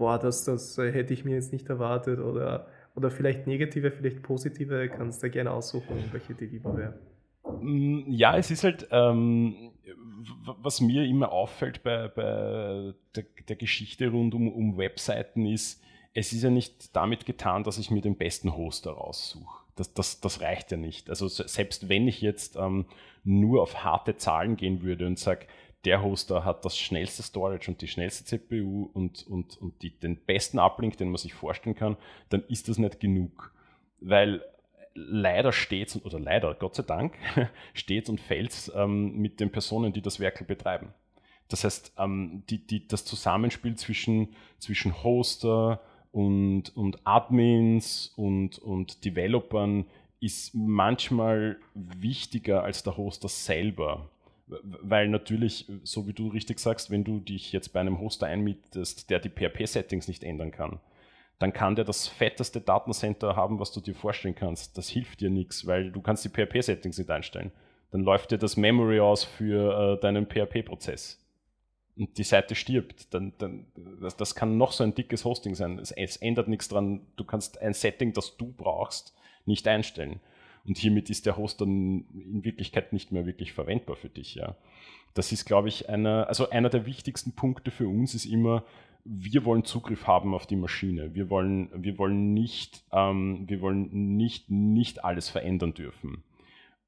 boah, 0.00 0.18
das, 0.18 0.44
das 0.44 0.78
hätte 0.78 1.12
ich 1.12 1.24
mir 1.24 1.34
jetzt 1.34 1.52
nicht 1.52 1.68
erwartet 1.68 2.20
oder, 2.20 2.68
oder 2.96 3.10
vielleicht 3.10 3.46
negative, 3.46 3.90
vielleicht 3.90 4.22
positive, 4.22 4.88
kannst 4.88 5.22
du 5.22 5.30
gerne 5.30 5.50
aussuchen, 5.50 5.96
welche 6.10 6.34
die 6.34 6.46
lieber 6.46 6.76
wäre. 6.76 6.98
Mm, 7.60 8.04
ja, 8.08 8.36
es 8.36 8.50
ist 8.50 8.64
halt, 8.64 8.88
ähm, 8.90 9.72
was 10.62 10.80
mir 10.80 11.04
immer 11.04 11.30
auffällt 11.32 11.82
bei, 11.82 12.08
bei 12.08 12.94
der, 13.14 13.24
der, 13.46 13.56
Geschichte 13.56 14.08
rund 14.08 14.34
um, 14.34 14.50
um 14.50 14.78
Webseiten 14.78 15.44
ist, 15.44 15.82
es 16.14 16.32
ist 16.32 16.42
ja 16.42 16.50
nicht 16.50 16.94
damit 16.96 17.26
getan, 17.26 17.64
dass 17.64 17.78
ich 17.78 17.90
mir 17.90 18.00
den 18.00 18.16
besten 18.16 18.56
Hoster 18.56 18.92
raussuche. 18.92 19.64
Das, 19.76 19.94
das, 19.94 20.20
das 20.20 20.40
reicht 20.40 20.72
ja 20.72 20.76
nicht. 20.76 21.08
Also 21.08 21.28
selbst 21.28 21.88
wenn 21.88 22.08
ich 22.08 22.20
jetzt 22.20 22.56
ähm, 22.56 22.86
nur 23.24 23.62
auf 23.62 23.84
harte 23.84 24.16
Zahlen 24.16 24.56
gehen 24.56 24.82
würde 24.82 25.06
und 25.06 25.18
sage, 25.18 25.46
der 25.84 26.02
Hoster 26.02 26.44
hat 26.44 26.64
das 26.64 26.76
schnellste 26.76 27.22
Storage 27.22 27.70
und 27.70 27.80
die 27.80 27.88
schnellste 27.88 28.24
CPU 28.24 28.90
und, 28.92 29.26
und, 29.26 29.56
und 29.56 29.80
die, 29.82 29.98
den 29.98 30.16
besten 30.16 30.58
Uplink, 30.58 30.98
den 30.98 31.08
man 31.08 31.16
sich 31.16 31.32
vorstellen 31.32 31.76
kann, 31.76 31.96
dann 32.28 32.44
ist 32.48 32.68
das 32.68 32.76
nicht 32.76 33.00
genug. 33.00 33.54
Weil 34.00 34.44
leider 34.94 35.52
steht 35.52 35.98
oder 36.04 36.18
leider, 36.18 36.54
Gott 36.54 36.74
sei 36.74 36.82
Dank, 36.82 37.14
steht 37.74 38.08
und 38.10 38.20
fällt 38.20 38.70
ähm, 38.74 39.16
mit 39.16 39.40
den 39.40 39.50
Personen, 39.50 39.92
die 39.92 40.02
das 40.02 40.20
Werkel 40.20 40.46
betreiben. 40.46 40.92
Das 41.48 41.64
heißt, 41.64 41.94
ähm, 41.98 42.42
die, 42.50 42.66
die, 42.66 42.86
das 42.86 43.04
Zusammenspiel 43.04 43.76
zwischen, 43.76 44.34
zwischen 44.58 45.02
Hoster 45.02 45.80
und, 46.12 46.76
und 46.76 47.06
Admins 47.06 48.12
und, 48.16 48.58
und 48.58 49.04
Developern 49.04 49.86
ist 50.20 50.54
manchmal 50.54 51.58
wichtiger 51.74 52.62
als 52.62 52.82
der 52.82 52.96
Hoster 52.96 53.28
selber 53.28 54.10
weil 54.62 55.08
natürlich, 55.08 55.66
so 55.84 56.06
wie 56.06 56.12
du 56.12 56.28
richtig 56.28 56.58
sagst, 56.58 56.90
wenn 56.90 57.04
du 57.04 57.20
dich 57.20 57.52
jetzt 57.52 57.72
bei 57.72 57.80
einem 57.80 58.00
Hoster 58.00 58.26
einmietest, 58.26 59.10
der 59.10 59.20
die 59.20 59.30
PHP-Settings 59.30 60.08
nicht 60.08 60.24
ändern 60.24 60.50
kann, 60.50 60.80
dann 61.38 61.52
kann 61.52 61.74
der 61.74 61.84
das 61.84 62.06
fetteste 62.08 62.60
Datencenter 62.60 63.36
haben, 63.36 63.60
was 63.60 63.72
du 63.72 63.80
dir 63.80 63.94
vorstellen 63.94 64.34
kannst. 64.34 64.76
Das 64.76 64.88
hilft 64.88 65.20
dir 65.20 65.30
nichts, 65.30 65.66
weil 65.66 65.90
du 65.90 66.02
kannst 66.02 66.24
die 66.24 66.28
PHP-Settings 66.28 66.98
nicht 66.98 67.10
einstellen. 67.10 67.52
Dann 67.92 68.02
läuft 68.02 68.30
dir 68.30 68.38
das 68.38 68.56
Memory 68.56 69.00
aus 69.00 69.24
für 69.24 69.96
äh, 69.96 70.00
deinen 70.00 70.26
PHP-Prozess. 70.26 71.18
Und 72.00 72.16
die 72.16 72.24
Seite 72.24 72.54
stirbt. 72.54 73.12
Dann, 73.12 73.34
dann, 73.36 73.66
das, 74.00 74.16
das, 74.16 74.34
kann 74.34 74.56
noch 74.56 74.72
so 74.72 74.82
ein 74.82 74.94
dickes 74.94 75.26
Hosting 75.26 75.54
sein. 75.54 75.78
Es, 75.78 75.92
es 75.92 76.16
ändert 76.16 76.48
nichts 76.48 76.68
dran. 76.68 77.02
Du 77.16 77.24
kannst 77.24 77.60
ein 77.60 77.74
Setting, 77.74 78.14
das 78.14 78.38
du 78.38 78.54
brauchst, 78.56 79.14
nicht 79.44 79.68
einstellen. 79.68 80.18
Und 80.64 80.78
hiermit 80.78 81.10
ist 81.10 81.26
der 81.26 81.36
Host 81.36 81.60
dann 81.60 82.06
in 82.14 82.42
Wirklichkeit 82.42 82.94
nicht 82.94 83.12
mehr 83.12 83.26
wirklich 83.26 83.52
verwendbar 83.52 83.96
für 83.96 84.08
dich. 84.08 84.34
Ja. 84.34 84.56
Das 85.12 85.30
ist, 85.30 85.44
glaube 85.44 85.68
ich, 85.68 85.90
einer, 85.90 86.26
also 86.26 86.48
einer 86.48 86.70
der 86.70 86.86
wichtigsten 86.86 87.32
Punkte 87.32 87.70
für 87.70 87.86
uns 87.86 88.14
ist 88.14 88.24
immer, 88.24 88.64
wir 89.04 89.44
wollen 89.44 89.64
Zugriff 89.64 90.06
haben 90.06 90.34
auf 90.34 90.46
die 90.46 90.56
Maschine. 90.56 91.14
Wir 91.14 91.28
wollen, 91.28 91.70
wir 91.74 91.98
wollen, 91.98 92.32
nicht, 92.32 92.82
ähm, 92.92 93.44
wir 93.46 93.60
wollen 93.60 94.16
nicht, 94.16 94.50
nicht 94.50 95.04
alles 95.04 95.28
verändern 95.28 95.74
dürfen. 95.74 96.22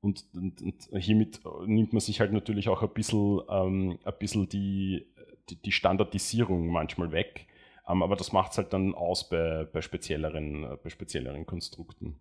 Und, 0.02 0.24
und, 0.34 0.60
und, 0.60 0.88
hiermit 1.00 1.40
nimmt 1.64 1.92
man 1.92 2.00
sich 2.00 2.18
halt 2.20 2.32
natürlich 2.32 2.68
auch 2.68 2.82
ein 2.82 2.92
bisschen, 2.92 3.40
ähm, 3.48 3.98
ein 4.04 4.14
bisschen 4.18 4.48
die, 4.48 5.06
die, 5.48 5.56
die 5.62 5.72
Standardisierung 5.72 6.66
manchmal 6.66 7.12
weg. 7.12 7.46
Ähm, 7.88 8.02
aber 8.02 8.16
das 8.16 8.32
macht 8.32 8.52
es 8.52 8.58
halt 8.58 8.72
dann 8.72 8.94
aus 8.94 9.28
bei, 9.28 9.64
bei, 9.72 9.80
spezielleren, 9.80 10.76
bei 10.82 10.90
spezielleren 10.90 11.46
Konstrukten. 11.46 12.16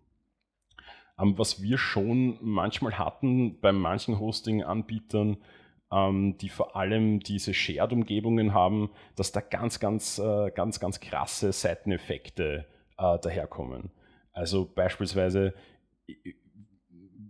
Ähm, 1.18 1.36
was 1.36 1.60
wir 1.60 1.76
schon 1.76 2.38
manchmal 2.40 2.98
hatten 2.98 3.60
bei 3.60 3.72
manchen 3.72 4.18
Hosting-Anbietern, 4.20 5.38
ähm, 5.90 6.38
die 6.38 6.48
vor 6.50 6.76
allem 6.76 7.18
diese 7.18 7.52
Shared-Umgebungen 7.52 8.54
haben, 8.54 8.90
dass 9.16 9.32
da 9.32 9.40
ganz, 9.40 9.80
ganz, 9.80 10.18
äh, 10.18 10.52
ganz, 10.52 10.78
ganz 10.78 11.00
krasse 11.00 11.52
Seiteneffekte 11.52 12.64
äh, 12.96 13.18
daherkommen. 13.18 13.90
Also 14.32 14.70
beispielsweise, 14.72 15.52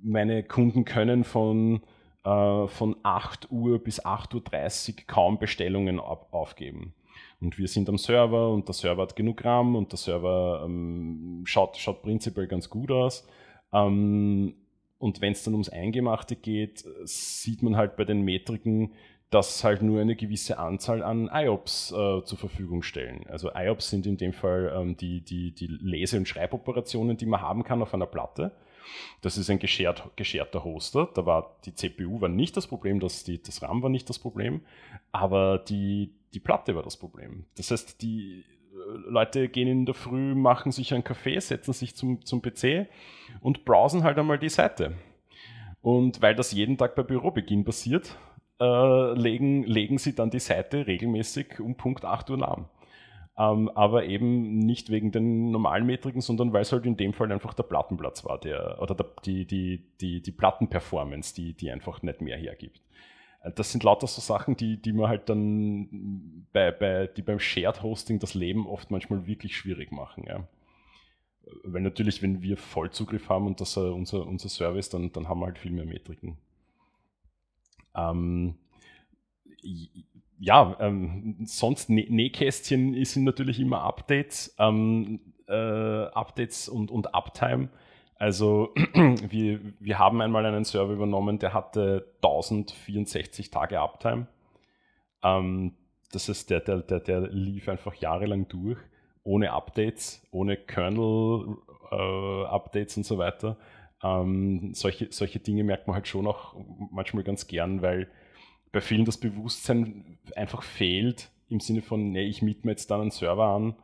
meine 0.02 0.42
Kunden 0.42 0.84
können 0.84 1.24
von, 1.24 1.82
äh, 2.24 2.66
von 2.66 2.96
8 3.02 3.50
Uhr 3.50 3.78
bis 3.78 4.04
8.30 4.04 4.90
Uhr 4.90 4.94
kaum 5.06 5.38
Bestellungen 5.38 5.98
aufgeben. 6.00 6.94
Und 7.40 7.58
wir 7.58 7.68
sind 7.68 7.88
am 7.88 7.98
Server 7.98 8.50
und 8.50 8.68
der 8.68 8.74
Server 8.74 9.02
hat 9.02 9.16
genug 9.16 9.44
RAM 9.44 9.74
und 9.74 9.90
der 9.90 9.98
Server 9.98 10.62
ähm, 10.64 11.42
schaut, 11.44 11.76
schaut 11.76 12.02
prinzipiell 12.02 12.46
ganz 12.46 12.70
gut 12.70 12.90
aus. 12.90 13.26
Ähm, 13.72 14.54
und 14.98 15.20
wenn 15.20 15.32
es 15.32 15.42
dann 15.42 15.54
ums 15.54 15.68
Eingemachte 15.68 16.36
geht, 16.36 16.84
sieht 17.04 17.62
man 17.62 17.76
halt 17.76 17.96
bei 17.96 18.04
den 18.04 18.22
Metriken, 18.22 18.92
dass 19.30 19.64
halt 19.64 19.82
nur 19.82 20.00
eine 20.00 20.14
gewisse 20.14 20.58
Anzahl 20.58 21.02
an 21.02 21.28
IOPS 21.32 21.90
äh, 21.90 22.22
zur 22.22 22.38
Verfügung 22.38 22.82
stellen. 22.82 23.26
Also 23.28 23.50
IOPS 23.52 23.90
sind 23.90 24.06
in 24.06 24.18
dem 24.18 24.34
Fall 24.34 24.72
ähm, 24.76 24.96
die, 24.96 25.22
die, 25.22 25.52
die 25.52 25.66
Lese- 25.66 26.18
und 26.18 26.28
Schreiboperationen, 26.28 27.16
die 27.16 27.26
man 27.26 27.40
haben 27.40 27.64
kann 27.64 27.82
auf 27.82 27.94
einer 27.94 28.06
Platte. 28.06 28.52
Das 29.20 29.38
ist 29.38 29.50
ein 29.50 29.58
geschert, 29.58 30.10
gescherter 30.16 30.64
Hoster. 30.64 31.08
Da 31.14 31.26
war 31.26 31.56
die 31.64 31.74
CPU 31.74 32.20
war 32.20 32.28
nicht 32.28 32.56
das 32.56 32.66
Problem, 32.66 33.00
das, 33.00 33.24
die, 33.24 33.42
das 33.42 33.62
RAM 33.62 33.82
war 33.82 33.90
nicht 33.90 34.08
das 34.08 34.18
Problem, 34.18 34.62
aber 35.10 35.58
die, 35.58 36.12
die 36.34 36.40
Platte 36.40 36.74
war 36.74 36.82
das 36.82 36.96
Problem. 36.96 37.44
Das 37.56 37.70
heißt, 37.70 38.02
die 38.02 38.44
Leute 39.06 39.48
gehen 39.48 39.68
in 39.68 39.86
der 39.86 39.94
Früh, 39.94 40.34
machen 40.34 40.72
sich 40.72 40.92
einen 40.94 41.04
Kaffee, 41.04 41.38
setzen 41.38 41.72
sich 41.72 41.94
zum, 41.94 42.24
zum 42.24 42.42
PC 42.42 42.88
und 43.40 43.64
browsen 43.64 44.02
halt 44.02 44.18
einmal 44.18 44.38
die 44.38 44.48
Seite. 44.48 44.94
Und 45.80 46.22
weil 46.22 46.34
das 46.34 46.52
jeden 46.52 46.78
Tag 46.78 46.94
bei 46.94 47.02
Bürobeginn 47.02 47.64
passiert, 47.64 48.16
äh, 48.60 49.14
legen, 49.14 49.64
legen 49.64 49.98
sie 49.98 50.14
dann 50.14 50.30
die 50.30 50.38
Seite 50.38 50.86
regelmäßig 50.86 51.60
um 51.60 51.76
Punkt 51.76 52.04
8 52.04 52.30
Uhr 52.30 52.38
lahm. 52.38 52.66
Ähm, 53.38 53.70
aber 53.70 54.04
eben 54.04 54.58
nicht 54.58 54.90
wegen 54.90 55.10
den 55.10 55.50
normalen 55.50 55.86
Metriken, 55.86 56.20
sondern 56.20 56.52
weil 56.52 56.62
es 56.62 56.72
halt 56.72 56.84
in 56.84 56.98
dem 56.98 57.14
Fall 57.14 57.32
einfach 57.32 57.54
der 57.54 57.62
Plattenplatz 57.62 58.24
war, 58.24 58.38
der, 58.38 58.80
oder 58.82 58.94
der, 58.94 59.06
die, 59.24 59.46
die, 59.46 59.82
die, 60.00 60.20
die 60.20 60.32
Plattenperformance, 60.32 61.34
die, 61.34 61.54
die 61.54 61.70
einfach 61.70 62.02
nicht 62.02 62.20
mehr 62.20 62.36
hergibt. 62.36 62.82
Das 63.56 63.72
sind 63.72 63.82
lauter 63.82 64.06
so 64.06 64.20
Sachen, 64.20 64.56
die, 64.56 64.80
die 64.80 64.92
man 64.92 65.08
halt 65.08 65.28
dann 65.28 66.46
bei, 66.52 66.70
bei, 66.70 67.08
die 67.08 67.22
beim 67.22 67.40
Shared 67.40 67.82
Hosting 67.82 68.18
das 68.18 68.34
Leben 68.34 68.66
oft 68.66 68.90
manchmal 68.90 69.26
wirklich 69.26 69.56
schwierig 69.56 69.90
machen. 69.90 70.24
Ja. 70.28 70.46
Weil 71.64 71.82
natürlich, 71.82 72.22
wenn 72.22 72.42
wir 72.42 72.56
Vollzugriff 72.56 73.28
haben 73.28 73.46
und 73.46 73.60
das 73.60 73.76
uh, 73.76 73.92
unser, 73.92 74.26
unser 74.26 74.48
Service, 74.48 74.90
dann, 74.90 75.10
dann 75.12 75.28
haben 75.28 75.40
wir 75.40 75.46
halt 75.46 75.58
viel 75.58 75.72
mehr 75.72 75.86
Metriken. 75.86 76.36
Ähm, 77.96 78.56
ja, 80.42 80.76
ähm, 80.80 81.36
sonst 81.44 81.88
Nähkästchen 81.88 83.02
sind 83.04 83.22
natürlich 83.22 83.60
immer 83.60 83.82
Updates, 83.82 84.56
ähm, 84.58 85.20
äh, 85.46 85.52
Updates 85.52 86.68
und, 86.68 86.90
und 86.90 87.14
Uptime. 87.14 87.68
Also 88.16 88.74
wir, 88.94 89.60
wir 89.78 90.00
haben 90.00 90.20
einmal 90.20 90.44
einen 90.44 90.64
Server 90.64 90.94
übernommen, 90.94 91.38
der 91.38 91.54
hatte 91.54 92.08
1064 92.22 93.52
Tage 93.52 93.80
Uptime. 93.80 94.26
Ähm, 95.22 95.76
das 96.10 96.28
ist 96.28 96.50
der, 96.50 96.58
der, 96.58 96.78
der, 96.78 96.98
der 96.98 97.20
lief 97.20 97.68
einfach 97.68 97.94
jahrelang 97.94 98.48
durch, 98.48 98.80
ohne 99.22 99.52
Updates, 99.52 100.26
ohne 100.32 100.56
Kernel-Updates 100.56 102.96
äh, 102.96 102.98
und 102.98 103.04
so 103.04 103.16
weiter. 103.16 103.58
Ähm, 104.02 104.74
solche, 104.74 105.06
solche 105.12 105.38
Dinge 105.38 105.62
merkt 105.62 105.86
man 105.86 105.94
halt 105.94 106.08
schon 106.08 106.26
auch 106.26 106.56
manchmal 106.90 107.22
ganz 107.22 107.46
gern, 107.46 107.80
weil 107.80 108.08
bei 108.72 108.80
vielen 108.80 109.04
das 109.04 109.18
Bewusstsein 109.18 110.18
einfach 110.34 110.62
fehlt, 110.62 111.30
im 111.48 111.60
Sinne 111.60 111.82
von, 111.82 112.10
nee, 112.10 112.24
ich 112.26 112.42
miete 112.42 112.66
mir 112.66 112.72
jetzt 112.72 112.90
dann 112.90 113.02
einen 113.02 113.10
Server 113.10 113.44
an 113.44 113.74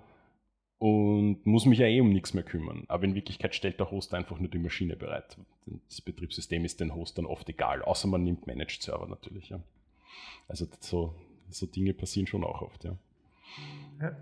und 0.78 1.44
muss 1.44 1.66
mich 1.66 1.80
ja 1.80 1.86
eh 1.86 2.00
um 2.00 2.10
nichts 2.10 2.34
mehr 2.34 2.44
kümmern. 2.44 2.84
Aber 2.88 3.04
in 3.04 3.14
Wirklichkeit 3.14 3.54
stellt 3.54 3.78
der 3.78 3.90
Host 3.90 4.14
einfach 4.14 4.38
nur 4.38 4.48
die 4.48 4.58
Maschine 4.58 4.96
bereit. 4.96 5.36
Das 5.88 6.00
Betriebssystem 6.00 6.64
ist 6.64 6.80
den 6.80 6.94
Hostern 6.94 7.26
oft 7.26 7.48
egal, 7.48 7.82
außer 7.82 8.08
man 8.08 8.24
nimmt 8.24 8.46
Managed 8.46 8.82
Server 8.82 9.06
natürlich. 9.06 9.50
Ja. 9.50 9.60
Also 10.48 10.66
so, 10.80 11.14
so 11.50 11.66
Dinge 11.66 11.92
passieren 11.92 12.26
schon 12.26 12.44
auch 12.44 12.62
oft. 12.62 12.84
Ja. 12.84 12.96
ja. 14.00 14.16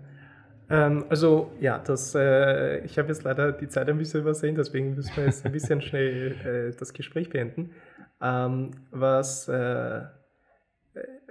Ähm, 0.69 1.05
also 1.07 1.51
ja, 1.61 1.79
das, 1.79 2.13
äh, 2.15 2.83
ich 2.83 2.97
habe 2.97 3.07
jetzt 3.07 3.23
leider 3.23 3.53
die 3.53 3.69
Zeit 3.69 3.87
ein 3.87 3.97
bisschen 3.97 4.21
übersehen, 4.21 4.55
deswegen 4.55 4.95
müssen 4.95 5.15
wir 5.15 5.25
jetzt 5.25 5.45
ein 5.45 5.53
bisschen 5.53 5.81
schnell 5.83 6.71
äh, 6.73 6.77
das 6.77 6.91
Gespräch 6.93 7.29
beenden. 7.29 7.71
Ähm, 8.19 8.71
was 8.91 9.47
äh, 9.47 10.01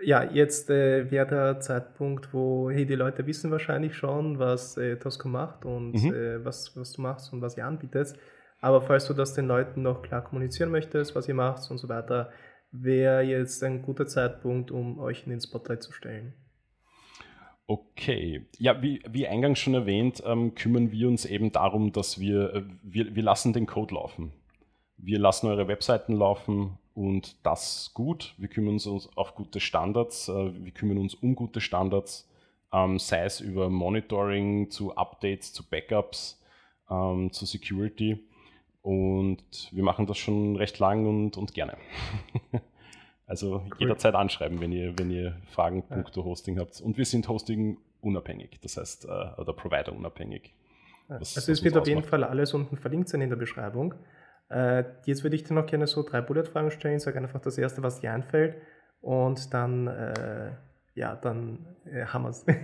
ja, 0.03 0.25
jetzt 0.25 0.71
äh, 0.71 1.11
wäre 1.11 1.27
der 1.27 1.61
Zeitpunkt, 1.61 2.33
wo 2.33 2.71
hey, 2.71 2.87
die 2.87 2.95
Leute 2.95 3.27
wissen 3.27 3.51
wahrscheinlich 3.51 3.95
schon, 3.95 4.39
was 4.39 4.77
äh, 4.77 4.97
Tosco 4.97 5.29
macht 5.29 5.65
und 5.65 5.93
mhm. 5.93 6.15
äh, 6.15 6.45
was, 6.45 6.77
was 6.77 6.93
du 6.93 7.03
machst 7.03 7.33
und 7.33 7.41
was 7.41 7.57
ihr 7.57 7.67
anbietest. 7.67 8.19
Aber 8.61 8.81
falls 8.83 9.07
du 9.07 9.15
das 9.15 9.35
den 9.35 9.47
Leuten 9.47 9.83
noch 9.83 10.03
klar 10.03 10.23
kommunizieren 10.23 10.71
möchtest, 10.71 11.15
was 11.15 11.29
ihr 11.29 11.35
macht 11.35 11.71
und 11.71 11.79
so 11.79 11.89
weiter, 11.89 12.31
wäre 12.71 13.23
jetzt 13.23 13.63
ein 13.63 13.83
guter 13.83 14.07
Zeitpunkt, 14.07 14.71
um 14.71 14.99
euch 14.99 15.25
in 15.25 15.31
den 15.31 15.41
Spotlight 15.41 15.83
zu 15.83 15.93
stellen. 15.93 16.35
Okay, 17.69 18.47
ja, 18.59 18.81
wie, 18.81 19.03
wie 19.11 19.27
eingangs 19.27 19.59
schon 19.59 19.75
erwähnt, 19.75 20.23
ähm, 20.25 20.55
kümmern 20.55 20.93
wir 20.93 21.09
uns 21.09 21.25
eben 21.25 21.51
darum, 21.51 21.93
dass 21.93 22.21
wir, 22.21 22.55
äh, 22.55 22.63
wir, 22.83 23.15
wir 23.17 23.23
lassen 23.23 23.53
den 23.53 23.67
Code 23.67 23.95
laufen. 23.95 24.33
Wir 24.97 25.19
lassen 25.19 25.49
eure 25.49 25.69
Webseiten 25.69 26.15
laufen 26.15 26.79
und 26.97 27.37
das 27.45 27.91
gut. 27.93 28.35
Wir 28.39 28.49
kümmern 28.49 28.75
uns 28.75 28.87
auf 29.17 29.35
gute 29.35 29.61
Standards, 29.61 30.29
äh, 30.29 30.65
wir 30.65 30.73
kümmern 30.73 30.99
uns 30.99 31.15
um 31.15 31.37
gute 31.37 31.61
Standards, 31.61 32.27
ähm, 32.73 32.99
sei 32.99 33.25
es 33.25 33.41
über 33.41 33.69
Monitoring 33.69 34.71
zu 34.71 34.97
Updates, 34.97 35.53
zu 35.53 35.63
Backups, 35.69 36.43
ähm, 36.91 37.31
zu 37.33 37.45
Security. 37.45 38.25
Und 38.81 39.69
wir 39.73 39.83
machen 39.83 40.07
das 40.07 40.17
schon 40.17 40.57
recht 40.57 40.79
lang 40.79 41.07
und, 41.07 41.37
und 41.37 41.53
gerne. 41.53 41.77
also 43.27 43.57
cool. 43.57 43.71
jederzeit 43.81 44.15
anschreiben, 44.15 44.61
wenn 44.61 44.73
ihr, 44.73 44.99
wenn 44.99 45.11
ihr 45.11 45.37
Fragen 45.51 45.85
ja. 45.91 45.97
punkto 45.97 46.25
Hosting 46.25 46.59
habt. 46.59 46.81
Und 46.81 46.97
wir 46.97 47.05
sind 47.05 47.29
Hosting 47.29 47.77
unabhängig, 48.01 48.59
das 48.63 48.79
heißt, 48.79 49.05
äh, 49.05 49.41
oder 49.41 49.53
Provider 49.53 49.93
unabhängig. 49.93 50.55
Was, 51.09 51.37
also 51.37 51.53
es 51.53 51.63
wird 51.63 51.77
auf 51.77 51.87
jeden 51.87 52.05
Fall 52.05 52.25
alles 52.25 52.55
unten 52.55 52.79
verlinkt 52.79 53.11
sein 53.11 53.21
in 53.21 53.29
der 53.29 53.37
Beschreibung. 53.37 53.95
Äh, 54.49 54.85
jetzt 55.05 55.23
würde 55.23 55.37
ich 55.37 55.45
dir 55.45 55.55
noch 55.55 55.67
gerne 55.67 55.87
so 55.87 56.03
drei 56.03 56.21
Bullet-Fragen 56.21 56.71
stellen. 56.71 57.01
Sag 57.01 57.17
einfach 57.17 57.41
das 57.41 57.59
erste, 57.59 57.83
was 57.83 58.01
dir 58.01 58.13
einfällt. 58.13 58.57
Und 59.01 59.53
dann, 59.53 59.87
äh, 59.87 60.53
ja, 60.95 61.15
dann 61.17 61.77
äh, 61.85 62.07
haben 62.07 62.25
wir 62.25 62.31
es. 62.31 62.45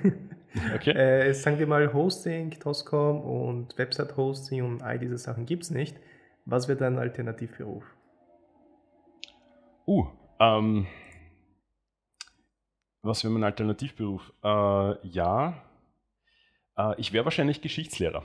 Okay. 0.74 0.90
äh, 0.90 1.32
sagen 1.32 1.58
wir 1.58 1.66
mal 1.66 1.94
Hosting, 1.94 2.50
Toscom 2.50 3.22
und 3.22 3.78
Website-Hosting 3.78 4.62
und 4.62 4.82
all 4.82 4.98
diese 4.98 5.16
Sachen 5.16 5.46
gibt 5.46 5.62
es 5.62 5.70
nicht. 5.70 5.96
Was 6.44 6.68
wäre 6.68 6.76
dein 6.78 6.98
Alternativberuf? 6.98 7.84
Uh, 9.86 10.08
ähm, 10.38 10.86
was 13.00 13.24
wäre 13.24 13.32
mein 13.32 13.44
Alternativberuf? 13.44 14.32
Äh, 14.44 15.08
ja, 15.08 15.54
äh, 16.76 17.00
ich 17.00 17.12
wäre 17.12 17.24
wahrscheinlich 17.24 17.60
Geschichtslehrer. 17.60 18.24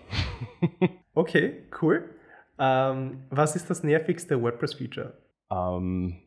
okay, 1.14 1.64
cool. 1.82 2.17
Ähm, 2.60 3.24
was 3.30 3.56
ist 3.56 3.70
das 3.70 3.84
nervigste 3.84 4.42
WordPress-Feature? 4.42 5.14
Ähm, 5.52 6.18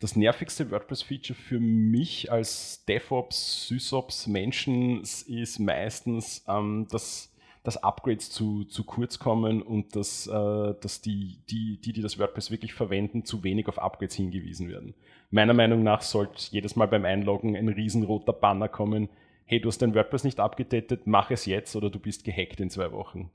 das 0.00 0.16
nervigste 0.16 0.70
WordPress-Feature 0.70 1.38
für 1.38 1.60
mich 1.60 2.30
als 2.30 2.84
DevOps, 2.86 3.68
SysOps-Menschen 3.68 5.00
ist 5.02 5.58
meistens, 5.58 6.44
ähm, 6.48 6.86
dass, 6.90 7.32
dass 7.62 7.82
Upgrades 7.82 8.30
zu, 8.30 8.64
zu 8.64 8.84
kurz 8.84 9.18
kommen 9.18 9.62
und 9.62 9.96
dass, 9.96 10.26
äh, 10.26 10.74
dass 10.80 11.00
die, 11.00 11.38
die, 11.50 11.80
die, 11.80 11.92
die 11.92 12.02
das 12.02 12.18
WordPress 12.18 12.50
wirklich 12.50 12.74
verwenden, 12.74 13.24
zu 13.24 13.42
wenig 13.42 13.68
auf 13.68 13.78
Upgrades 13.78 14.14
hingewiesen 14.14 14.68
werden. 14.68 14.94
Meiner 15.30 15.54
Meinung 15.54 15.82
nach 15.82 16.02
sollte 16.02 16.34
jedes 16.50 16.76
Mal 16.76 16.86
beim 16.86 17.04
Einloggen 17.04 17.56
ein 17.56 17.68
riesenroter 17.68 18.32
Banner 18.32 18.68
kommen, 18.68 19.08
hey, 19.46 19.60
du 19.60 19.68
hast 19.68 19.82
dein 19.82 19.94
WordPress 19.94 20.24
nicht 20.24 20.40
abgedatet, 20.40 21.06
mach 21.06 21.30
es 21.30 21.46
jetzt 21.46 21.76
oder 21.76 21.90
du 21.90 21.98
bist 21.98 22.24
gehackt 22.24 22.60
in 22.60 22.70
zwei 22.70 22.92
Wochen. 22.92 23.30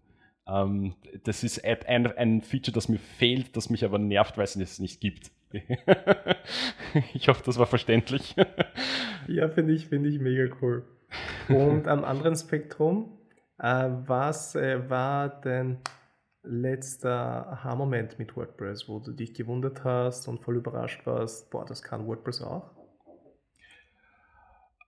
Ähm, 0.50 0.96
das 1.24 1.44
ist 1.44 1.64
ein, 1.64 2.08
ein, 2.08 2.42
Feature, 2.42 2.74
das 2.74 2.90
mir 2.90 3.00
fehlt, 3.00 3.56
das 3.56 3.70
mich 3.70 3.86
aber 3.86 4.00
nervt, 4.00 4.38
weil 4.38 4.46
es 4.46 4.56
es 4.56 4.80
nicht 4.80 5.00
gibt. 5.00 5.32
ich 7.14 7.28
hoffe, 7.28 7.44
das 7.46 7.58
war 7.58 7.68
verständlich. 7.68 8.36
ja, 9.28 9.50
finde 9.50 9.74
ich, 9.74 9.88
find 9.88 10.06
ich 10.06 10.20
mega 10.20 10.54
cool. 10.62 10.84
Und 11.50 11.88
am 11.88 12.04
anderen 12.04 12.36
Spektrum, 12.36 13.18
äh, 13.58 13.90
was 14.06 14.56
äh, 14.56 14.90
war 14.90 15.30
dein 15.42 15.80
letzter 16.44 17.48
Aha-Moment 17.52 18.18
mit 18.20 18.36
WordPress, 18.36 18.88
wo 18.88 19.00
du 19.00 19.12
dich 19.12 19.34
gewundert 19.34 19.84
hast 19.84 20.28
und 20.28 20.40
voll 20.40 20.58
überrascht 20.58 21.06
warst, 21.06 21.50
boah, 21.50 21.66
das 21.66 21.84
kann 21.84 22.08
WordPress 22.08 22.42
auch? 22.42 22.79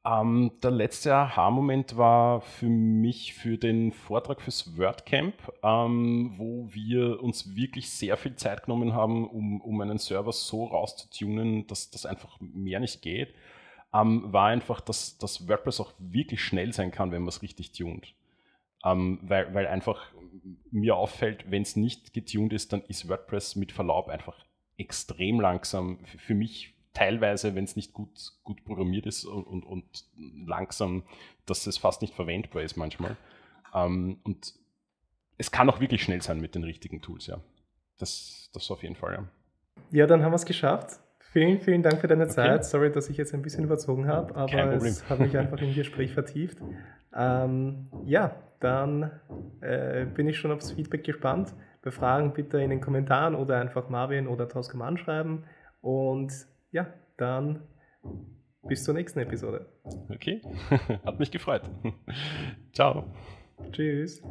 Ähm, 0.03 0.51
der 0.63 0.71
letzte 0.71 1.13
Aha-Moment 1.13 1.95
war 1.95 2.41
für 2.41 2.67
mich 2.67 3.35
für 3.35 3.57
den 3.57 3.91
Vortrag 3.91 4.41
fürs 4.41 4.75
WordCamp, 4.77 5.35
ähm, 5.61 6.33
wo 6.37 6.67
wir 6.71 7.21
uns 7.21 7.55
wirklich 7.55 7.91
sehr 7.91 8.17
viel 8.17 8.35
Zeit 8.35 8.63
genommen 8.63 8.93
haben, 8.93 9.29
um, 9.29 9.61
um 9.61 9.79
einen 9.79 9.99
Server 9.99 10.31
so 10.31 10.65
rauszutunen, 10.65 11.67
dass 11.67 11.91
das 11.91 12.07
einfach 12.07 12.39
mehr 12.39 12.79
nicht 12.79 13.03
geht, 13.03 13.35
ähm, 13.93 14.33
war 14.33 14.47
einfach, 14.47 14.81
dass, 14.81 15.19
dass 15.19 15.47
WordPress 15.47 15.79
auch 15.79 15.93
wirklich 15.99 16.41
schnell 16.41 16.73
sein 16.73 16.91
kann, 16.91 17.11
wenn 17.11 17.21
man 17.21 17.29
es 17.29 17.43
richtig 17.43 17.71
tunt. 17.71 18.15
Ähm, 18.83 19.19
weil, 19.21 19.53
weil 19.53 19.67
einfach 19.67 20.11
mir 20.71 20.95
auffällt, 20.95 21.51
wenn 21.51 21.61
es 21.61 21.75
nicht 21.75 22.13
getuned 22.13 22.53
ist, 22.53 22.73
dann 22.73 22.81
ist 22.87 23.07
WordPress 23.07 23.55
mit 23.55 23.71
Verlaub 23.71 24.07
einfach 24.07 24.43
extrem 24.77 25.39
langsam. 25.39 25.99
Für 26.05 26.33
mich 26.33 26.73
teilweise, 26.93 27.55
wenn 27.55 27.63
es 27.63 27.75
nicht 27.75 27.93
gut, 27.93 28.33
gut 28.43 28.63
programmiert 28.65 29.05
ist 29.05 29.25
und, 29.25 29.45
und, 29.45 29.63
und, 29.63 29.85
langsam, 30.45 31.03
dass 31.45 31.67
es 31.67 31.77
fast 31.77 32.01
nicht 32.01 32.13
verwendbar 32.13 32.63
ist 32.63 32.75
manchmal. 32.75 33.15
Ähm, 33.73 34.19
und 34.23 34.53
es 35.37 35.51
kann 35.51 35.69
auch 35.69 35.79
wirklich 35.79 36.03
schnell 36.03 36.21
sein 36.21 36.39
mit 36.39 36.55
den 36.55 36.63
richtigen 36.63 37.01
Tools, 37.01 37.27
ja. 37.27 37.39
Das, 37.97 38.49
das 38.53 38.69
auf 38.71 38.83
jeden 38.83 38.95
Fall, 38.95 39.13
ja. 39.13 39.27
Ja, 39.91 40.07
dann 40.07 40.23
haben 40.23 40.31
wir 40.31 40.35
es 40.35 40.45
geschafft. 40.45 40.99
Vielen, 41.31 41.59
vielen 41.59 41.81
Dank 41.81 42.01
für 42.01 42.07
deine 42.07 42.23
okay. 42.23 42.33
Zeit. 42.33 42.65
Sorry, 42.65 42.91
dass 42.91 43.09
ich 43.09 43.15
jetzt 43.15 43.33
ein 43.33 43.41
bisschen 43.41 43.63
überzogen 43.63 44.07
habe, 44.07 44.35
aber 44.35 44.73
es 44.73 45.09
hat 45.09 45.19
mich 45.19 45.37
einfach 45.37 45.61
im 45.61 45.73
Gespräch 45.73 46.13
vertieft. 46.13 46.57
Ähm, 47.15 47.87
ja, 48.05 48.35
dann 48.59 49.11
äh, 49.61 50.05
bin 50.05 50.27
ich 50.27 50.37
schon 50.37 50.51
aufs 50.51 50.71
Feedback 50.71 51.05
gespannt. 51.05 51.53
Bei 51.81 51.91
Fragen 51.91 52.33
bitte 52.33 52.61
in 52.61 52.69
den 52.69 52.81
Kommentaren 52.81 53.35
oder 53.35 53.59
einfach 53.59 53.89
Marvin 53.89 54.27
oder 54.27 54.49
Toscom 54.49 54.81
anschreiben. 54.81 55.45
Und 55.81 56.31
ja, 56.71 56.93
dann 57.17 57.61
bis 58.63 58.83
zur 58.83 58.93
nächsten 58.93 59.19
Episode. 59.19 59.65
Okay, 60.09 60.41
hat 61.05 61.19
mich 61.19 61.31
gefreut. 61.31 61.63
Ciao. 62.73 63.05
Tschüss. 63.71 64.21